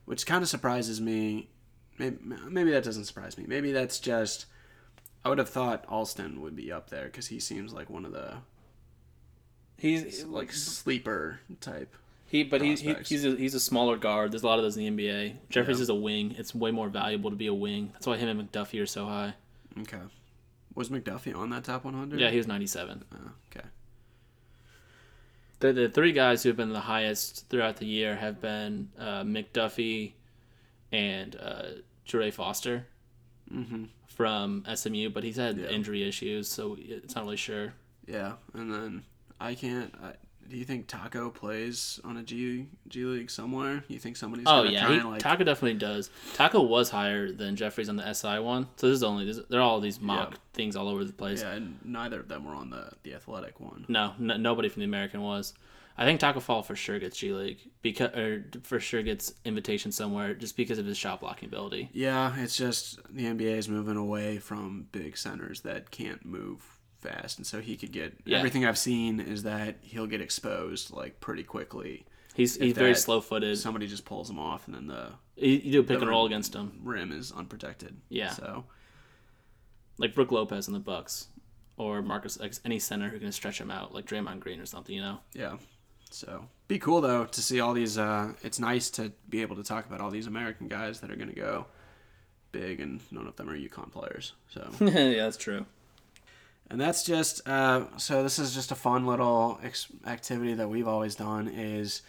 Which 0.05 0.27
kind 0.27 0.43
of 0.43 0.49
surprises 0.49 1.01
me. 1.01 1.49
Maybe, 1.99 2.17
maybe 2.49 2.71
that 2.73 2.85
doesn't 2.85 3.05
surprise 3.05 3.37
me. 3.39 3.45
Maybe 3.47 3.73
that's 3.73 3.99
just. 3.99 4.47
I 5.23 5.29
would 5.29 5.39
have 5.39 5.51
thought 5.51 5.85
Alston 5.87 6.41
would 6.41 6.57
be 6.57 6.73
up 6.73 6.89
there 6.89 7.05
because 7.05 7.27
he 7.27 7.41
seems 7.41 7.75
like 7.75 7.91
one 7.91 8.07
of 8.07 8.13
the 8.13 8.39
He's 9.81 10.27
like 10.27 10.53
sleeper 10.53 11.41
type. 11.63 11.97
He, 12.31 12.45
but 12.45 12.63
he, 12.63 12.75
he 12.77 12.95
he's 13.05 13.25
a, 13.25 13.35
he's 13.35 13.55
a 13.55 13.61
smaller 13.61 13.97
guard. 13.97 14.31
There's 14.33 14.45
a 14.45 14.47
lot 14.47 14.59
of 14.59 14.65
those 14.65 14.77
in 14.77 14.97
the 14.97 15.05
NBA. 15.09 15.35
Jeffries 15.51 15.79
Yeah. 15.79 15.83
is 15.83 15.89
a 15.89 15.95
wing. 15.97 16.35
It's 16.39 16.55
way 16.55 16.71
more 16.71 16.89
valuable 16.89 17.29
to 17.31 17.37
be 17.37 17.49
a 17.49 17.55
wing. 17.55 17.91
That's 17.93 18.07
why 18.07 18.17
him 18.19 18.29
and 18.39 18.51
McDuffie 18.53 18.81
are 18.81 18.87
so 18.87 19.07
high. 19.07 19.35
Okay. 19.81 19.99
Was 20.77 20.89
McDuffie 20.91 21.37
on 21.37 21.51
that 21.51 21.65
top 21.65 21.85
100? 21.85 22.21
Yeah, 22.21 22.31
he 22.31 22.37
was 22.37 22.47
97. 22.47 23.05
Oh, 23.13 23.17
okay. 23.51 23.67
The, 25.59 25.73
the 25.73 25.89
three 25.89 26.13
guys 26.13 26.43
who 26.43 26.49
have 26.51 26.57
been 26.57 26.73
the 26.73 26.81
highest 26.81 27.49
throughout 27.51 27.77
the 27.77 27.87
year 27.87 28.17
have 28.17 28.41
been 28.41 28.91
uh, 28.99 29.23
McDuffie 29.23 30.13
and 30.93 31.37
uh, 31.37 31.63
Jarrey 32.07 32.33
Foster 32.33 32.87
Mm-hmm. 33.53 33.87
from 34.07 34.65
SMU, 34.73 35.11
but 35.11 35.25
he's 35.25 35.35
had 35.37 35.59
Yeah. 35.59 35.67
injury 35.71 36.07
issues, 36.09 36.47
so 36.47 36.77
it's 36.79 37.17
not 37.17 37.25
really 37.25 37.37
sure. 37.37 37.73
Yeah, 38.07 38.35
and 38.55 38.73
then 38.73 39.03
I 39.41 39.57
can't. 39.57 39.93
I, 40.01 40.13
do 40.51 40.57
you 40.57 40.65
think 40.65 40.87
Taco 40.89 41.31
plays 41.31 42.01
on 42.05 42.17
a 42.17 42.23
G 42.23 42.67
G 42.89 43.05
League 43.05 43.31
somewhere? 43.31 43.85
You 43.89 43.99
think 43.99 44.17
somebody's 44.17 44.47
Oh 44.49 44.65
yeah, 44.65 44.81
try 44.85 44.93
he, 44.95 44.99
and 45.01 45.11
like 45.11 45.21
Taco 45.21 45.45
definitely 45.45 45.79
does. 45.79 46.11
Taco 46.35 46.61
was 46.63 46.91
higher 46.91 47.33
than 47.33 47.57
Jeffries 47.57 47.89
on 47.89 47.97
the 47.97 48.13
SI 48.13 48.39
one, 48.41 48.67
so 48.77 48.89
this 48.89 48.97
is 48.97 49.03
only 49.03 49.25
this, 49.25 49.41
they're 49.49 49.61
all 49.63 49.81
these 49.81 50.01
mock 50.01 50.33
Yeah. 50.33 50.37
things 50.53 50.77
all 50.77 50.89
over 50.89 51.05
the 51.05 51.13
place. 51.13 51.43
Yeah, 51.43 51.53
and 51.53 51.79
neither 51.85 52.21
of 52.21 52.29
them 52.29 52.45
were 52.45 52.55
on 52.55 52.71
the 52.71 52.91
the 53.05 53.15
athletic 53.15 53.61
one. 53.61 53.87
No, 53.89 54.13
n- 54.21 54.43
nobody 54.43 54.69
from 54.69 54.81
the 54.81 54.87
American 54.87 55.23
was. 55.23 55.55
I 55.99 56.05
think 56.05 56.19
Taco 56.19 56.41
Fall 56.41 56.63
for 56.63 56.75
sure 56.77 56.99
gets 56.99 57.19
G 57.19 57.33
League 57.33 57.59
because 57.83 58.15
or 58.17 58.45
for 58.63 58.81
sure 58.81 59.03
gets 59.03 59.35
invitation 59.45 59.93
somewhere 59.93 60.35
just 60.35 60.57
because 60.57 60.79
of 60.79 60.87
his 60.87 60.97
shot 60.97 61.21
blocking 61.21 61.49
ability. 61.49 61.91
Yeah, 61.93 62.35
it's 62.39 62.57
just 62.57 62.99
the 63.11 63.25
NBA 63.27 63.57
is 63.59 63.69
moving 63.69 63.97
away 63.97 64.39
from 64.39 64.87
big 64.93 65.17
centers 65.19 65.61
that 65.61 65.91
can't 65.91 66.25
move 66.25 66.80
fast, 67.01 67.39
and 67.39 67.47
so 67.47 67.61
he 67.61 67.77
could 67.77 67.93
get 67.93 68.15
Yeah. 68.25 68.39
everything 68.39 68.65
I've 68.65 68.79
seen 68.79 69.21
is 69.21 69.43
that 69.45 69.77
he'll 69.83 70.07
get 70.07 70.21
exposed 70.21 70.91
like 70.93 71.21
pretty 71.21 71.43
quickly. 71.43 72.05
He's 72.35 72.57
he's 72.57 72.75
very 72.75 72.95
slow 72.95 73.21
footed. 73.21 73.59
Somebody 73.59 73.87
just 73.87 74.05
pulls 74.05 74.31
him 74.31 74.39
off, 74.39 74.67
and 74.67 74.75
then 74.75 74.87
the 74.87 75.09
You, 75.37 75.49
you 75.51 75.73
do 75.73 75.81
a 75.81 75.83
pick 75.85 76.01
and 76.01 76.09
roll 76.09 76.27
against 76.27 76.55
him, 76.55 76.81
rim 76.83 77.13
is 77.13 77.33
unprotected. 77.33 77.97
Yeah. 78.09 78.31
So 78.31 78.65
like 79.99 80.15
Brook 80.15 80.33
Lopez 80.33 80.67
in 80.69 80.73
the 80.75 80.81
Bucks, 80.81 81.29
or 81.77 82.03
Marcus 82.03 82.39
like 82.39 82.55
any 82.65 82.79
center 82.79 83.09
who 83.09 83.19
can 83.19 83.33
stretch 83.33 83.61
him 83.61 83.71
out, 83.71 83.95
like 83.95 84.07
Draymond 84.07 84.41
Green 84.41 84.61
or 84.61 84.67
something. 84.67 84.95
You 84.95 85.03
know. 85.03 85.19
Yeah. 85.35 85.57
So 86.11 86.47
be 86.69 86.79
cool 86.79 87.01
though 87.01 87.25
to 87.27 87.43
see 87.43 87.61
all 87.61 87.73
these. 87.75 87.99
Uh, 87.99 88.33
it's 88.43 88.59
nice 88.59 88.91
to 88.91 89.13
be 89.29 89.43
able 89.43 89.57
to 89.57 89.63
talk 89.65 89.87
about 89.87 90.01
all 90.01 90.11
these 90.11 90.27
American 90.27 90.69
guys 90.69 91.01
that 91.01 91.11
are 91.11 91.17
going 91.17 91.29
to 91.29 91.35
go 91.37 91.67
big, 92.53 92.81
and 92.81 93.01
none 93.11 93.27
of 93.27 93.37
them 93.37 93.49
are 93.49 93.57
UConn 93.57 93.91
players. 93.93 94.33
So 94.49 94.69
yeah, 94.81 95.23
that's 95.25 95.37
true. 95.37 95.67
And 96.71 96.81
that's 96.81 97.03
just. 97.03 97.47
Uh, 97.49 97.87
so 97.97 98.23
this 98.23 98.39
is 98.39 98.55
just 98.55 98.71
a 98.71 98.77
fun 98.77 99.05
little 99.07 99.59
ex- 99.63 99.89
activity 100.07 100.55
that 100.55 100.69
we've 100.69 100.87
always 100.89 101.15
done 101.17 101.49
is 101.49 102.03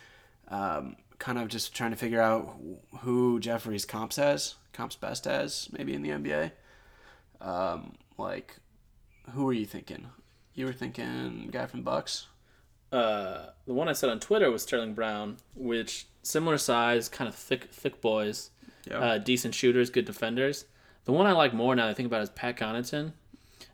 um, 0.49 0.95
kind 1.17 1.37
of 1.39 1.47
just 1.47 1.73
trying 1.75 1.91
to 1.91 1.97
figure 1.97 2.21
out 2.21 2.57
who 2.99 3.39
Jeffries' 3.39 3.85
comps 3.85 4.19
as, 4.19 4.55
comps 4.73 4.95
best 4.95 5.25
as, 5.25 5.67
maybe 5.71 5.93
in 5.95 6.03
the 6.03 6.09
NBA. 6.09 6.51
Um, 7.41 7.93
like, 8.17 8.57
who 9.33 9.45
were 9.45 9.53
you 9.53 9.65
thinking? 9.65 10.07
You 10.53 10.65
were 10.65 10.73
thinking 10.73 11.49
guy 11.51 11.65
from 11.65 11.81
Bucks. 11.81 12.27
Uh, 12.91 13.47
the 13.65 13.73
one 13.73 13.87
I 13.87 13.93
said 13.93 14.09
on 14.09 14.19
Twitter 14.19 14.51
was 14.51 14.63
Sterling 14.63 14.93
Brown, 14.93 15.37
which 15.55 16.05
similar 16.23 16.57
size, 16.57 17.07
kind 17.09 17.27
of 17.27 17.33
thick, 17.35 17.69
thick 17.71 18.01
boys, 18.01 18.51
Yeah. 18.85 18.99
uh, 18.99 19.17
decent 19.17 19.55
shooters, 19.55 19.89
good 19.89 20.05
defenders. 20.05 20.65
The 21.05 21.13
one 21.13 21.25
I 21.25 21.31
like 21.31 21.53
more 21.53 21.73
now 21.75 21.85
that 21.85 21.91
I 21.91 21.93
think 21.93 22.07
about 22.07 22.21
is 22.21 22.29
Pat 22.29 22.57
Connaughton, 22.57 23.13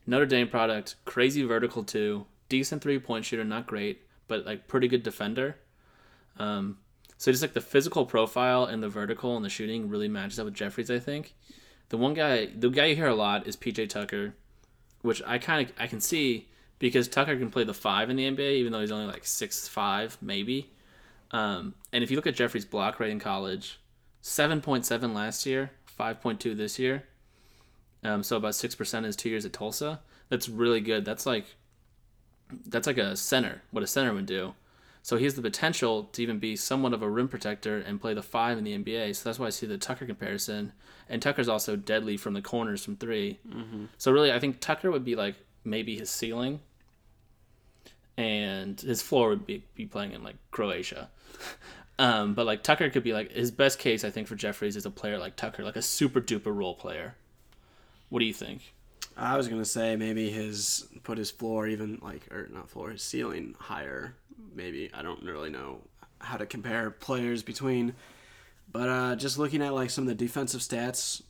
Notre 0.06 0.26
Dame 0.26 0.48
product, 0.48 0.96
crazy 1.06 1.44
vertical 1.44 1.84
too, 1.84 2.26
decent 2.50 2.82
three 2.82 3.00
point 3.00 3.26
shooter, 3.26 3.44
not 3.44 3.68
great, 3.68 4.02
but 4.28 4.46
like 4.46 4.68
pretty 4.68 4.88
good 4.88 5.04
defender. 5.04 5.58
Um, 6.40 6.78
so 7.18 7.32
just 7.32 7.42
like 7.42 7.54
the 7.54 7.62
physical 7.62 8.06
profile 8.06 8.66
and 8.66 8.82
the 8.82 8.90
vertical 8.90 9.36
and 9.36 9.44
the 9.44 9.50
shooting 9.50 9.90
really 9.90 10.08
matches 10.08 10.40
up 10.40 10.46
with 10.46 10.54
Jeffries. 10.54 10.92
I 10.92 11.00
think 11.00 11.34
the 11.90 11.98
one 11.98 12.14
guy, 12.14 12.48
the 12.56 12.70
guy 12.70 12.86
you 12.86 12.96
hear 12.96 13.08
a 13.08 13.16
lot 13.16 13.48
is 13.48 13.58
PJ 13.58 13.90
Tucker, 13.90 14.36
which 15.02 15.22
I 15.26 15.38
kind 15.38 15.68
of 15.68 15.74
I 15.80 15.88
can 15.88 16.00
see 16.00 16.48
because 16.80 17.08
Tucker 17.08 17.38
can 17.38 17.50
play 17.50 17.64
the 17.64 17.74
five 17.74 18.10
in 18.10 18.16
the 18.16 18.30
NBA, 18.30 18.54
even 18.58 18.72
though 18.72 18.82
he's 18.82 18.92
only 18.92 19.08
like 19.12 19.26
six 19.26 19.68
five 19.68 20.18
maybe. 20.22 20.72
Um, 21.32 21.74
and 21.92 22.04
if 22.04 22.12
you 22.12 22.16
look 22.16 22.28
at 22.28 22.36
Jeffries' 22.36 22.66
block 22.66 23.00
rate 23.00 23.12
in 23.12 23.20
college, 23.20 23.80
seven 24.22 24.62
point 24.62 24.86
seven 24.86 25.14
last 25.14 25.46
year, 25.46 25.72
five 25.86 26.22
point 26.22 26.40
two 26.40 26.54
this 26.54 26.78
year. 26.78 27.04
Um, 28.04 28.24
so 28.24 28.38
about 28.38 28.56
six 28.56 28.76
percent 28.76 29.06
is 29.06 29.16
two 29.16 29.30
years 29.30 29.46
at 29.46 29.54
Tulsa. 29.54 30.02
That's 30.30 30.50
really 30.50 30.82
good. 30.82 31.06
That's 31.06 31.26
like 31.26 31.46
that's 32.66 32.88
like 32.88 32.98
a 32.98 33.16
center, 33.16 33.62
what 33.72 33.84
a 33.84 33.88
center 33.88 34.14
would 34.14 34.26
do. 34.26 34.54
So 35.02 35.16
he 35.16 35.24
has 35.24 35.36
the 35.36 35.42
potential 35.42 36.04
to 36.12 36.22
even 36.22 36.38
be 36.38 36.58
somewhat 36.58 36.94
of 36.94 37.02
a 37.02 37.10
rim 37.10 37.30
protector 37.30 37.78
and 37.78 38.02
play 38.02 38.14
the 38.14 38.22
five 38.22 38.58
in 38.58 38.66
the 38.66 38.78
NBA. 38.78 39.16
So 39.16 39.30
that's 39.30 39.40
why 39.40 39.48
I 39.48 39.52
see 39.52 39.66
the 39.66 39.78
Tucker 39.78 40.06
comparison. 40.06 40.74
And 41.08 41.22
Tucker's 41.22 41.48
also 41.48 41.78
deadly 41.78 42.18
from 42.18 42.34
the 42.34 42.42
corners 42.42 42.84
from 42.84 42.98
3 42.98 43.40
Mm-hmm. 43.48 43.86
So 43.98 44.12
really, 44.12 44.34
I 44.34 44.40
think 44.40 44.60
Tucker 44.60 44.92
would 44.92 45.06
be 45.06 45.16
like 45.16 45.36
maybe 45.64 45.98
his 45.98 46.10
ceiling, 46.10 46.60
and 48.18 48.80
his 48.82 49.02
floor 49.02 49.30
would 49.30 49.46
be 49.46 49.64
be 49.76 49.86
playing 49.86 50.12
in 50.12 50.24
like 50.24 50.36
Croatia. 50.52 51.10
Um, 52.00 52.36
but 52.36 52.46
like 52.46 52.62
Tucker 52.62 52.92
could 52.92 53.02
be 53.02 53.12
like 53.12 53.32
his 53.32 53.50
best 53.50 53.80
case, 53.80 54.04
I 54.04 54.12
think, 54.12 54.28
for 54.28 54.36
Jeffries 54.36 54.76
is 54.76 54.86
a 54.86 54.92
player 54.92 55.18
like 55.18 55.36
Tucker, 55.36 55.64
like 55.64 55.76
a 55.76 55.82
super 55.82 56.22
duper 56.22 56.56
role 56.56 56.76
player. 56.76 57.16
What 58.10 58.20
do 58.20 58.26
you 58.26 58.34
think? 58.34 58.74
I 59.16 59.36
was 59.36 59.48
gonna 59.48 59.66
say 59.66 59.96
maybe 59.96 60.30
his 60.30 60.88
put 61.04 61.18
his 61.18 61.32
floor 61.32 61.68
even 61.68 62.00
like 62.02 62.32
or 62.32 62.48
not 62.52 62.70
floor 62.70 62.92
his 62.92 63.02
ceiling 63.02 63.56
higher. 63.58 64.16
Maybe 64.54 64.92
I 64.94 65.02
don't 65.02 65.24
really 65.24 65.50
know 65.50 65.80
how 66.20 66.38
to 66.38 66.46
compare 66.46 66.92
players 66.92 67.44
between, 67.44 67.94
but 68.72 68.90
uh, 68.90 69.16
just 69.16 69.38
looking 69.38 69.62
at 69.62 69.74
like 69.74 69.90
some 69.90 70.04
of 70.04 70.08
the 70.08 70.16
defensive 70.16 70.62
stats, 70.62 71.24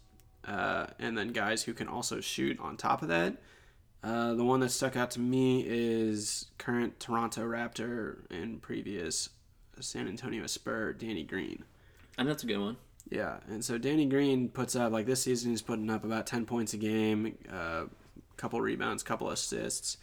uh, 0.45 0.87
and 0.99 1.17
then 1.17 1.29
guys 1.29 1.63
who 1.63 1.73
can 1.73 1.87
also 1.87 2.19
shoot 2.19 2.59
on 2.59 2.77
top 2.77 3.01
of 3.01 3.07
that. 3.07 3.37
Uh, 4.03 4.33
the 4.33 4.43
one 4.43 4.59
that 4.59 4.69
stuck 4.69 4.95
out 4.95 5.11
to 5.11 5.19
me 5.19 5.65
is 5.67 6.45
current 6.57 6.99
Toronto 6.99 7.41
Raptor 7.41 8.19
and 8.29 8.61
previous 8.61 9.29
San 9.79 10.07
Antonio 10.07 10.45
Spur 10.47 10.93
Danny 10.93 11.23
Green. 11.23 11.63
And 12.17 12.27
that's 12.27 12.43
a 12.43 12.47
good 12.47 12.59
one. 12.59 12.77
Yeah, 13.09 13.37
and 13.47 13.63
so 13.63 13.77
Danny 13.77 14.05
Green 14.05 14.49
puts 14.49 14.75
up 14.75 14.91
like 14.91 15.05
this 15.05 15.23
season 15.23 15.51
he's 15.51 15.61
putting 15.61 15.89
up 15.89 16.03
about 16.03 16.27
ten 16.27 16.45
points 16.45 16.73
a 16.73 16.77
game, 16.77 17.37
uh, 17.51 17.85
couple 18.35 18.59
rebounds, 18.61 19.01
couple 19.03 19.29
assists, 19.29 19.97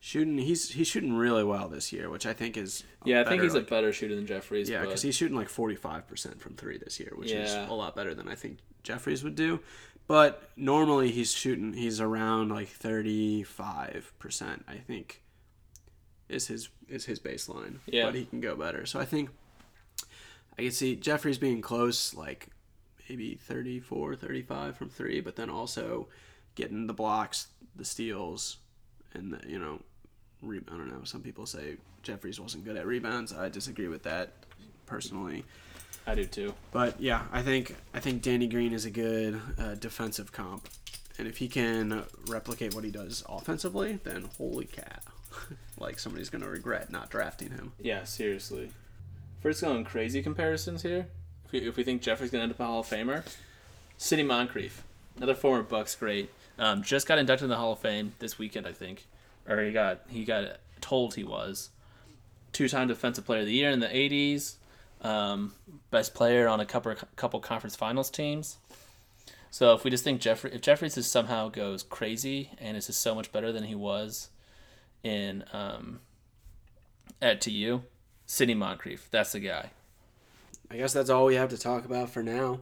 shooting. 0.00 0.38
He's 0.38 0.70
he's 0.72 0.88
shooting 0.88 1.14
really 1.16 1.44
well 1.44 1.68
this 1.68 1.92
year, 1.92 2.10
which 2.10 2.26
I 2.26 2.32
think 2.32 2.56
is 2.56 2.82
Yeah, 3.04 3.20
I 3.20 3.24
think 3.24 3.42
he's 3.42 3.54
like- 3.54 3.62
a 3.64 3.70
better 3.70 3.92
shooter 3.92 4.14
than 4.16 4.26
Jeffries. 4.26 4.68
yeah 4.68 4.80
but- 4.80 4.86
because 4.86 5.02
he's 5.02 5.14
shooting 5.14 5.36
like 5.36 5.48
forty 5.48 5.76
five 5.76 6.06
percent 6.08 6.40
from 6.40 6.54
three 6.54 6.78
this 6.78 6.98
year, 6.98 7.12
which 7.14 7.30
is 7.30 7.54
a 7.54 7.72
lot 7.74 7.94
better 7.94 8.14
than 8.14 8.28
I 8.28 8.34
think 8.34 8.58
Jeffries 8.82 9.22
would 9.22 9.34
do. 9.36 9.60
But 10.08 10.48
normally 10.56 11.10
he's 11.10 11.32
shooting 11.32 11.74
he's 11.74 12.00
around 12.00 12.48
like 12.48 12.68
thirty 12.68 13.42
five 13.44 14.12
percent 14.18 14.64
I 14.66 14.76
think 14.78 15.22
is 16.28 16.46
his 16.48 16.70
is 16.88 17.04
his 17.04 17.20
baseline. 17.20 17.76
Yeah. 17.86 18.06
But 18.06 18.14
he 18.14 18.24
can 18.24 18.40
go 18.40 18.56
better. 18.56 18.84
So 18.86 18.98
I 18.98 19.04
think 19.04 19.30
I 20.58 20.62
can 20.62 20.70
see 20.72 20.96
Jeffries 20.96 21.38
being 21.38 21.60
close, 21.60 22.14
like 22.14 22.48
maybe 23.08 23.34
34, 23.36 24.16
35 24.16 24.76
from 24.76 24.88
three, 24.88 25.20
but 25.20 25.36
then 25.36 25.50
also 25.50 26.08
getting 26.56 26.86
the 26.86 26.92
blocks, 26.92 27.46
the 27.76 27.84
steals, 27.84 28.56
and 29.14 29.32
the, 29.32 29.48
you 29.48 29.58
know, 29.58 29.80
re- 30.42 30.60
I 30.66 30.76
don't 30.76 30.88
know. 30.88 31.04
Some 31.04 31.22
people 31.22 31.46
say 31.46 31.76
Jeffries 32.02 32.40
wasn't 32.40 32.64
good 32.64 32.76
at 32.76 32.86
rebounds. 32.86 33.32
I 33.32 33.48
disagree 33.48 33.88
with 33.88 34.02
that 34.02 34.32
personally. 34.86 35.44
I 36.06 36.14
do 36.14 36.24
too. 36.24 36.54
But 36.72 37.00
yeah, 37.00 37.22
I 37.32 37.42
think 37.42 37.76
I 37.94 38.00
think 38.00 38.22
Danny 38.22 38.46
Green 38.46 38.72
is 38.72 38.84
a 38.84 38.90
good 38.90 39.40
uh, 39.58 39.74
defensive 39.74 40.32
comp, 40.32 40.68
and 41.18 41.28
if 41.28 41.36
he 41.36 41.48
can 41.48 42.02
replicate 42.26 42.74
what 42.74 42.82
he 42.82 42.90
does 42.90 43.22
offensively, 43.28 44.00
then 44.04 44.28
holy 44.38 44.64
cat, 44.64 45.02
like 45.78 45.98
somebody's 45.98 46.30
gonna 46.30 46.48
regret 46.48 46.90
not 46.90 47.10
drafting 47.10 47.50
him. 47.50 47.72
Yeah, 47.78 48.04
seriously. 48.04 48.70
First 49.40 49.62
going 49.62 49.84
crazy 49.84 50.22
comparisons 50.22 50.82
here. 50.82 51.06
If 51.44 51.52
we, 51.52 51.58
if 51.60 51.76
we 51.76 51.84
think 51.84 52.02
Jeffrey's 52.02 52.30
gonna 52.30 52.42
end 52.42 52.52
up 52.52 52.60
a 52.60 52.64
Hall 52.64 52.80
of 52.80 52.86
Famer, 52.86 53.24
Sidney 53.96 54.24
Moncrief, 54.24 54.82
another 55.16 55.34
former 55.34 55.62
Bucks 55.62 55.94
great, 55.94 56.30
um, 56.58 56.82
just 56.82 57.06
got 57.06 57.18
inducted 57.18 57.44
in 57.44 57.50
the 57.50 57.56
Hall 57.56 57.72
of 57.72 57.78
Fame 57.78 58.14
this 58.18 58.38
weekend, 58.38 58.66
I 58.66 58.72
think, 58.72 59.06
or 59.48 59.62
he 59.62 59.72
got 59.72 60.00
he 60.08 60.24
got 60.24 60.58
told 60.80 61.14
he 61.14 61.24
was. 61.24 61.70
Two-time 62.52 62.88
Defensive 62.88 63.24
Player 63.26 63.40
of 63.40 63.46
the 63.46 63.52
Year 63.52 63.70
in 63.70 63.78
the 63.78 63.86
'80s, 63.86 64.56
um, 65.02 65.54
best 65.90 66.14
player 66.14 66.48
on 66.48 66.58
a 66.58 66.66
couple 66.66 66.94
couple 67.14 67.38
conference 67.38 67.76
finals 67.76 68.10
teams. 68.10 68.58
So 69.50 69.72
if 69.74 69.84
we 69.84 69.90
just 69.90 70.04
think 70.04 70.20
Jeffrey, 70.20 70.52
if 70.52 70.60
Jeffries 70.60 70.98
is 70.98 71.08
somehow 71.08 71.48
goes 71.48 71.84
crazy 71.84 72.50
and 72.58 72.76
is 72.76 72.88
just 72.88 73.00
so 73.00 73.14
much 73.14 73.32
better 73.32 73.52
than 73.52 73.64
he 73.64 73.74
was 73.74 74.30
in 75.02 75.44
um, 75.52 76.00
at 77.22 77.40
TU, 77.40 77.82
Sidney 78.30 78.54
Moncrief, 78.54 79.08
that's 79.10 79.32
the 79.32 79.40
guy. 79.40 79.70
I 80.70 80.76
guess 80.76 80.92
that's 80.92 81.08
all 81.08 81.24
we 81.24 81.36
have 81.36 81.48
to 81.48 81.56
talk 81.56 81.86
about 81.86 82.10
for 82.10 82.22
now. 82.22 82.60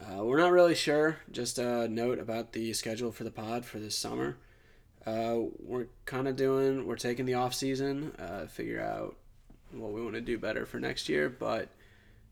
Uh, 0.00 0.24
we're 0.24 0.38
not 0.38 0.50
really 0.50 0.74
sure. 0.74 1.18
Just 1.30 1.58
a 1.58 1.86
note 1.88 2.18
about 2.18 2.52
the 2.52 2.72
schedule 2.72 3.12
for 3.12 3.22
the 3.22 3.30
pod 3.30 3.66
for 3.66 3.78
this 3.78 3.94
summer. 3.94 4.38
Uh, 5.04 5.40
we're 5.58 5.88
kind 6.06 6.26
of 6.26 6.36
doing. 6.36 6.86
We're 6.86 6.96
taking 6.96 7.26
the 7.26 7.34
off 7.34 7.52
season, 7.52 8.12
uh, 8.18 8.46
figure 8.46 8.80
out 8.80 9.16
what 9.72 9.92
we 9.92 10.00
want 10.00 10.14
to 10.14 10.22
do 10.22 10.38
better 10.38 10.64
for 10.64 10.80
next 10.80 11.10
year. 11.10 11.28
But 11.28 11.68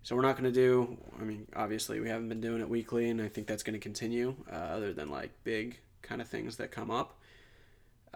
so 0.02 0.16
we're 0.16 0.22
not 0.22 0.38
going 0.38 0.50
to 0.50 0.60
do. 0.60 0.96
I 1.20 1.24
mean, 1.24 1.46
obviously 1.54 2.00
we 2.00 2.08
haven't 2.08 2.30
been 2.30 2.40
doing 2.40 2.62
it 2.62 2.70
weekly, 2.70 3.10
and 3.10 3.20
I 3.20 3.28
think 3.28 3.48
that's 3.48 3.64
going 3.64 3.78
to 3.78 3.80
continue. 3.80 4.34
Uh, 4.50 4.56
other 4.56 4.94
than 4.94 5.10
like 5.10 5.30
big 5.44 5.78
kind 6.00 6.22
of 6.22 6.28
things 6.28 6.56
that 6.56 6.70
come 6.70 6.90
up. 6.90 7.18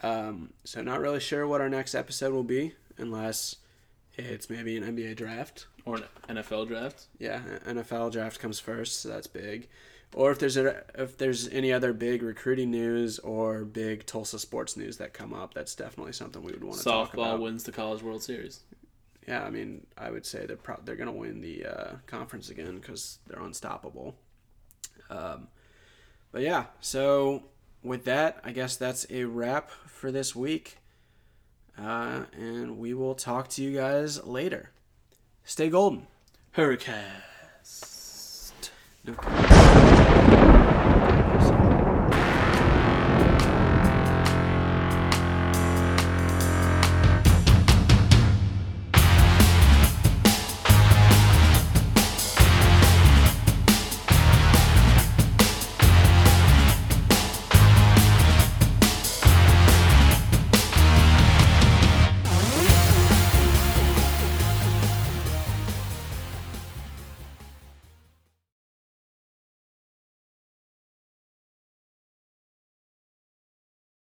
Um, 0.02 0.54
so 0.64 0.80
not 0.80 1.00
really 1.00 1.20
sure 1.20 1.46
what 1.46 1.60
our 1.60 1.68
next 1.68 1.94
episode 1.94 2.32
will 2.32 2.42
be, 2.42 2.72
unless 2.96 3.56
it's 4.24 4.48
maybe 4.50 4.76
an 4.76 4.84
NBA 4.84 5.16
draft 5.16 5.66
Or 5.84 5.96
an 5.96 6.04
NFL 6.36 6.68
draft. 6.68 7.06
yeah, 7.18 7.40
NFL 7.66 8.12
draft 8.12 8.38
comes 8.40 8.58
first, 8.60 9.00
so 9.00 9.08
that's 9.08 9.26
big. 9.26 9.68
Or 10.14 10.32
if 10.32 10.38
there's 10.40 10.56
a, 10.56 10.82
if 10.96 11.16
there's 11.18 11.46
any 11.48 11.72
other 11.72 11.92
big 11.92 12.22
recruiting 12.22 12.70
news 12.72 13.18
or 13.20 13.64
big 13.64 14.06
Tulsa 14.06 14.40
sports 14.40 14.76
news 14.76 14.96
that 14.96 15.12
come 15.12 15.32
up, 15.32 15.54
that's 15.54 15.74
definitely 15.76 16.12
something 16.12 16.42
we 16.42 16.50
would 16.52 16.64
want 16.64 16.78
to 16.78 16.84
talk 16.84 17.12
Softball 17.12 17.14
about. 17.14 17.40
wins 17.40 17.62
the 17.62 17.70
College 17.72 18.02
World 18.02 18.22
Series. 18.22 18.60
Yeah, 19.28 19.44
I 19.44 19.50
mean, 19.50 19.86
I 19.96 20.10
would 20.10 20.26
say 20.26 20.46
they're 20.46 20.56
pro- 20.56 20.80
they're 20.84 20.96
gonna 20.96 21.12
win 21.12 21.40
the 21.40 21.64
uh, 21.64 21.92
conference 22.06 22.50
again 22.50 22.76
because 22.78 23.18
they're 23.28 23.40
unstoppable. 23.42 24.16
Um, 25.08 25.46
but 26.32 26.42
yeah, 26.42 26.64
so 26.80 27.44
with 27.84 28.04
that, 28.06 28.40
I 28.42 28.50
guess 28.50 28.74
that's 28.76 29.06
a 29.10 29.24
wrap 29.24 29.70
for 29.86 30.10
this 30.10 30.34
week, 30.34 30.78
uh, 31.78 32.24
and 32.32 32.78
we 32.78 32.94
will 32.94 33.14
talk 33.14 33.48
to 33.48 33.62
you 33.62 33.76
guys 33.76 34.24
later. 34.24 34.70
Stay 35.44 35.68
golden. 35.68 36.06
Hurricane. 36.52 37.22
No. 39.04 39.59